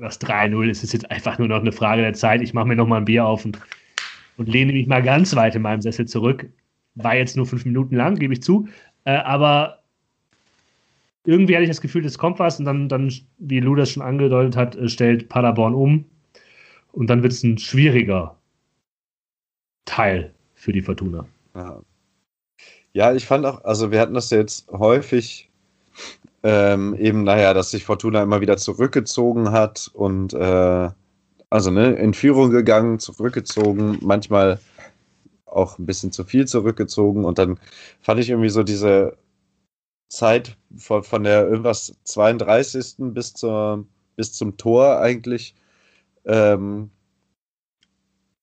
[0.00, 2.42] das 3-0 ist, ist jetzt einfach nur noch eine Frage der Zeit.
[2.42, 3.58] Ich mache mir noch mal ein Bier auf und,
[4.36, 6.48] und lehne mich mal ganz weit in meinem Sessel zurück.
[6.94, 8.68] War jetzt nur fünf Minuten lang, gebe ich zu.
[9.04, 9.80] Äh, aber
[11.24, 14.02] irgendwie hatte ich das Gefühl, es kommt was und dann, dann wie Lu das schon
[14.02, 16.04] angedeutet hat, äh, stellt Paderborn um
[16.92, 18.36] und dann wird es ein schwieriger
[19.84, 21.26] Teil für die Fortuna.
[21.54, 21.82] Ja.
[22.92, 25.49] ja, ich fand auch, also wir hatten das jetzt häufig
[26.42, 30.88] ähm, eben, naja, dass sich Fortuna immer wieder zurückgezogen hat und äh,
[31.50, 34.60] also ne, in Führung gegangen, zurückgezogen, manchmal
[35.46, 37.58] auch ein bisschen zu viel zurückgezogen und dann
[38.00, 39.16] fand ich irgendwie so diese
[40.08, 42.96] Zeit von, von der irgendwas 32.
[43.14, 43.86] bis, zur,
[44.16, 45.54] bis zum Tor eigentlich
[46.24, 46.90] ähm,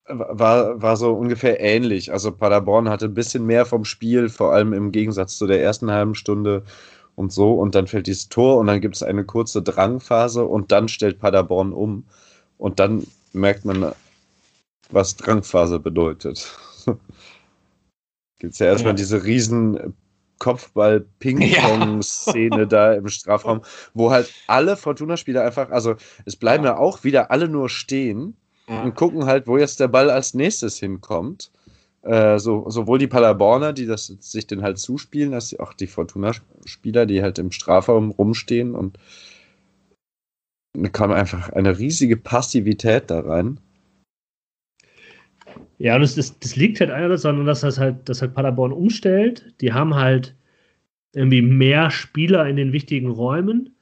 [0.08, 2.12] war, war so ungefähr ähnlich.
[2.12, 5.92] Also Paderborn hatte ein bisschen mehr vom Spiel, vor allem im Gegensatz zu der ersten
[5.92, 6.64] halben Stunde
[7.18, 7.54] und so.
[7.54, 11.20] Und dann fällt dieses Tor und dann gibt es eine kurze Drangphase und dann stellt
[11.20, 12.06] Paderborn um.
[12.58, 13.92] Und dann merkt man,
[14.90, 16.50] was Drangphase bedeutet.
[18.40, 18.98] gibt es ja erstmal ja.
[18.98, 19.96] diese riesen
[20.38, 22.66] Kopfball-Ping-Pong-Szene ja.
[22.66, 23.62] da im Strafraum,
[23.96, 25.96] wo halt alle Fortuna-Spieler einfach, also
[26.26, 26.74] es bleiben ja.
[26.74, 28.38] ja auch wieder alle nur stehen
[28.68, 31.50] und gucken halt, wo jetzt der Ball als nächstes hinkommt.
[32.08, 37.06] Äh, so, sowohl die Paderborner, die das sich den halt zuspielen, als auch die Fortuna-Spieler,
[37.06, 38.98] die halt im Strafraum rumstehen und
[40.74, 43.60] Da kam einfach eine riesige Passivität da rein.
[45.80, 48.72] Ja, und das, das, das liegt halt einerseits daran, dass das halt, dass halt Paderborn
[48.72, 49.54] umstellt.
[49.62, 50.36] Die haben halt
[51.14, 53.76] irgendwie mehr Spieler in den wichtigen Räumen.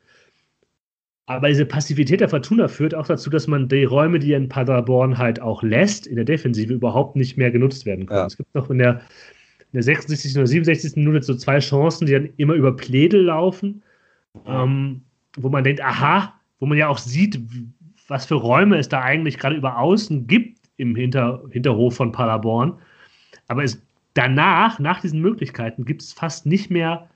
[1.27, 5.17] Aber diese Passivität der Fortuna führt auch dazu, dass man die Räume, die in Paderborn
[5.17, 8.19] halt auch lässt, in der Defensive überhaupt nicht mehr genutzt werden können.
[8.19, 8.25] Ja.
[8.27, 9.01] Es gibt noch in der,
[9.71, 10.35] in der 66.
[10.37, 10.95] oder 67.
[10.97, 13.81] Minute so zwei Chancen, die dann immer über Plädel laufen,
[14.45, 15.01] ähm,
[15.35, 17.39] wo man denkt, aha, wo man ja auch sieht,
[18.07, 22.77] was für Räume es da eigentlich gerade über außen gibt im Hinter, Hinterhof von Paderborn.
[23.47, 23.81] Aber es,
[24.13, 27.09] danach, nach diesen Möglichkeiten, gibt es fast nicht mehr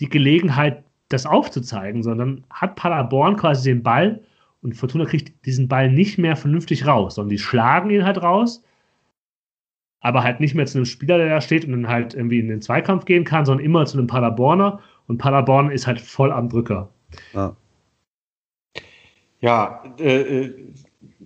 [0.00, 4.20] die Gelegenheit, das aufzuzeigen, sondern hat Paderborn quasi den Ball
[4.62, 8.64] und Fortuna kriegt diesen Ball nicht mehr vernünftig raus, sondern die schlagen ihn halt raus,
[10.00, 12.48] aber halt nicht mehr zu einem Spieler, der da steht und dann halt irgendwie in
[12.48, 16.48] den Zweikampf gehen kann, sondern immer zu einem Paderborner und Paderborn ist halt voll am
[16.48, 16.88] Drücker.
[17.32, 17.56] Ja,
[19.40, 20.72] ja äh, äh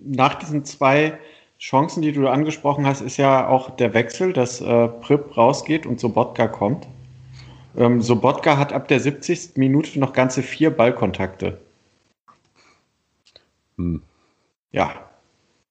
[0.03, 1.19] nach diesen zwei
[1.59, 5.99] Chancen, die du angesprochen hast, ist ja auch der Wechsel, dass äh, Prip rausgeht und
[5.99, 6.87] Sobotka kommt.
[7.75, 9.57] Ähm, Sobotka hat ab der 70.
[9.57, 11.59] Minute noch ganze vier Ballkontakte.
[13.77, 14.01] Hm.
[14.71, 15.07] Ja.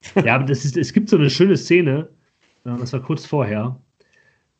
[0.24, 2.08] Ja, aber das ist, es gibt so eine schöne Szene,
[2.64, 3.78] äh, das war kurz vorher.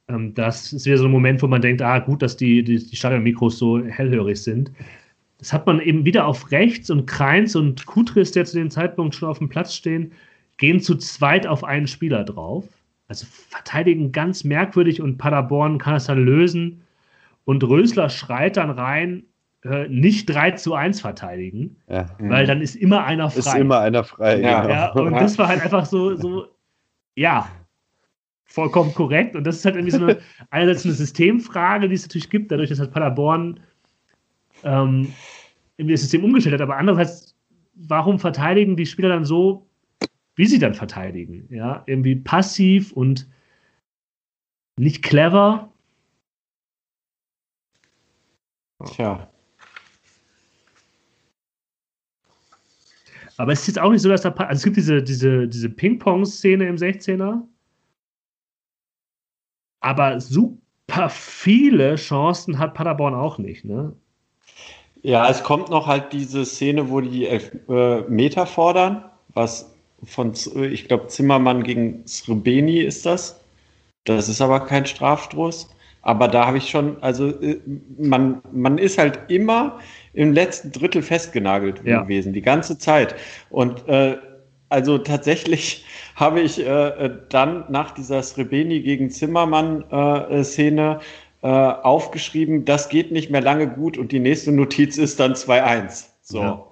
[0.08, 2.76] Ähm, das ist wieder so ein Moment, wo man denkt, ah, gut, dass die, die,
[2.78, 4.70] die Stadionmikros so hellhörig sind.
[5.38, 9.14] Das hat man eben wieder auf rechts und Kreins und Kutris, der zu dem Zeitpunkt
[9.14, 10.12] schon auf dem Platz stehen,
[10.58, 12.68] gehen zu zweit auf einen Spieler drauf.
[13.08, 16.82] Also verteidigen ganz merkwürdig und Paderborn kann es dann lösen.
[17.44, 19.24] Und Rösler schreit dann rein,
[19.64, 22.06] äh, nicht 3 zu 1 verteidigen, ja.
[22.18, 23.38] weil dann ist immer einer frei.
[23.38, 24.40] Ist immer einer frei.
[24.40, 24.74] Ja, genau.
[24.74, 26.46] ja und das war halt einfach so, so,
[27.14, 27.48] ja,
[28.44, 29.36] vollkommen korrekt.
[29.36, 30.18] Und das ist halt irgendwie so eine,
[30.50, 33.60] einerseits eine Systemfrage, die es natürlich gibt, dadurch, dass halt Paderborn
[34.64, 35.12] ähm,
[35.76, 37.34] irgendwie das System umgestellt hat, aber andererseits,
[37.74, 39.66] warum verteidigen die Spieler dann so,
[40.36, 41.46] wie sie dann verteidigen?
[41.50, 43.28] Ja, irgendwie passiv und
[44.78, 45.69] nicht clever.
[48.86, 49.28] Tja.
[53.36, 54.30] Aber es ist jetzt auch nicht so, dass da.
[54.30, 57.40] Also es gibt diese, diese, diese Ping-Pong-Szene im 16er.
[59.80, 63.96] Aber super viele Chancen hat Paderborn auch nicht, ne?
[65.02, 69.74] Ja, es kommt noch halt diese Szene, wo die elf äh, Meter fordern, was
[70.04, 73.40] von, ich glaube, Zimmermann gegen Srebeni ist das.
[74.04, 75.70] Das ist aber kein Strafstoß.
[76.02, 77.60] Aber da habe ich schon, also äh,
[77.98, 79.78] man, man ist halt immer
[80.12, 82.02] im letzten Drittel festgenagelt ja.
[82.02, 83.14] gewesen, die ganze Zeit.
[83.50, 84.16] Und äh,
[84.70, 85.84] also tatsächlich
[86.16, 91.04] habe ich äh, dann nach dieser Srebeni gegen Zimmermann-Szene äh,
[91.42, 96.06] äh, aufgeschrieben, das geht nicht mehr lange gut und die nächste Notiz ist dann 2-1.
[96.22, 96.42] So.
[96.42, 96.64] Ja.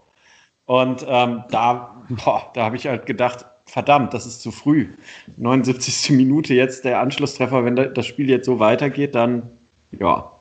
[0.66, 4.88] Und ähm, da, boah, da habe ich halt gedacht, verdammt, das ist zu früh.
[5.36, 6.10] 79.
[6.10, 9.50] Minute jetzt der Anschlusstreffer, wenn das Spiel jetzt so weitergeht, dann
[9.92, 10.32] ja.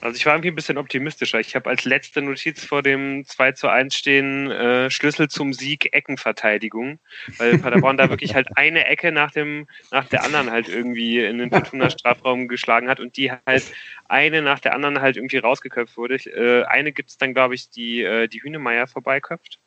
[0.00, 1.40] Also ich war irgendwie ein bisschen optimistischer.
[1.40, 5.92] Ich habe als letzte Notiz vor dem 2 zu 1 stehen, äh, Schlüssel zum Sieg,
[5.94, 6.98] Eckenverteidigung.
[7.38, 11.38] Weil Paderborn da wirklich halt eine Ecke nach, dem, nach der anderen halt irgendwie in
[11.38, 13.64] den Fortuna Strafraum geschlagen hat und die halt
[14.06, 16.16] eine nach der anderen halt irgendwie rausgeköpft wurde.
[16.16, 19.58] Äh, eine gibt es dann, glaube ich, die, äh, die Hühnemeier vorbeiköpft.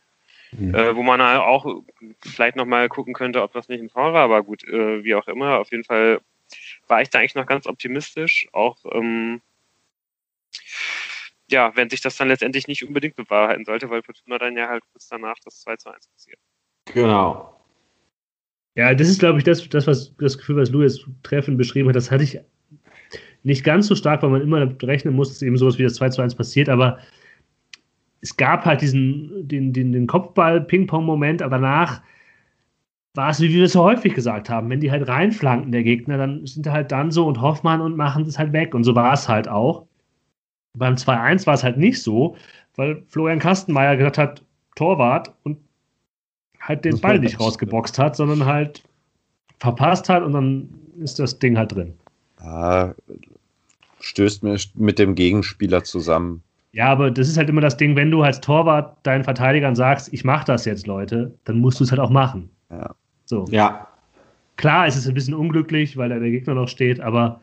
[0.51, 0.73] Mhm.
[0.73, 1.83] Äh, wo man auch
[2.21, 5.27] vielleicht nochmal gucken könnte, ob das nicht ein Foul war, aber gut, äh, wie auch
[5.27, 5.59] immer.
[5.59, 6.21] Auf jeden Fall
[6.87, 8.47] war ich da eigentlich noch ganz optimistisch.
[8.51, 9.41] Auch ähm,
[11.51, 14.83] ja, wenn sich das dann letztendlich nicht unbedingt bewahrheiten sollte, weil Fortuna dann ja halt
[14.91, 16.39] kurz danach das 2 zu 1 passiert.
[16.85, 17.55] Genau.
[18.75, 21.95] Ja, das ist, glaube ich, das, das, was das Gefühl, was Louis treffend beschrieben hat,
[21.95, 22.39] das hatte ich
[23.43, 26.09] nicht ganz so stark, weil man immer rechnen muss, dass eben sowas wie das 2
[26.09, 26.99] zu 1 passiert, aber
[28.21, 32.01] es gab halt diesen, den, den, den Kopfball-Ping-Pong-Moment, aber danach
[33.15, 36.17] war es, wie wir es so häufig gesagt haben, wenn die halt reinflanken, der Gegner,
[36.17, 38.75] dann sind die halt dann so und Hoffmann und machen es halt weg.
[38.75, 39.85] Und so war es halt auch.
[40.77, 42.35] Beim 2-1 war es halt nicht so,
[42.75, 44.43] weil Florian Kastenmeier gesagt hat,
[44.75, 45.57] Torwart und
[46.59, 48.83] halt den Ball nicht rausgeboxt hat, sondern halt
[49.59, 51.93] verpasst hat und dann ist das Ding halt drin.
[52.37, 52.93] Ah,
[53.99, 56.43] stößt mir mit dem Gegenspieler zusammen.
[56.71, 60.13] Ja, aber das ist halt immer das Ding, wenn du als Torwart deinen Verteidigern sagst,
[60.13, 62.49] ich mach das jetzt, Leute, dann musst du es halt auch machen.
[62.69, 62.95] Ja.
[63.25, 63.45] So.
[63.49, 63.87] Ja.
[64.55, 67.41] Klar, es ist ein bisschen unglücklich, weil da der Gegner noch steht, aber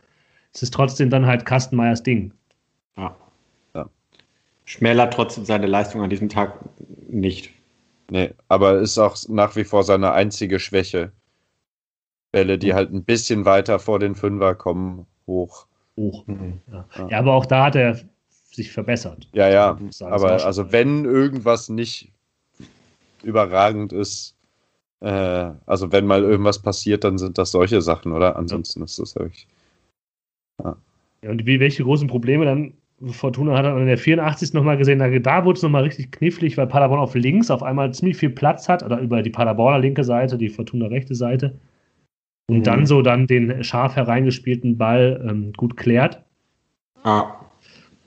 [0.53, 2.33] es ist trotzdem dann halt Kastenmeyers Ding.
[2.97, 3.17] Ja.
[3.75, 3.89] ja.
[4.65, 6.59] Schmälert trotzdem seine Leistung an diesem Tag
[7.09, 7.51] nicht.
[8.11, 11.11] Nee, aber ist auch nach wie vor seine einzige Schwäche.
[12.31, 15.67] Bälle, die halt ein bisschen weiter vor den Fünfer kommen, hoch.
[15.97, 16.27] Hoch.
[16.27, 16.61] Mhm.
[16.71, 16.85] Ja.
[17.09, 17.19] ja.
[17.19, 17.99] aber auch da hat er
[18.57, 19.29] sich verbessert.
[19.33, 19.79] Ja, ja.
[20.01, 22.13] Aber also wenn irgendwas nicht
[23.23, 24.35] überragend ist,
[25.01, 28.37] äh, also wenn mal irgendwas passiert, dann sind das solche Sachen, oder?
[28.37, 28.85] Ansonsten ja.
[28.85, 29.47] ist das wirklich.
[30.63, 30.77] Ja.
[31.23, 32.75] ja, und wie, welche großen Probleme dann
[33.11, 34.55] Fortuna hat dann in der 84.
[34.55, 37.93] nochmal gesehen, da, da wurde es nochmal richtig knifflig, weil Paderborn auf links auf einmal
[37.93, 41.59] ziemlich viel Platz hat, oder über die Paderborner linke Seite, die Fortuna rechte Seite.
[42.49, 42.63] Und mhm.
[42.63, 46.25] dann so dann den scharf hereingespielten Ball ähm, gut klärt.
[47.03, 47.35] Ah.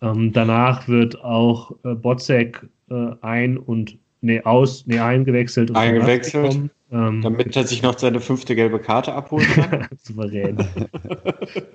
[0.01, 5.75] Ähm, danach wird auch äh, Botzek äh, ein und nee, aus, nee, eingewechselt.
[5.75, 6.69] eingewechselt.
[6.91, 9.87] Ähm, damit er sich noch seine fünfte gelbe Karte abholen kann.
[10.01, 10.57] Souverän.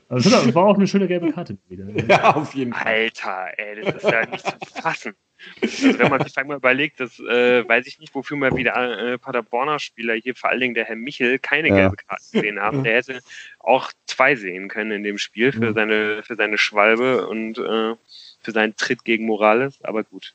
[0.08, 1.86] also, das war auch eine schöne gelbe Karte wieder.
[2.08, 2.86] Ja, auf jeden Fall.
[2.86, 5.14] Alter, ey, das ist ja nicht zu fassen.
[5.62, 9.18] Also wenn man sich einmal überlegt, das äh, weiß ich nicht, wofür mal wieder äh,
[9.18, 11.74] Paderborner Spieler hier, vor allen Dingen der Herr Michel, keine ja.
[11.74, 12.82] gelbe Karte gesehen haben.
[12.82, 13.20] Der hätte
[13.58, 15.74] auch zwei sehen können in dem Spiel für mhm.
[15.74, 17.94] seine, für seine Schwalbe und äh,
[18.40, 19.82] für seinen Tritt gegen Morales.
[19.84, 20.34] Aber gut.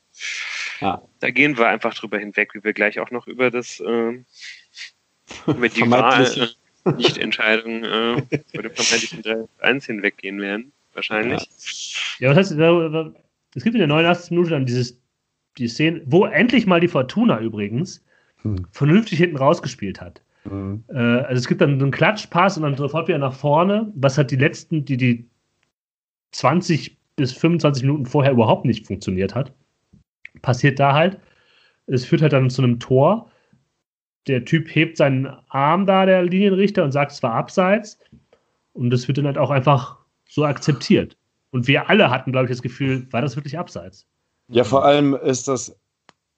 [0.80, 1.02] Ja.
[1.20, 4.24] Da gehen wir einfach drüber hinweg, wie wir gleich auch noch über das äh,
[5.46, 8.22] über die Wahl, äh, Nichtentscheidung äh,
[8.52, 9.22] über den vermeintlichen
[9.60, 11.48] 3-1 hinweggehen werden, wahrscheinlich.
[12.18, 13.14] Ja, ja was heißt,
[13.54, 14.30] es gibt in der 89.
[14.30, 14.98] Minute dann dieses,
[15.58, 18.04] die Szene, wo endlich mal die Fortuna übrigens
[18.42, 18.66] hm.
[18.70, 20.22] vernünftig hinten rausgespielt hat.
[20.44, 20.84] Mhm.
[20.88, 24.30] Äh, also es gibt dann einen Klatschpass und dann sofort wieder nach vorne, was hat
[24.30, 25.28] die letzten, die die
[26.32, 29.52] 20 bis 25 Minuten vorher überhaupt nicht funktioniert hat.
[30.42, 31.18] Passiert da halt.
[31.86, 33.30] Es führt halt dann zu einem Tor
[34.26, 37.98] der Typ hebt seinen Arm da, der Linienrichter, und sagt, es war abseits.
[38.72, 39.98] Und das wird dann halt auch einfach
[40.28, 41.16] so akzeptiert.
[41.50, 44.06] Und wir alle hatten, glaube ich, das Gefühl, war das wirklich abseits?
[44.48, 45.76] Ja, vor allem ist das,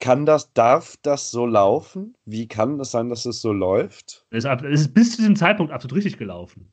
[0.00, 2.14] kann das, darf das so laufen?
[2.24, 4.26] Wie kann es sein, dass es so läuft?
[4.30, 6.72] Es ist bis zu diesem Zeitpunkt absolut richtig gelaufen.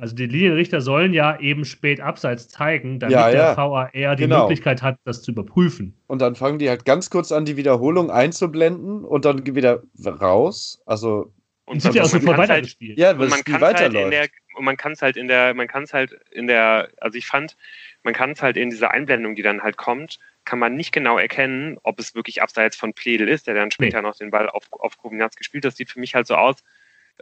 [0.00, 3.54] Also die Linienrichter sollen ja eben spät abseits zeigen, damit ja, ja.
[3.54, 4.42] der VAR die genau.
[4.42, 5.94] Möglichkeit hat, das zu überprüfen.
[6.06, 10.82] Und dann fangen die halt ganz kurz an, die Wiederholung einzublenden und dann wieder raus.
[10.86, 11.34] Also
[11.66, 12.98] und sind ja auch sofort weitergespielt.
[12.98, 15.68] Ja, und man kann halt in der und man kann es halt in der man
[15.68, 17.58] kann es halt in der also ich fand
[18.02, 21.18] man kann es halt in dieser Einblendung, die dann halt kommt, kann man nicht genau
[21.18, 24.08] erkennen, ob es wirklich abseits von Pledel ist, der dann später nee.
[24.08, 25.66] noch den Ball auf auf Kombinats gespielt.
[25.66, 26.64] Das sieht für mich halt so aus,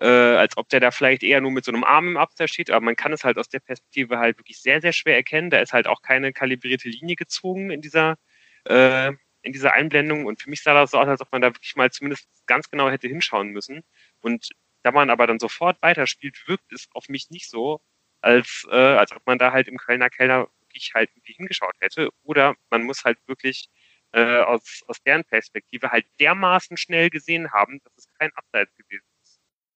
[0.00, 2.70] äh, als ob der da vielleicht eher nur mit so einem Arm im Abseits steht,
[2.70, 5.50] aber man kann es halt aus der Perspektive halt wirklich sehr, sehr schwer erkennen.
[5.50, 8.16] Da ist halt auch keine kalibrierte Linie gezogen in dieser,
[8.64, 9.12] äh,
[9.42, 11.76] in dieser Einblendung und für mich sah das so aus, als ob man da wirklich
[11.76, 13.82] mal zumindest ganz genau hätte hinschauen müssen.
[14.20, 14.50] Und
[14.82, 17.80] da man aber dann sofort weiterspielt, wirkt es auf mich nicht so,
[18.20, 22.10] als, äh, als ob man da halt im Kölner Keller wirklich halt irgendwie hingeschaut hätte.
[22.24, 23.68] Oder man muss halt wirklich
[24.12, 29.07] äh, aus, aus deren Perspektive halt dermaßen schnell gesehen haben, dass es kein Abseits gewesen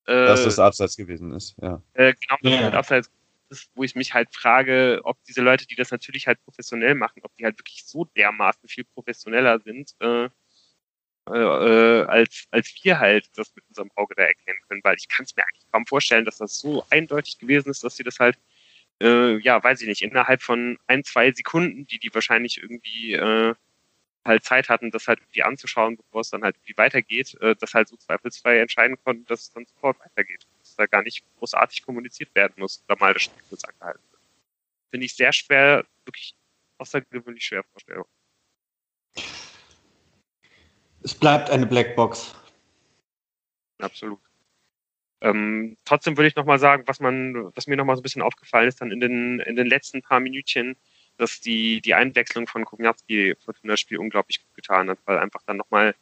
[0.07, 1.81] dass das äh, abseits gewesen ist, ja.
[1.95, 2.65] Äh, genau, dass ja.
[2.65, 3.11] halt abseits
[3.51, 7.21] ist, wo ich mich halt frage, ob diese Leute, die das natürlich halt professionell machen,
[7.23, 10.29] ob die halt wirklich so dermaßen viel professioneller sind, äh,
[11.31, 15.25] äh, als, als wir halt das mit unserem Auge da erkennen können, weil ich kann
[15.25, 18.39] es mir eigentlich kaum vorstellen, dass das so eindeutig gewesen ist, dass sie das halt,
[19.01, 23.55] äh, ja, weiß ich nicht, innerhalb von ein, zwei Sekunden, die die wahrscheinlich irgendwie äh,
[24.25, 27.75] halt Zeit hatten, das halt irgendwie anzuschauen, bevor es dann halt irgendwie weitergeht, äh, dass
[27.75, 30.47] halt so zweifelsfrei entscheiden konnten, dass es dann sofort weitergeht.
[30.61, 34.23] Dass da gar nicht großartig kommuniziert werden muss oder mal das Spiel kurz angehalten wird.
[34.91, 36.37] Finde ich sehr schwer, wirklich
[36.79, 38.07] außergewöhnlich schwer vorstellbar.
[41.03, 42.35] Es bleibt eine Blackbox.
[43.79, 44.21] Absolut.
[45.21, 48.69] Ähm, trotzdem würde ich nochmal sagen, was man, was mir nochmal so ein bisschen aufgefallen
[48.69, 50.77] ist, dann in den, in den letzten paar Minütchen,
[51.19, 55.43] dass die, die Einwechslung von Kowniatski für das Spiel unglaublich gut getan hat, weil einfach
[55.47, 55.95] dann nochmal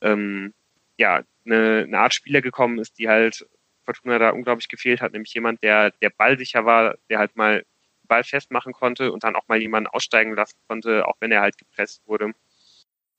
[0.00, 0.52] ähm,
[0.98, 3.46] ja, eine, eine Art Spieler gekommen ist, die halt
[3.84, 8.08] Fortuna da unglaublich gefehlt hat, nämlich jemand, der, der ballsicher war, der halt mal den
[8.08, 11.56] Ball festmachen konnte und dann auch mal jemanden aussteigen lassen konnte, auch wenn er halt
[11.58, 12.32] gepresst wurde.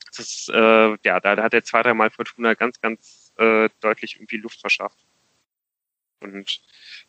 [0.10, 4.38] Das ist, äh, ja, da, hat er zwei, dreimal Fortuna ganz, ganz äh, deutlich irgendwie
[4.38, 4.98] Luft verschafft.
[6.20, 6.62] Und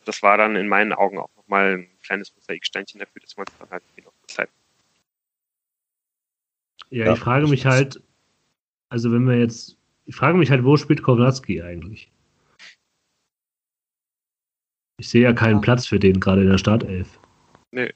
[0.05, 3.59] das war dann in meinen Augen auch nochmal ein kleines Mosaiksteinchen dafür, dass man es
[3.59, 4.51] dann halt noch Zeit.
[6.91, 8.03] Ja, ja, ich frage mich halt,
[8.89, 9.76] also wenn wir jetzt,
[10.07, 12.11] ich frage mich halt, wo spielt Kownatski eigentlich?
[15.01, 17.20] Ich sehe ja keinen Platz für den gerade in der Startelf.
[17.70, 17.93] Nee,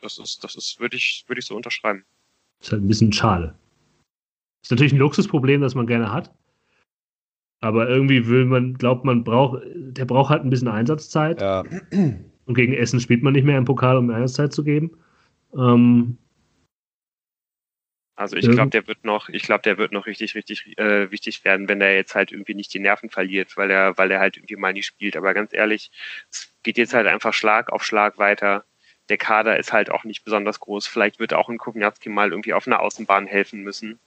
[0.00, 2.04] das ist, das ist, würde ich, würde ich so unterschreiben.
[2.60, 3.54] Ist halt ein bisschen schade.
[4.62, 6.34] Ist natürlich ein Luxusproblem, das man gerne hat.
[7.60, 11.40] Aber irgendwie will man, glaubt man, braucht, der braucht halt ein bisschen Einsatzzeit.
[11.40, 11.62] Ja.
[12.46, 14.90] Und gegen Essen spielt man nicht mehr im Pokal, um Einsatzzeit zu geben.
[15.56, 16.18] Ähm,
[18.16, 21.44] also ich glaube, der wird noch, ich glaube, der wird noch richtig, richtig äh, wichtig
[21.44, 24.36] werden, wenn er jetzt halt irgendwie nicht die Nerven verliert, weil er, weil er halt
[24.36, 25.16] irgendwie mal nicht spielt.
[25.16, 25.90] Aber ganz ehrlich,
[26.30, 28.64] es geht jetzt halt einfach Schlag auf Schlag weiter.
[29.08, 30.86] der Kader ist halt auch nicht besonders groß.
[30.86, 33.98] Vielleicht wird auch ein Kowinatski mal irgendwie auf einer Außenbahn helfen müssen.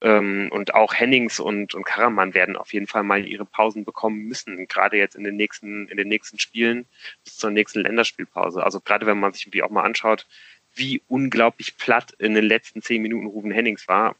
[0.00, 4.24] Ähm, und auch Hennings und, und Karaman werden auf jeden Fall mal ihre Pausen bekommen
[4.26, 6.86] müssen, gerade jetzt in den nächsten, in den nächsten Spielen
[7.24, 8.62] bis zur nächsten Länderspielpause.
[8.62, 10.26] Also gerade wenn man sich irgendwie auch mal anschaut,
[10.74, 14.16] wie unglaublich platt in den letzten zehn Minuten Ruben Hennings war.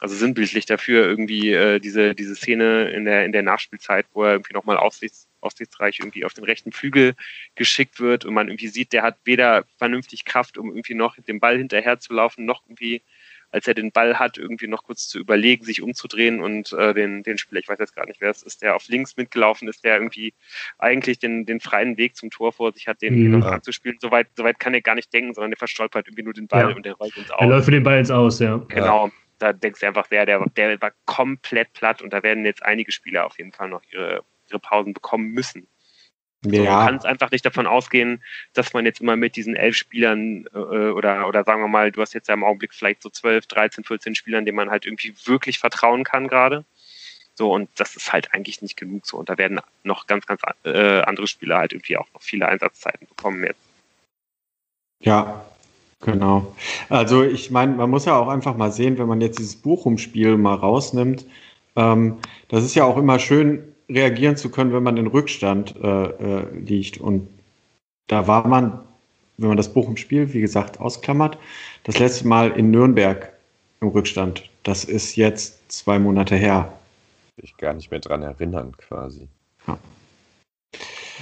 [0.00, 4.32] Also sinnbildlich dafür irgendwie äh, diese, diese Szene in der, in der Nachspielzeit, wo er
[4.32, 7.14] irgendwie nochmal aufsichts, aussichtsreich irgendwie auf den rechten Flügel
[7.54, 11.38] geschickt wird und man irgendwie sieht, der hat weder vernünftig Kraft, um irgendwie noch den
[11.38, 13.02] Ball hinterher zu laufen, noch irgendwie
[13.52, 17.22] als er den Ball hat, irgendwie noch kurz zu überlegen, sich umzudrehen und äh, den,
[17.22, 19.84] den Spieler, ich weiß jetzt gar nicht, wer es ist, der auf links mitgelaufen ist,
[19.84, 20.34] der irgendwie
[20.78, 23.38] eigentlich den, den freien Weg zum Tor vor sich hat, den, mhm.
[23.38, 23.98] noch anzuspielen.
[24.00, 26.76] Soweit, soweit kann er gar nicht denken, sondern der verstolpert irgendwie nur den Ball ja.
[26.76, 27.40] und der rollt ins Aus.
[27.40, 28.56] Er läuft für den Ball ins Aus, ja.
[28.68, 29.10] Genau.
[29.38, 32.92] Da denkst du einfach, der, der, der war komplett platt und da werden jetzt einige
[32.92, 35.66] Spieler auf jeden Fall noch ihre, ihre Pausen bekommen müssen.
[36.44, 36.52] Ja.
[36.52, 38.22] So, man kann es einfach nicht davon ausgehen,
[38.52, 42.00] dass man jetzt immer mit diesen elf Spielern äh, oder, oder sagen wir mal, du
[42.00, 45.14] hast jetzt ja im Augenblick vielleicht so zwölf, 13, 14 Spielern, denen man halt irgendwie
[45.24, 46.64] wirklich vertrauen kann gerade.
[47.34, 49.16] So, und das ist halt eigentlich nicht genug so.
[49.16, 53.06] Und da werden noch ganz, ganz äh, andere Spieler halt irgendwie auch noch viele Einsatzzeiten
[53.06, 53.60] bekommen jetzt.
[55.00, 55.44] Ja,
[56.00, 56.54] genau.
[56.88, 60.36] Also ich meine, man muss ja auch einfach mal sehen, wenn man jetzt dieses Bochum-Spiel
[60.36, 61.24] mal rausnimmt,
[61.74, 62.18] ähm,
[62.48, 66.58] das ist ja auch immer schön, reagieren zu können, wenn man in Rückstand äh, äh,
[66.58, 66.98] liegt.
[66.98, 67.28] Und
[68.08, 68.80] da war man,
[69.38, 71.38] wenn man das Buch im Spiel, wie gesagt, ausklammert,
[71.84, 73.32] das letzte Mal in Nürnberg
[73.80, 74.48] im Rückstand.
[74.62, 76.72] Das ist jetzt zwei Monate her.
[77.36, 79.28] Ich gar nicht mehr dran erinnern, quasi.
[79.66, 79.78] Ja.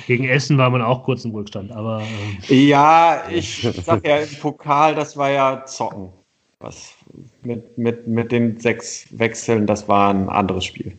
[0.07, 2.03] Gegen Essen war man auch kurz im Rückstand, aber.
[2.49, 6.11] Äh ja, ich sag ja, im Pokal, das war ja Zocken.
[6.61, 6.95] Was
[7.43, 10.97] mit, mit, mit den sechs Wechseln, das war ein anderes Spiel.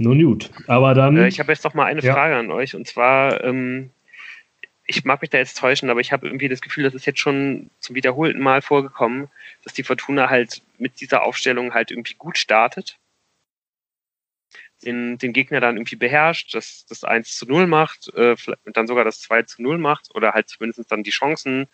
[0.00, 1.16] Nun gut, aber dann.
[1.16, 2.14] Äh, ich habe jetzt noch mal eine ja.
[2.14, 3.90] Frage an euch und zwar, ähm,
[4.86, 7.18] ich mag mich da jetzt täuschen, aber ich habe irgendwie das Gefühl, das ist jetzt
[7.18, 9.26] schon zum wiederholten Mal vorgekommen,
[9.64, 12.96] dass die Fortuna halt mit dieser Aufstellung halt irgendwie gut startet.
[14.84, 18.86] Den, den Gegner dann irgendwie beherrscht, das, das 1 zu 0 macht, äh, und dann
[18.86, 21.66] sogar das 2 zu 0 macht oder halt zumindest dann die Chancen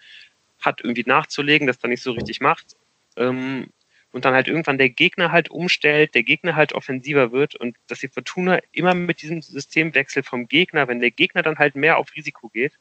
[0.61, 2.75] hat, irgendwie nachzulegen, das dann nicht so richtig macht.
[3.19, 3.69] Ähm,
[4.15, 7.99] und dann halt irgendwann der Gegner halt umstellt, der Gegner halt offensiver wird und dass
[7.99, 12.15] die Fortuna immer mit diesem Systemwechsel vom Gegner, wenn der Gegner dann halt mehr auf
[12.15, 12.79] Risiko geht,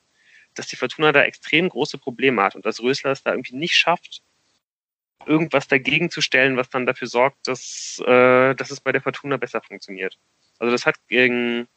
[0.54, 3.76] dass die Fortuna da extrem große Probleme hat und dass Rösler es da irgendwie nicht
[3.76, 4.22] schafft,
[5.26, 9.38] irgendwas dagegen zu stellen, was dann dafür sorgt, dass, äh, dass es bei der Fortuna
[9.38, 10.20] besser funktioniert.
[10.60, 11.68] Also das hat gegen,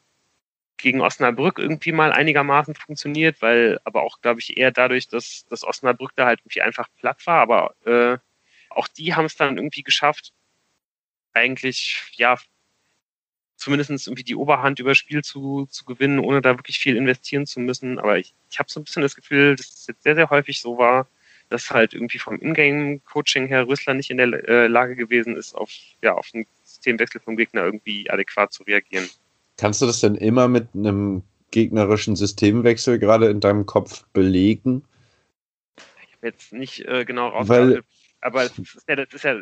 [0.77, 5.65] gegen Osnabrück irgendwie mal einigermaßen funktioniert, weil aber auch, glaube ich, eher dadurch, dass, dass
[5.65, 8.19] Osnabrück da halt irgendwie einfach platt war, aber äh,
[8.77, 10.33] auch die haben es dann irgendwie geschafft,
[11.33, 12.39] eigentlich, ja,
[13.57, 17.61] zumindest irgendwie die Oberhand über Spiel zu, zu gewinnen, ohne da wirklich viel investieren zu
[17.61, 17.99] müssen.
[17.99, 20.61] Aber ich, ich habe so ein bisschen das Gefühl, dass es jetzt sehr, sehr häufig
[20.61, 21.09] so war,
[21.49, 25.71] dass halt irgendwie vom Ingame-Coaching her Rüssler nicht in der äh, Lage gewesen ist, auf,
[26.03, 29.09] ja, auf einen Systemwechsel vom Gegner irgendwie adäquat zu reagieren.
[29.57, 34.85] Kannst du das denn immer mit einem gegnerischen Systemwechsel gerade in deinem Kopf belegen?
[35.77, 37.85] Ich habe jetzt nicht äh, genau rausgearbeitet,
[38.21, 39.37] aber es ist ja, das ist ja.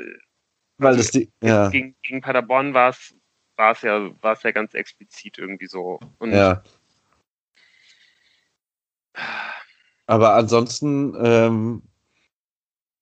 [0.78, 1.68] Weil das die, ja.
[1.68, 3.14] Gegen, gegen Paderborn war es
[3.56, 6.00] war es ja, war es ja ganz explizit irgendwie so.
[6.18, 6.62] Und ja.
[10.06, 11.82] Aber ansonsten, ähm,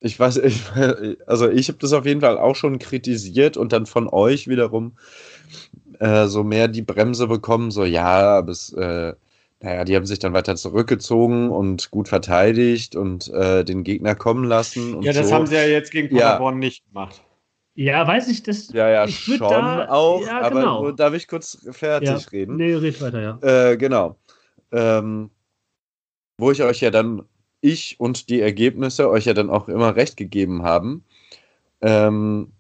[0.00, 0.62] ich weiß, ich,
[1.26, 4.96] also ich habe das auf jeden Fall auch schon kritisiert und dann von euch wiederum
[5.98, 9.14] äh, so mehr die Bremse bekommen, so ja, bis, äh,
[9.62, 14.44] naja, die haben sich dann weiter zurückgezogen und gut verteidigt und äh, den Gegner kommen
[14.44, 15.00] lassen.
[15.02, 15.34] ja, das so.
[15.34, 16.58] haben sie ja jetzt gegen Paderborn ja.
[16.58, 17.22] nicht gemacht.
[17.74, 18.72] Ja, weiß ich das.
[18.72, 20.26] Ja, ja, schon da, auch.
[20.26, 20.90] Ja, aber genau.
[20.90, 22.16] darf ich kurz fertig ja.
[22.30, 22.56] reden?
[22.56, 23.70] Nee, red weiter, ja.
[23.70, 24.16] Äh, genau.
[24.72, 25.30] Ähm,
[26.38, 27.22] wo ich euch ja dann,
[27.60, 31.04] ich und die Ergebnisse euch ja dann auch immer recht gegeben haben.
[31.80, 32.52] Ähm,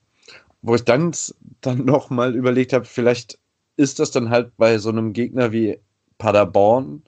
[0.62, 1.12] wo ich dann,
[1.60, 3.38] dann nochmal überlegt habe, vielleicht
[3.76, 5.78] ist das dann halt bei so einem Gegner wie
[6.22, 7.02] Paderborn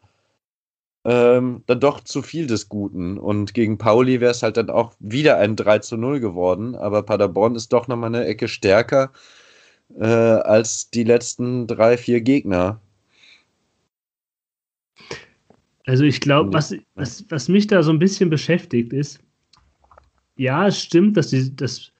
[1.04, 3.16] ähm, dann doch zu viel des Guten.
[3.16, 6.74] Und gegen Pauli wäre es halt dann auch wieder ein 3 zu 0 geworden.
[6.74, 9.12] Aber Paderborn ist doch nochmal eine Ecke stärker
[9.96, 12.80] äh, als die letzten drei, vier Gegner.
[15.86, 19.20] Also ich glaube, was, was, was mich da so ein bisschen beschäftigt ist,
[20.36, 21.92] ja, es stimmt, dass, die, dass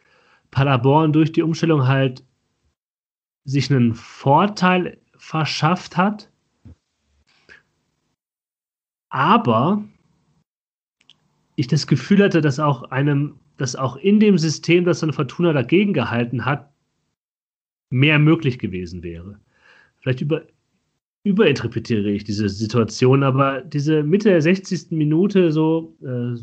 [0.50, 2.24] Paderborn durch die Umstellung halt
[3.44, 6.28] sich einen Vorteil verschafft hat
[9.14, 9.84] aber
[11.54, 15.52] ich das Gefühl hatte, dass auch einem, dass auch in dem System, das dann Fortuna
[15.52, 16.68] dagegen gehalten hat,
[17.90, 19.38] mehr möglich gewesen wäre.
[20.00, 20.42] Vielleicht über,
[21.22, 24.90] überinterpretiere ich diese Situation, aber diese Mitte der 60.
[24.90, 26.36] Minute, so äh,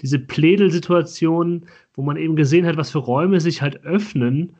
[0.00, 4.54] diese Plädelsituation, wo man eben gesehen hat, was für Räume sich halt öffnen,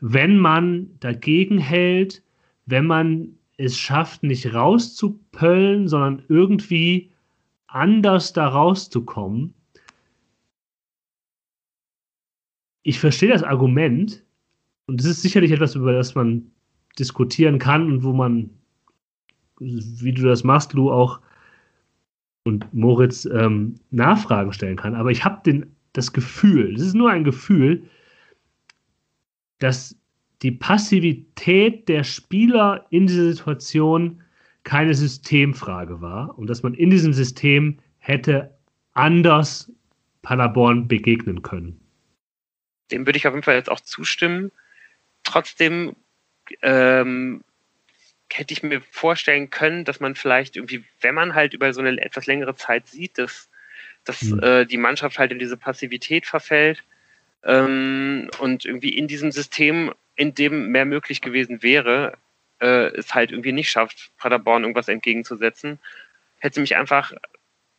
[0.00, 2.22] wenn man dagegen hält,
[2.64, 7.10] wenn man es schafft, nicht rauszupöllen, sondern irgendwie
[7.66, 9.52] anders da rauszukommen.
[12.82, 14.24] Ich verstehe das Argument
[14.86, 16.50] und es ist sicherlich etwas, über das man
[16.98, 18.48] diskutieren kann und wo man,
[19.58, 21.20] wie du das machst, Lou, auch
[22.44, 24.94] und Moritz ähm, Nachfragen stellen kann.
[24.94, 27.82] Aber ich habe das Gefühl, es ist nur ein Gefühl,
[29.58, 29.97] dass
[30.42, 34.22] die Passivität der Spieler in dieser Situation
[34.64, 38.56] keine Systemfrage war und dass man in diesem System hätte
[38.92, 39.72] anders
[40.22, 41.80] Paderborn begegnen können.
[42.90, 44.50] Dem würde ich auf jeden Fall jetzt auch zustimmen.
[45.22, 45.96] Trotzdem
[46.62, 47.42] ähm,
[48.32, 52.00] hätte ich mir vorstellen können, dass man vielleicht irgendwie, wenn man halt über so eine
[52.00, 53.48] etwas längere Zeit sieht, dass,
[54.04, 54.42] dass mhm.
[54.42, 56.84] äh, die Mannschaft halt in diese Passivität verfällt
[57.42, 62.18] ähm, und irgendwie in diesem System, in dem mehr möglich gewesen wäre,
[62.60, 65.78] äh, es halt irgendwie nicht schafft, Paderborn irgendwas entgegenzusetzen,
[66.38, 67.12] hätte mich einfach,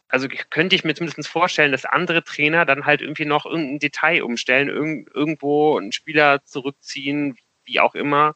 [0.07, 4.23] also könnte ich mir zumindest vorstellen, dass andere Trainer dann halt irgendwie noch irgendein Detail
[4.23, 8.35] umstellen, irg irgendwo einen Spieler zurückziehen, wie auch immer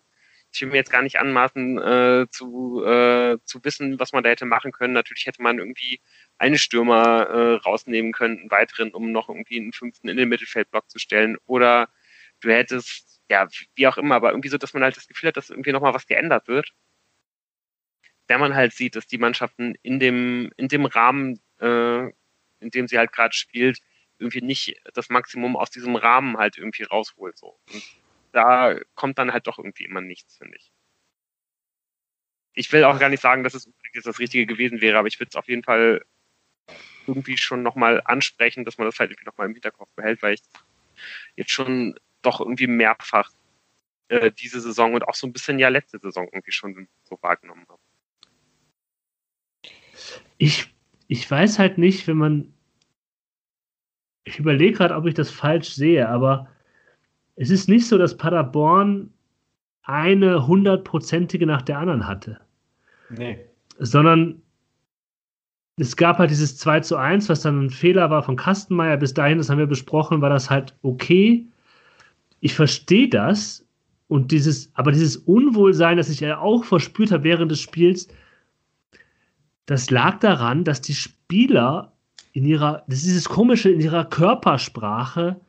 [0.54, 4.30] ich will mir jetzt gar nicht anmaßen äh, zu, äh, zu wissen, was man da
[4.30, 4.94] hätte machen können.
[4.94, 6.00] Natürlich hätte man irgendwie
[6.38, 10.90] einen Stürmer äh, rausnehmen können, einen weiteren, um noch irgendwie einen fünften in den Mittelfeldblock
[10.90, 11.38] zu stellen.
[11.48, 11.90] Oder
[12.42, 15.38] du hättest, ja, wie auch immer, aber irgendwie so, dass man halt das Gefühl hat,
[15.38, 16.74] dass irgendwie nochmal was geändert wird.
[18.28, 22.08] Wenn man halt sieht, dass die Mannschaften in dem, in dem Rahmen, äh,
[22.60, 23.80] in dem sie halt gerade spielt,
[24.18, 27.38] irgendwie nicht das Maximum aus diesem Rahmen halt irgendwie rausholt.
[27.38, 27.60] So.
[27.72, 27.84] Und
[28.32, 30.72] da kommt dann halt doch irgendwie immer nichts, finde ich.
[32.56, 33.70] Ich will auch gar nicht sagen, dass es
[34.04, 36.06] das Richtige gewesen wäre, aber ich würde es auf jeden Fall
[37.08, 40.42] irgendwie schon nochmal ansprechen, dass man das halt irgendwie nochmal im Hinterkopf behält, weil ich
[41.36, 43.32] jetzt schon doch irgendwie mehrfach
[44.08, 47.66] äh, diese Saison und auch so ein bisschen ja letzte Saison irgendwie schon so wahrgenommen
[47.70, 47.82] habe.
[50.38, 50.74] Ich,
[51.08, 52.54] ich weiß halt nicht, wenn man.
[54.26, 56.48] Ich überlege gerade, ob ich das falsch sehe, aber
[57.36, 59.14] es ist nicht so, dass Paderborn
[59.84, 62.40] eine hundertprozentige nach der anderen hatte.
[63.10, 63.46] Nee.
[63.80, 64.42] Sondern
[65.78, 68.98] es gab halt dieses 2 zu 1, was dann ein Fehler war von Kastenmeier.
[68.98, 71.48] Bis dahin, das haben wir besprochen, war das halt okay.
[72.44, 73.66] Ich verstehe das.
[74.10, 78.10] Und dieses, aber dieses Unwohlsein, das ich ja auch verspürt habe während des Spiels,
[79.66, 81.94] das lag daran, dass die Spieler
[82.34, 85.40] in ihrer, das ist dieses komische, in ihrer Körpersprache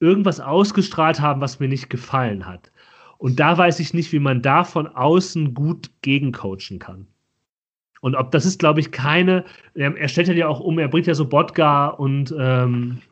[0.00, 2.72] irgendwas ausgestrahlt haben, was mir nicht gefallen hat.
[3.18, 7.06] Und da weiß ich nicht, wie man da von außen gut gegencoachen kann.
[8.00, 9.44] Und ob das ist, glaube ich, keine.
[9.74, 13.02] Er, stellt ja auch um, er bringt ja so Bodga und ähm,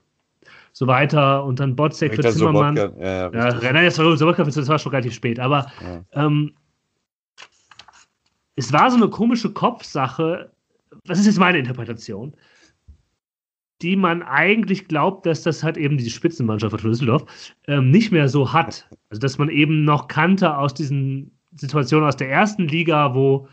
[0.74, 2.76] so weiter und dann Botzek für Zimmermann.
[2.76, 5.40] So ja, ja, ja, nein, das war, das war schon relativ spät.
[5.40, 6.26] Aber ja.
[6.26, 6.52] ähm,
[8.56, 10.50] es war so eine komische Kopfsache.
[11.04, 12.36] Das ist jetzt meine Interpretation
[13.82, 17.24] die man eigentlich glaubt, dass das halt eben die Spitzenmannschaft von Düsseldorf
[17.66, 18.88] ähm, nicht mehr so hat.
[19.10, 23.46] Also dass man eben noch kannte aus diesen Situationen aus der ersten Liga, wo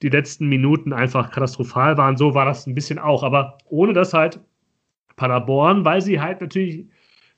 [0.00, 2.16] die letzten Minuten einfach katastrophal waren.
[2.16, 3.22] So war das ein bisschen auch.
[3.22, 4.40] Aber ohne dass halt
[5.16, 6.86] Paderborn, weil sie halt natürlich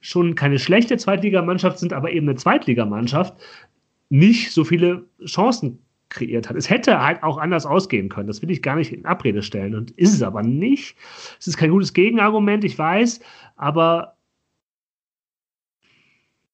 [0.01, 3.35] schon keine schlechte Zweitligamannschaft sind, aber eben eine Zweitligamannschaft,
[4.11, 5.79] nicht so viele Chancen
[6.11, 6.57] kreiert hat.
[6.57, 8.29] Es hätte halt auch anders ausgehen können.
[8.29, 10.97] Das will ich gar nicht in Abrede stellen und ist es aber nicht.
[11.41, 13.21] Es ist kein gutes Gegenargument, ich weiß,
[13.57, 14.17] aber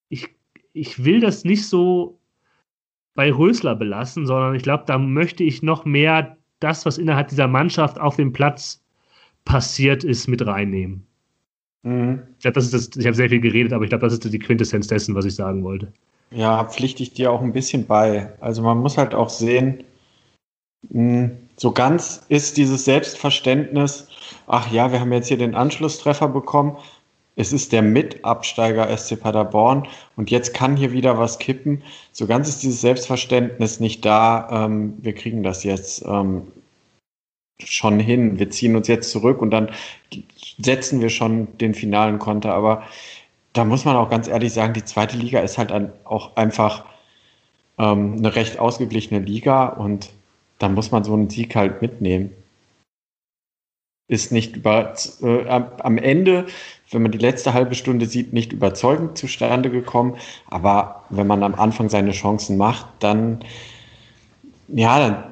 [0.08, 0.28] ich,
[0.72, 2.18] ich will das nicht so
[3.14, 7.48] bei Rösler belassen, sondern ich glaube, da möchte ich noch mehr das, was innerhalb dieser
[7.48, 8.84] Mannschaft auf dem Platz
[9.44, 11.06] passiert ist, mit reinnehmen.
[11.82, 12.22] Mhm.
[12.36, 14.24] Ich glaube, das ist das, ich habe sehr viel geredet, aber ich glaube, das ist
[14.24, 15.92] die Quintessenz dessen, was ich sagen wollte.
[16.30, 18.32] Ja, pflichte ich dir auch ein bisschen bei.
[18.40, 19.82] Also man muss halt auch sehen,
[20.90, 24.08] hm, so ganz ist dieses Selbstverständnis,
[24.46, 26.76] ach ja, wir haben jetzt hier den Anschlusstreffer bekommen,
[27.36, 29.86] es ist der Mitabsteiger SC Paderborn
[30.16, 31.82] und jetzt kann hier wieder was kippen.
[32.12, 36.48] So ganz ist dieses Selbstverständnis nicht da, ähm, wir kriegen das jetzt ähm,
[37.64, 39.70] schon hin, wir ziehen uns jetzt zurück und dann
[40.60, 42.54] setzen wir schon den finalen Konter.
[42.54, 42.84] Aber
[43.52, 45.72] da muss man auch ganz ehrlich sagen, die zweite Liga ist halt
[46.04, 46.84] auch einfach
[47.78, 50.10] ähm, eine recht ausgeglichene Liga und
[50.58, 52.30] da muss man so einen Sieg halt mitnehmen.
[54.08, 56.46] Ist nicht über, äh, am Ende,
[56.90, 60.16] wenn man die letzte halbe Stunde sieht, nicht überzeugend zustande gekommen.
[60.48, 63.44] Aber wenn man am Anfang seine Chancen macht, dann
[64.68, 65.24] Ja, dann,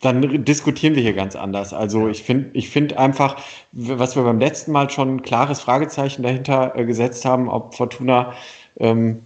[0.00, 1.72] dann diskutieren wir hier ganz anders.
[1.72, 3.36] Also ich finde ich finde einfach,
[3.72, 8.32] was wir beim letzten Mal schon ein klares Fragezeichen dahinter äh, gesetzt haben, ob Fortuna
[8.78, 9.20] ähm,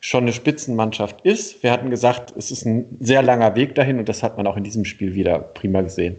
[0.00, 1.62] schon eine Spitzenmannschaft ist.
[1.62, 4.56] Wir hatten gesagt, es ist ein sehr langer Weg dahin und das hat man auch
[4.56, 6.16] in diesem Spiel wieder prima gesehen.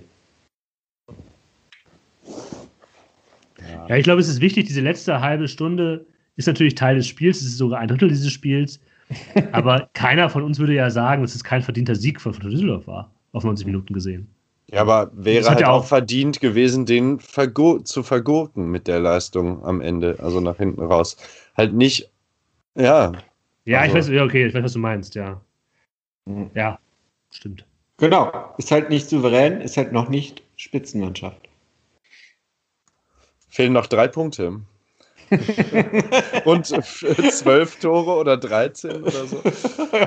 [3.88, 6.06] Ja, ich glaube, es ist wichtig, diese letzte halbe Stunde
[6.36, 8.80] ist natürlich Teil des Spiels, es ist sogar ein Drittel dieses Spiels.
[9.52, 13.12] Aber keiner von uns würde ja sagen, dass es kein verdienter Sieg von Düsseldorf war,
[13.36, 14.28] auf 90 Minuten gesehen.
[14.72, 19.64] Ja, aber wäre halt ja auch verdient gewesen, den vergo zu vergurken mit der Leistung
[19.64, 21.18] am Ende, also nach hinten raus.
[21.56, 22.10] Halt nicht,
[22.74, 23.12] ja.
[23.66, 23.92] Ja, also.
[23.92, 25.40] ich weiß, ja, okay, ich weiß, was du meinst, ja.
[26.26, 26.50] Mhm.
[26.56, 26.80] Ja,
[27.30, 27.66] stimmt.
[27.98, 31.48] Genau, ist halt nicht souverän, ist halt noch nicht Spitzenmannschaft.
[33.48, 34.62] Fehlen noch drei Punkte.
[36.46, 39.42] und zwölf Tore oder 13 oder so.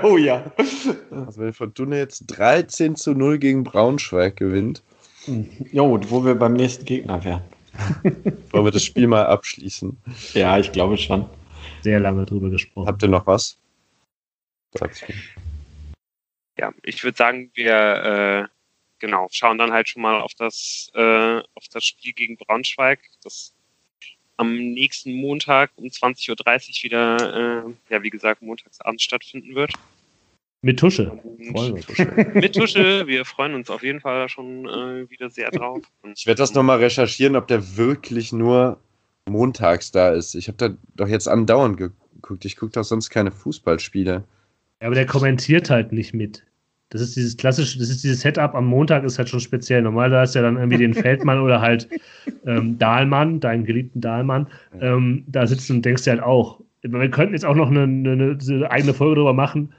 [0.03, 0.45] Oh ja.
[1.11, 4.83] Also wenn Fortuna jetzt 13 zu 0 gegen Braunschweig gewinnt.
[5.73, 7.43] Jo, wo wir beim nächsten Gegner wären.
[8.51, 9.97] Wollen wir das Spiel mal abschließen?
[10.35, 11.29] Ja, ich glaube schon.
[11.83, 12.87] Sehr lange drüber gesprochen.
[12.87, 13.59] Habt ihr noch was?
[14.75, 15.15] Sag's mir.
[16.59, 18.49] Ja, ich würde sagen, wir äh,
[18.99, 23.01] genau schauen dann halt schon mal auf das, äh, auf das Spiel gegen Braunschweig.
[23.23, 23.55] Das
[24.39, 29.73] am nächsten Montag um 20.30 Uhr wieder, äh, ja, wie gesagt, montagsabends stattfinden wird.
[30.63, 31.21] Mit Tusche.
[32.35, 33.07] mit Tusche.
[33.07, 35.83] Wir freuen uns auf jeden Fall schon äh, wieder sehr drauf.
[36.03, 38.81] Und, ich werde das nochmal recherchieren, ob der wirklich nur
[39.29, 40.35] montags da ist.
[40.35, 42.45] Ich habe da doch jetzt andauernd geguckt.
[42.45, 44.25] Ich gucke doch sonst keine Fußballspiele.
[44.81, 46.45] Ja, aber der kommentiert halt nicht mit.
[46.91, 49.83] Das ist dieses klassische, das ist dieses Setup am Montag ist halt schon speziell.
[49.83, 51.89] Normal da ist ja dann irgendwie den Feldmann oder halt
[52.47, 54.47] ähm, Dahlmann, deinen geliebten Dahlmann,
[54.81, 56.61] ähm, da sitzt und denkst du halt auch.
[56.83, 59.73] Wir könnten jetzt auch noch eine, eine, eine eigene Folge darüber machen,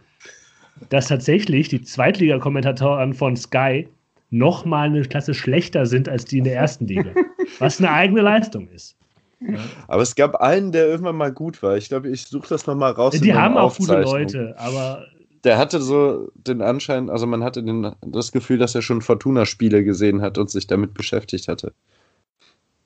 [0.89, 3.87] dass tatsächlich die Zweitliga-Kommentatoren von Sky
[4.29, 7.09] noch mal eine Klasse schlechter sind als die in der ersten Liga.
[7.59, 8.95] Was eine eigene Leistung ist.
[9.41, 9.57] Ja.
[9.87, 11.77] Aber es gab einen, der irgendwann mal gut war.
[11.77, 13.19] Ich glaube, ich suche das nochmal raus.
[13.19, 15.05] Die haben auch gute Leute, aber
[15.43, 19.83] der hatte so den Anschein, also man hatte den, das Gefühl, dass er schon Fortuna-Spiele
[19.83, 21.73] gesehen hat und sich damit beschäftigt hatte.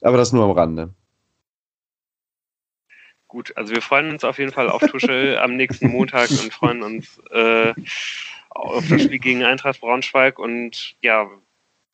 [0.02, 0.94] Aber das nur am Rande.
[3.28, 6.84] Gut, also wir freuen uns auf jeden Fall auf Tuschel am nächsten Montag und freuen
[6.84, 7.74] uns äh,
[8.50, 11.30] auf das Spiel gegen Eintracht Braunschweig und ja,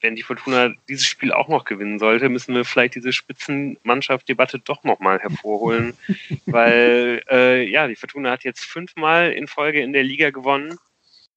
[0.02, 4.84] wenn die Fortuna dieses Spiel auch noch gewinnen sollte, müssen wir vielleicht diese Spitzenmannschaft-Debatte doch
[4.84, 5.94] nochmal hervorholen,
[6.46, 10.78] weil äh, ja, die Fortuna hat jetzt fünfmal in Folge in der Liga gewonnen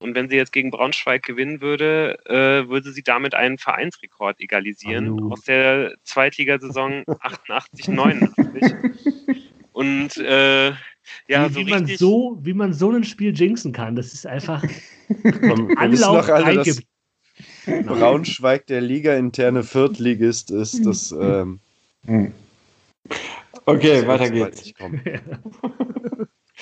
[0.03, 5.17] und wenn sie jetzt gegen Braunschweig gewinnen würde, äh, würde sie damit einen Vereinsrekord egalisieren
[5.17, 5.33] Hallo.
[5.33, 8.75] aus der Zweitligasaison 88, 89.
[9.73, 10.73] Und äh,
[11.29, 14.27] ja, wie, so wie man so, wie man so ein Spiel jinxen kann, das ist
[14.27, 14.63] einfach
[15.77, 16.83] Anlauf alle, dass,
[17.67, 20.85] Braunschweig der Liga-interne Viertligist ist.
[20.85, 21.61] Das, ähm,
[22.07, 22.33] hm.
[23.67, 24.73] okay, das weiter geht's.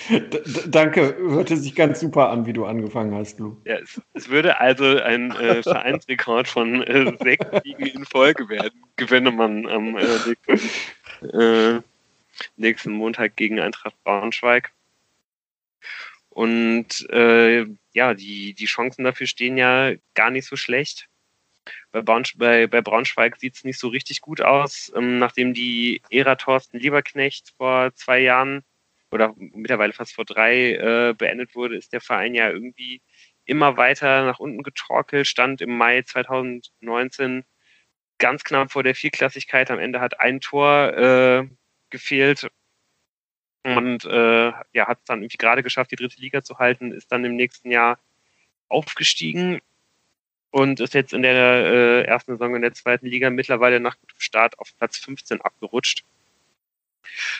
[0.67, 3.57] Danke, hörte sich ganz super an, wie du angefangen hast, Lu.
[3.65, 8.83] Ja, es, es würde also ein äh, Vereinsrekord von äh, sechs Siegen in Folge werden,
[8.95, 11.81] gewinne man am äh, nächsten, äh,
[12.57, 14.71] nächsten Montag gegen Eintracht Braunschweig.
[16.31, 21.09] Und äh, ja, die, die Chancen dafür stehen ja gar nicht so schlecht.
[21.91, 24.91] Bei, Braunsch bei, bei Braunschweig sieht es nicht so richtig gut aus.
[24.95, 28.63] Ähm, nachdem die Ära Thorsten Lieberknecht vor zwei Jahren
[29.11, 33.01] oder mittlerweile fast vor drei äh, beendet wurde, ist der Verein ja irgendwie
[33.43, 37.43] immer weiter nach unten getorkelt, stand im Mai 2019
[38.19, 39.69] ganz knapp vor der Vierklassigkeit.
[39.69, 41.47] Am Ende hat ein Tor äh,
[41.89, 42.49] gefehlt
[43.63, 47.11] und äh, ja, hat es dann irgendwie gerade geschafft, die dritte Liga zu halten, ist
[47.11, 47.99] dann im nächsten Jahr
[48.69, 49.59] aufgestiegen
[50.49, 54.19] und ist jetzt in der äh, ersten Saison in der zweiten Liga mittlerweile nach gutem
[54.19, 56.03] Start auf Platz 15 abgerutscht.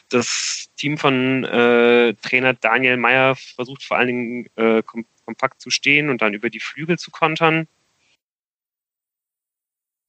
[0.10, 5.69] Das Team von äh, Trainer Daniel Meyer versucht vor allen Dingen äh, kom kompakt zu
[5.69, 7.68] stehen und dann über die Flügel zu kontern.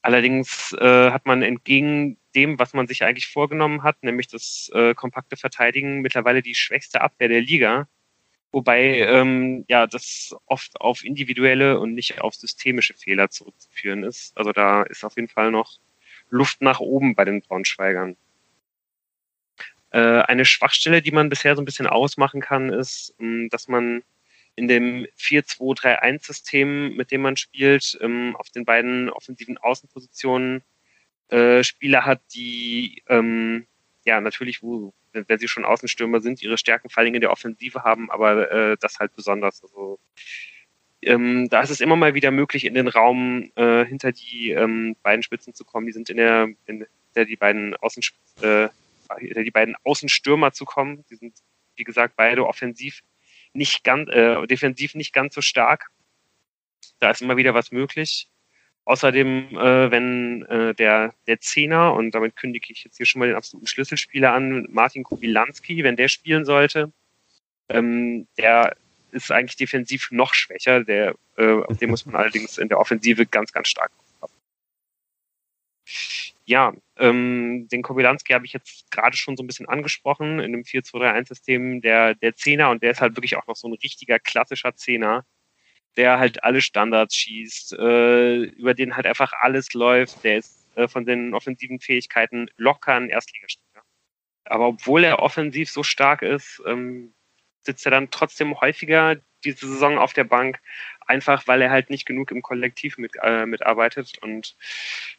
[0.01, 4.95] Allerdings äh, hat man entgegen dem, was man sich eigentlich vorgenommen hat, nämlich das äh,
[4.95, 7.89] kompakte Verteidigen, mittlerweile die schwächste Abwehr der Liga.
[8.53, 14.37] Wobei ähm, ja das oft auf individuelle und nicht auf systemische Fehler zurückzuführen ist.
[14.37, 15.79] Also da ist auf jeden Fall noch
[16.29, 18.17] Luft nach oben bei den Braunschweigern.
[19.91, 24.03] Äh, eine Schwachstelle, die man bisher so ein bisschen ausmachen kann, ist, ähm, dass man
[24.55, 30.63] in dem 4-2-3-1-System, mit dem man spielt, ähm, auf den beiden offensiven Außenpositionen
[31.29, 33.67] äh, Spieler hat, die ähm,
[34.05, 37.85] ja natürlich, wo, wenn sie schon Außenstürmer sind, ihre Stärken vor allem in der Offensive
[37.85, 39.63] haben, aber äh, das halt besonders.
[39.63, 39.99] Also
[41.03, 44.97] ähm, da ist es immer mal wieder möglich, in den Raum äh, hinter die ähm,
[45.03, 45.87] beiden Spitzen zu kommen.
[45.87, 48.03] Die sind in der, in der die beiden Außen,
[48.43, 48.69] äh,
[49.21, 51.05] die beiden Außenstürmer zu kommen.
[51.11, 51.35] Die sind,
[51.77, 53.03] wie gesagt, beide offensiv
[53.53, 55.89] nicht ganz, äh, defensiv nicht ganz so stark.
[57.01, 58.29] Da ist immer wieder was möglich.
[58.85, 63.29] Außerdem, äh, wenn äh, der, der Zehner, und damit kündige ich jetzt hier schon mal
[63.29, 66.91] den absoluten Schlüsselspieler an, Martin Kubilanski, wenn der spielen sollte,
[67.69, 68.77] ähm, der
[69.13, 70.83] ist eigentlich defensiv noch schwächer.
[70.83, 74.33] Der, äh, auf den muss man allerdings in der Offensive ganz, ganz stark haben.
[76.45, 80.63] Ja, ähm, den Kobylanski habe ich jetzt gerade schon so ein bisschen angesprochen in dem
[80.63, 84.75] 4-2-3-1-System der, der Zehner und der ist halt wirklich auch noch so ein richtiger klassischer
[84.75, 85.25] Zehner
[85.97, 90.25] der halt alle Standards schießt, äh, über den halt einfach alles läuft.
[90.25, 93.83] Der ist äh, von den offensiven Fähigkeiten locker ein Erstligaspieler.
[94.45, 97.13] Aber obwohl er offensiv so stark ist, ähm,
[97.63, 100.61] sitzt er dann trotzdem häufiger diese Saison auf der Bank,
[101.07, 104.19] einfach weil er halt nicht genug im Kollektiv mit, äh, mitarbeitet.
[104.21, 104.57] Und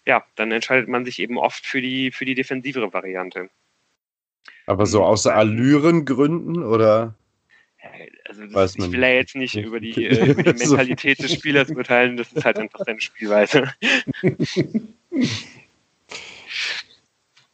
[0.06, 3.50] ja, dann entscheidet man sich eben oft für die, für die defensivere Variante.
[4.66, 7.16] Aber so aus Allürengründen oder?
[8.28, 11.70] Also das, ich will ja jetzt nicht über die, äh, über die Mentalität des Spielers
[11.70, 13.74] urteilen, das ist halt einfach seine Spielweise.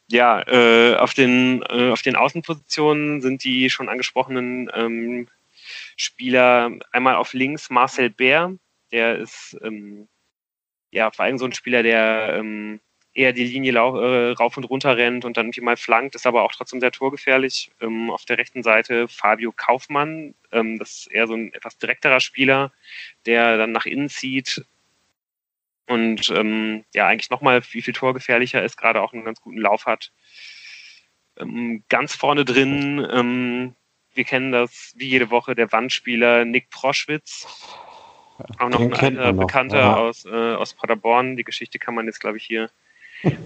[0.08, 5.28] ja, äh, auf, den, äh, auf den Außenpositionen sind die schon angesprochenen ähm,
[5.96, 8.56] Spieler einmal auf links Marcel Bär,
[8.92, 10.08] der ist ähm,
[10.90, 12.80] ja vor allem so ein Spieler, der ähm,
[13.20, 16.42] eher die Linie äh, rauf und runter rennt und dann irgendwie mal flankt, ist aber
[16.42, 17.70] auch trotzdem sehr torgefährlich.
[17.80, 22.20] Ähm, auf der rechten Seite Fabio Kaufmann, ähm, das ist eher so ein etwas direkterer
[22.20, 22.72] Spieler,
[23.26, 24.64] der dann nach innen zieht
[25.86, 29.84] und ähm, ja eigentlich nochmal wie viel torgefährlicher ist, gerade auch einen ganz guten Lauf
[29.84, 30.12] hat.
[31.36, 33.74] Ähm, ganz vorne drin, ähm,
[34.14, 37.46] wir kennen das wie jede Woche, der Wandspieler Nick Proschwitz.
[38.58, 39.96] Auch noch Den ein alter Bekannter ja.
[39.96, 41.36] aus, äh, aus Paderborn.
[41.36, 42.70] Die Geschichte kann man jetzt, glaube ich, hier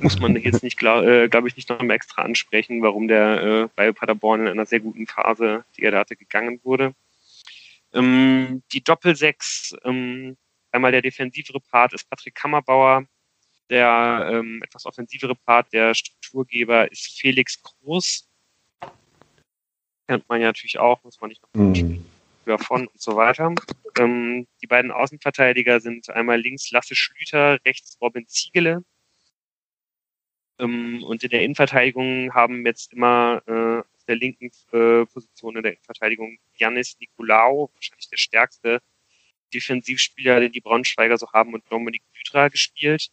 [0.01, 3.42] muss man jetzt nicht, glaube äh, glaub ich, nicht noch mal extra ansprechen, warum der
[3.42, 6.94] äh, bei Paderborn in einer sehr guten Phase, die er da hatte, gegangen wurde.
[7.92, 10.36] Ähm, die Doppelsechs, ähm,
[10.72, 13.06] einmal der defensivere Part ist Patrick Kammerbauer,
[13.70, 18.28] der ähm, etwas offensivere Part, der Strukturgeber ist Felix Groß.
[20.06, 22.05] Kennt man ja natürlich auch, muss man nicht noch mhm.
[22.44, 23.55] davon und so weiter.
[23.98, 28.84] Ähm, die beiden Außenverteidiger sind einmal links Lasse Schlüter, rechts Robin Ziegele.
[30.59, 35.62] Ähm, und in der Innenverteidigung haben jetzt immer äh, auf der linken äh, Position in
[35.62, 38.81] der Innenverteidigung Janis Nikolaou, wahrscheinlich der stärkste
[39.52, 43.10] Defensivspieler, den die Braunschweiger so haben, und Dominik Bütra gespielt.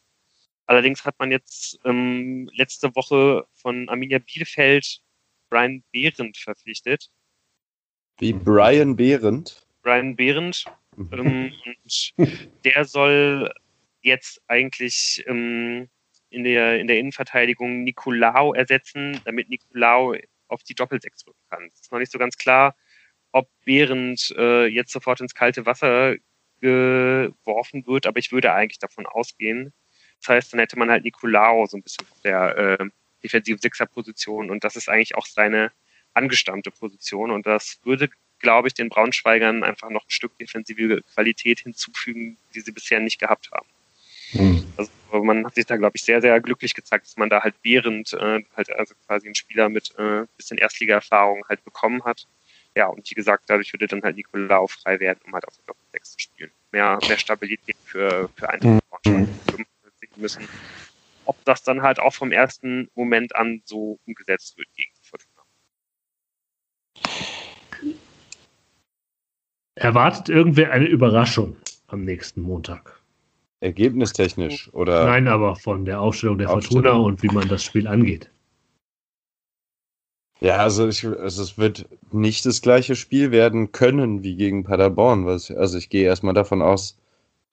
[0.65, 5.01] Allerdings hat man jetzt ähm, letzte Woche von Arminia Bielefeld
[5.49, 7.09] Brian Behrendt verpflichtet.
[8.19, 9.67] Wie Brian Behrendt?
[9.81, 10.65] Brian Behrendt.
[10.95, 11.09] Mhm.
[11.11, 13.51] ähm, und der soll
[14.01, 15.89] jetzt eigentlich ähm,
[16.31, 20.15] in der, in der Innenverteidigung Nicolao ersetzen, damit Nicolao
[20.47, 21.65] auf die Doppelsechs rücken kann.
[21.65, 22.75] Es ist noch nicht so ganz klar,
[23.31, 26.15] ob Behrend äh, jetzt sofort ins kalte Wasser
[26.59, 29.73] geworfen wird, aber ich würde eigentlich davon ausgehen.
[30.19, 32.85] Das heißt, dann hätte man halt Nicolao so ein bisschen auf der äh,
[33.23, 35.71] defensiven Sechser-Position und das ist eigentlich auch seine
[36.13, 38.09] angestammte Position und das würde,
[38.39, 43.19] glaube ich, den Braunschweigern einfach noch ein Stück defensive Qualität hinzufügen, die sie bisher nicht
[43.19, 43.67] gehabt haben.
[44.33, 44.65] Mhm.
[44.77, 44.91] Also
[45.23, 48.13] man hat sich da, glaube ich, sehr, sehr glücklich gezeigt, dass man da halt während
[48.13, 52.27] äh, halt also quasi einen Spieler mit äh, bisschen Erstliga-Erfahrung halt bekommen hat.
[52.75, 55.65] Ja, und wie gesagt, dadurch würde dann halt Nikolaou frei werden, um halt auf der
[55.65, 56.51] Doppel-6 zu spielen.
[56.71, 59.27] Mehr, mehr Stabilität für, für Eintracht mhm.
[60.15, 60.47] müssen.
[61.25, 65.41] Ob das dann halt auch vom ersten Moment an so umgesetzt wird gegen die Fortuna.
[69.75, 73.00] Erwartet irgendwer eine Überraschung am nächsten Montag?
[73.61, 75.05] Ergebnistechnisch oder?
[75.05, 76.83] Nein, aber von der Aufstellung der Aufstellung.
[76.83, 78.29] Fortuna und wie man das Spiel angeht.
[80.39, 85.27] Ja, also, ich, also es wird nicht das gleiche Spiel werden können wie gegen Paderborn.
[85.27, 86.97] Was, also ich gehe erstmal davon aus,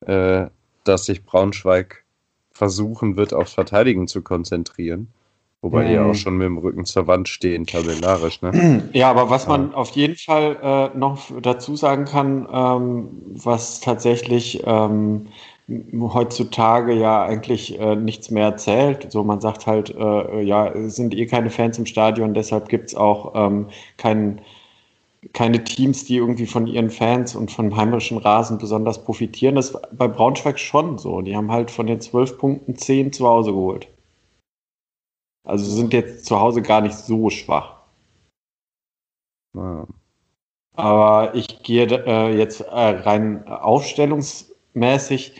[0.06, 0.46] äh,
[0.84, 2.04] dass sich Braunschweig
[2.50, 5.12] versuchen wird, aufs Verteidigen zu konzentrieren.
[5.60, 6.14] Wobei die ja auch mhm.
[6.14, 8.40] schon mit dem Rücken zur Wand stehen, tabellarisch.
[8.42, 8.88] Ne?
[8.94, 14.62] Ja, aber was man auf jeden Fall äh, noch dazu sagen kann, ähm, was tatsächlich
[14.64, 15.26] ähm,
[15.68, 19.10] heutzutage ja eigentlich äh, nichts mehr zählt.
[19.12, 22.94] So, man sagt halt, äh, ja, sind eh keine Fans im Stadion, deshalb gibt es
[22.94, 24.40] auch ähm, kein,
[25.32, 29.56] keine Teams, die irgendwie von ihren Fans und vom heimischen Rasen besonders profitieren.
[29.56, 31.20] Das ist bei Braunschweig schon so.
[31.22, 33.88] Die haben halt von den zwölf Punkten zehn zu Hause geholt.
[35.44, 37.78] Also sind jetzt zu Hause gar nicht so schwach.
[40.76, 45.34] Aber ich gehe äh, jetzt äh, rein aufstellungsmäßig,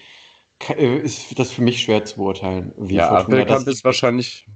[0.77, 2.73] ist das für mich schwer zu beurteilen.
[2.77, 4.47] Wie ja, Abelkamp ist wahrscheinlich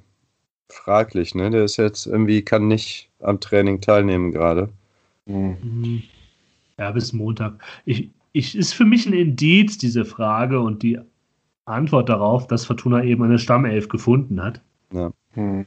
[0.69, 1.51] fraglich, ne?
[1.51, 4.69] Der ist jetzt irgendwie, kann nicht am Training teilnehmen gerade.
[5.27, 6.03] Mhm.
[6.79, 7.59] Ja, bis Montag.
[7.85, 10.99] Ich, ich, ist für mich ein Indiz, diese Frage und die
[11.65, 14.61] Antwort darauf, dass Fortuna eben eine Stammelf gefunden hat.
[14.93, 15.13] Ja.
[15.37, 15.67] Mhm.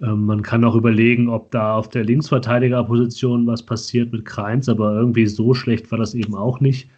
[0.00, 4.94] Ähm, man kann auch überlegen, ob da auf der Linksverteidigerposition was passiert mit Kreins, aber
[4.94, 6.88] irgendwie so schlecht war das eben auch nicht.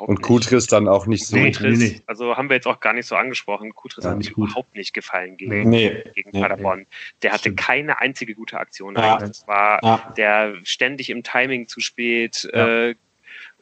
[0.00, 1.36] Und Kutris dann auch nicht so.
[1.36, 2.00] Kutris, nee, nee.
[2.06, 3.74] also haben wir jetzt auch gar nicht so angesprochen.
[3.74, 6.04] Kutris ja, hat mir überhaupt nicht gefallen gegen, nee.
[6.14, 6.86] gegen Paderborn.
[7.22, 7.60] Der hatte Stimmt.
[7.60, 8.96] keine einzige gute Aktion.
[8.96, 9.18] Ja.
[9.18, 10.12] Das war ja.
[10.16, 12.94] der ständig im Timing zu spät, äh,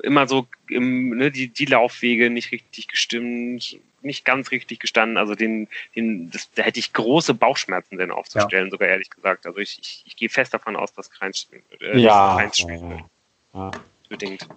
[0.03, 5.16] immer so im, ne, die, die Laufwege nicht richtig gestimmt, nicht ganz richtig gestanden.
[5.16, 9.47] Also den, den, das, da hätte ich große Bauchschmerzen, den aufzustellen, sogar ehrlich gesagt.
[9.47, 11.49] Also ich, ich, ich gehe fest davon aus, dass Kreins,
[11.81, 13.05] äh, ja, Kreins spielen
[13.53, 14.49] wird.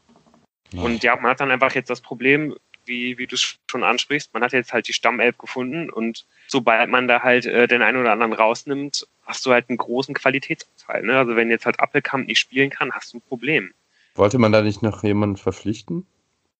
[0.71, 0.81] Ja.
[0.81, 2.55] Und ja, man hat dann einfach jetzt das Problem,
[2.85, 6.89] wie, wie du es schon ansprichst, man hat jetzt halt die Stammelf gefunden und sobald
[6.89, 11.03] man da halt äh, den einen oder anderen rausnimmt, hast du halt einen großen Qualitätsanteil.
[11.03, 11.17] Ne?
[11.17, 13.73] Also wenn jetzt halt Appelkamp nicht spielen kann, hast du ein Problem.
[14.15, 16.05] Wollte man da nicht noch jemanden verpflichten?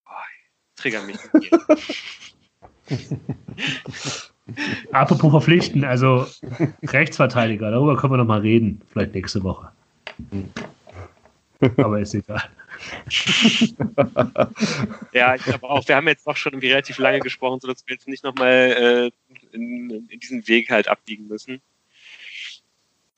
[0.08, 0.12] Oh,
[0.76, 1.18] trigger mich
[4.92, 6.28] Apropos verpflichten, also
[6.84, 9.72] Rechtsverteidiger, darüber können wir noch mal reden, vielleicht nächste Woche.
[11.78, 12.44] Aber ist egal.
[15.14, 17.96] ja, ich glaube auch, wir haben jetzt auch schon irgendwie relativ lange gesprochen, sodass wir
[17.96, 19.12] jetzt nicht nochmal äh,
[19.56, 21.62] in, in diesen Weg halt abbiegen müssen.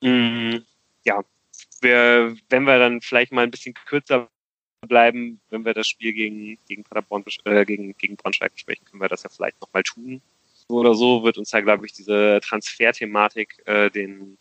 [0.01, 0.57] Mm,
[1.05, 1.23] ja,
[1.81, 4.29] wir, wenn wir dann vielleicht mal ein bisschen kürzer
[4.87, 9.09] bleiben, wenn wir das Spiel gegen, gegen Paderborn, äh, gegen, gegen Braunschweig besprechen, können wir
[9.09, 10.21] das ja vielleicht nochmal tun.
[10.67, 14.37] So oder so wird uns ja, glaube ich, diese Transferthematik äh, den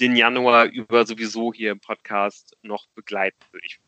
[0.00, 3.80] den Januar über sowieso hier im Podcast noch begleiten, würde ich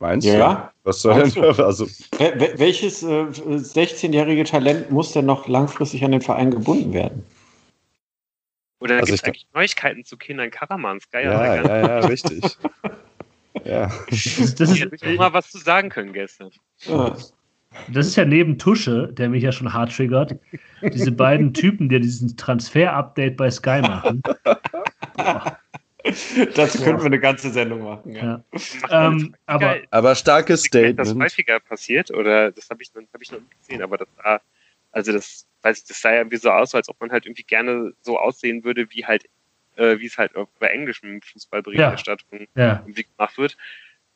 [0.00, 0.38] Meinst du?
[0.38, 0.72] Ja.
[0.84, 1.42] Was soll denn?
[1.42, 1.86] Also.
[2.18, 7.24] Welches äh, 16-jährige Talent muss denn noch langfristig an den Verein gebunden werden?
[8.80, 11.10] Oder also gibt es eigentlich Neuigkeiten zu Kindern Karamans?
[11.10, 12.44] Geil, ja, ja, ja, richtig.
[13.64, 13.90] ja.
[14.08, 16.50] Das, das ist, ich hätte mal was zu sagen können gestern.
[17.92, 20.36] Das ist ja neben Tusche, der mich ja schon hart triggert,
[20.82, 24.22] diese beiden Typen, die diesen Transfer-Update bei Sky machen.
[26.54, 28.12] Das können wir eine ganze Sendung machen.
[28.12, 28.42] Ja.
[28.88, 29.08] ja.
[29.08, 30.98] Ähm, aber, aber starkes Statement.
[30.98, 34.40] Das häufiger passiert oder das habe ich, hab ich noch nicht gesehen, aber das war,
[34.92, 37.42] also das, weiß ich, das sah ja irgendwie so aus, als ob man halt irgendwie
[37.42, 39.24] gerne so aussehen würde, wie halt,
[39.76, 42.64] äh, wie es halt bei englischem Fußballberichterstattung ja.
[42.64, 42.82] ja.
[42.84, 43.56] irgendwie gemacht wird.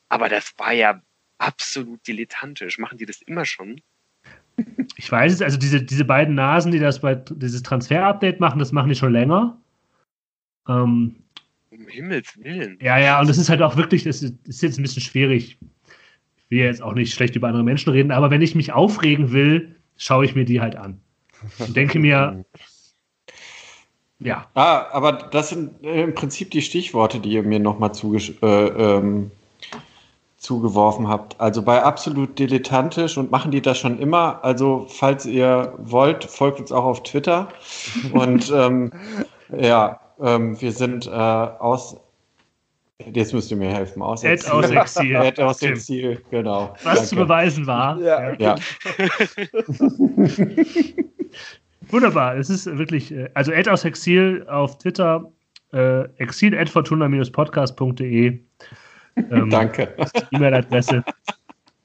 [0.09, 1.01] Aber das war ja
[1.37, 2.79] absolut dilettantisch.
[2.79, 3.81] Machen die das immer schon?
[4.95, 8.71] Ich weiß es, also diese, diese beiden Nasen, die das bei dieses Transfer-Update machen, das
[8.71, 9.57] machen die schon länger.
[10.67, 11.15] Ähm,
[11.71, 12.77] um Himmels Willen.
[12.81, 15.57] Ja, ja, und das ist halt auch wirklich, das ist, ist jetzt ein bisschen schwierig.
[16.37, 19.31] Ich will jetzt auch nicht schlecht über andere Menschen reden, aber wenn ich mich aufregen
[19.31, 20.99] will, schaue ich mir die halt an.
[21.59, 22.45] Und denke mir,
[24.19, 24.47] ja.
[24.53, 29.31] Ah, aber das sind äh, im Prinzip die Stichworte, die ihr mir nochmal äh, ähm,
[30.37, 31.39] zugeworfen habt.
[31.41, 34.43] Also bei absolut dilettantisch und machen die das schon immer.
[34.43, 37.49] Also falls ihr wollt, folgt uns auch auf Twitter.
[38.13, 38.91] und ähm,
[39.57, 41.97] ja, ähm, wir sind äh, aus.
[43.11, 44.01] Jetzt müsst ihr mir helfen.
[44.01, 45.13] Aus Ed aus Exil.
[45.15, 46.73] Ed aus Exil, genau.
[46.83, 47.03] Was Danke.
[47.03, 47.99] zu beweisen war.
[47.99, 48.33] Ja.
[48.39, 48.55] ja.
[51.89, 52.37] Wunderbar.
[52.37, 55.29] Es ist wirklich, äh, also Ed aus Exil auf Twitter,
[55.73, 58.39] äh, exil.fortuna-podcast.de.
[59.15, 59.93] Ähm, Danke.
[60.31, 61.03] E-Mail-Adresse.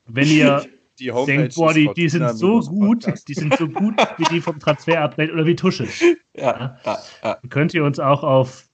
[0.06, 0.64] Wenn ihr
[0.98, 4.58] die denkt, boah, die, die sind so gut, die sind so gut wie die vom
[4.58, 5.86] Transfer-Update oder wie Tusche.
[6.36, 7.36] Ja, ja, ja.
[7.48, 8.68] Könnt ihr uns auch auf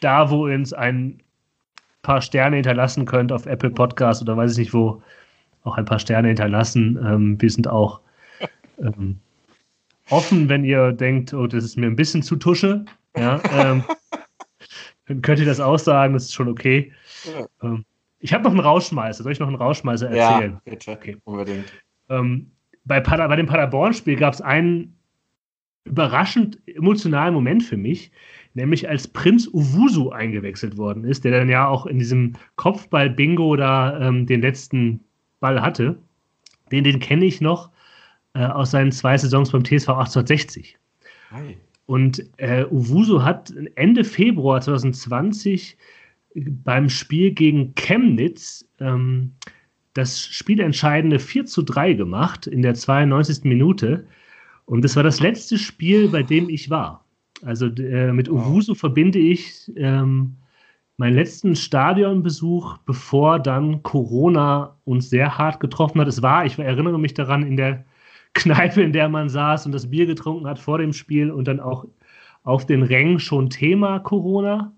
[0.00, 1.22] da, wo ihr uns ein
[2.02, 5.02] paar Sterne hinterlassen könnt, auf Apple Podcast oder weiß ich nicht wo,
[5.62, 6.98] auch ein paar Sterne hinterlassen.
[7.02, 8.00] Ähm, wir sind auch
[8.78, 9.18] ähm,
[10.10, 12.84] offen, wenn ihr denkt, oh, das ist mir ein bisschen zu Tusche.
[13.16, 13.82] Ja, ähm,
[15.06, 16.92] dann könnt ihr das auch sagen, das ist schon okay.
[17.62, 17.78] Ja.
[18.24, 19.22] Ich habe noch einen Rauschmeißer.
[19.22, 20.52] Soll ich noch einen Rauschmeißer erzählen?
[20.52, 20.92] Ja, bitte.
[20.92, 21.18] Okay.
[21.24, 21.70] Unbedingt.
[22.08, 22.50] Ähm,
[22.86, 24.96] bei, Pader, bei dem Paderborn-Spiel gab es einen
[25.84, 28.10] überraschend emotionalen Moment für mich,
[28.54, 34.00] nämlich als Prinz Uwusu eingewechselt worden ist, der dann ja auch in diesem Kopfball-Bingo da
[34.00, 35.00] ähm, den letzten
[35.40, 35.98] Ball hatte.
[36.72, 37.68] Den, den kenne ich noch
[38.32, 40.78] äh, aus seinen zwei Saisons beim TSV 1860.
[41.30, 41.58] Hi.
[41.84, 45.76] Und äh, Uwusu hat Ende Februar 2020
[46.34, 49.32] beim Spiel gegen Chemnitz ähm,
[49.94, 53.44] das spielentscheidende 4 zu 3 gemacht in der 92.
[53.44, 54.06] Minute.
[54.66, 57.04] Und das war das letzte Spiel, bei dem ich war.
[57.44, 58.78] Also äh, mit Uwusu wow.
[58.78, 60.36] verbinde ich ähm,
[60.96, 66.08] meinen letzten Stadionbesuch, bevor dann Corona uns sehr hart getroffen hat.
[66.08, 67.84] Es war, ich erinnere mich daran, in der
[68.34, 71.60] Kneipe, in der man saß und das Bier getrunken hat vor dem Spiel und dann
[71.60, 71.86] auch
[72.42, 74.72] auf den Rängen schon Thema Corona.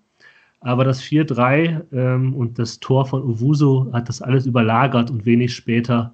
[0.60, 5.54] Aber das 4-3 ähm, und das Tor von Owuso hat das alles überlagert und wenig
[5.54, 6.12] später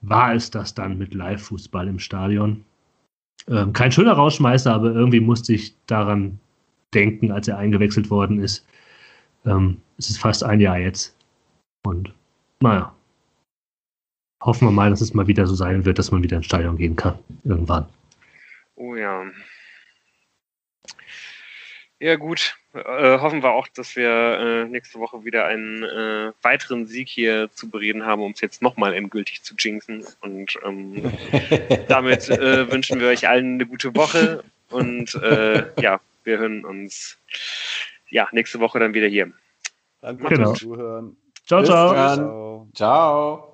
[0.00, 2.64] war es das dann mit Live-Fußball im Stadion.
[3.48, 6.38] Ähm, kein schöner Rausschmeißer, aber irgendwie musste ich daran
[6.94, 8.66] denken, als er eingewechselt worden ist.
[9.44, 11.16] Ähm, es ist fast ein Jahr jetzt.
[11.84, 12.12] Und
[12.60, 12.94] naja,
[14.42, 16.76] hoffen wir mal, dass es mal wieder so sein wird, dass man wieder ins Stadion
[16.76, 17.18] gehen kann.
[17.44, 17.86] Irgendwann.
[18.76, 19.24] Oh ja.
[22.00, 22.56] Ja, gut.
[22.74, 27.50] Äh, hoffen wir auch, dass wir äh, nächste Woche wieder einen äh, weiteren Sieg hier
[27.52, 30.04] zu bereden haben, um es jetzt nochmal endgültig zu jinxen.
[30.20, 31.12] Und ähm,
[31.88, 34.44] damit äh, wünschen wir euch allen eine gute Woche.
[34.70, 37.18] Und äh, ja, wir hören uns
[38.10, 39.32] ja nächste Woche dann wieder hier.
[40.00, 40.50] Danke genau.
[40.50, 41.16] fürs Zuhören.
[41.46, 42.68] Ciao, ciao.
[42.74, 43.44] Ciao.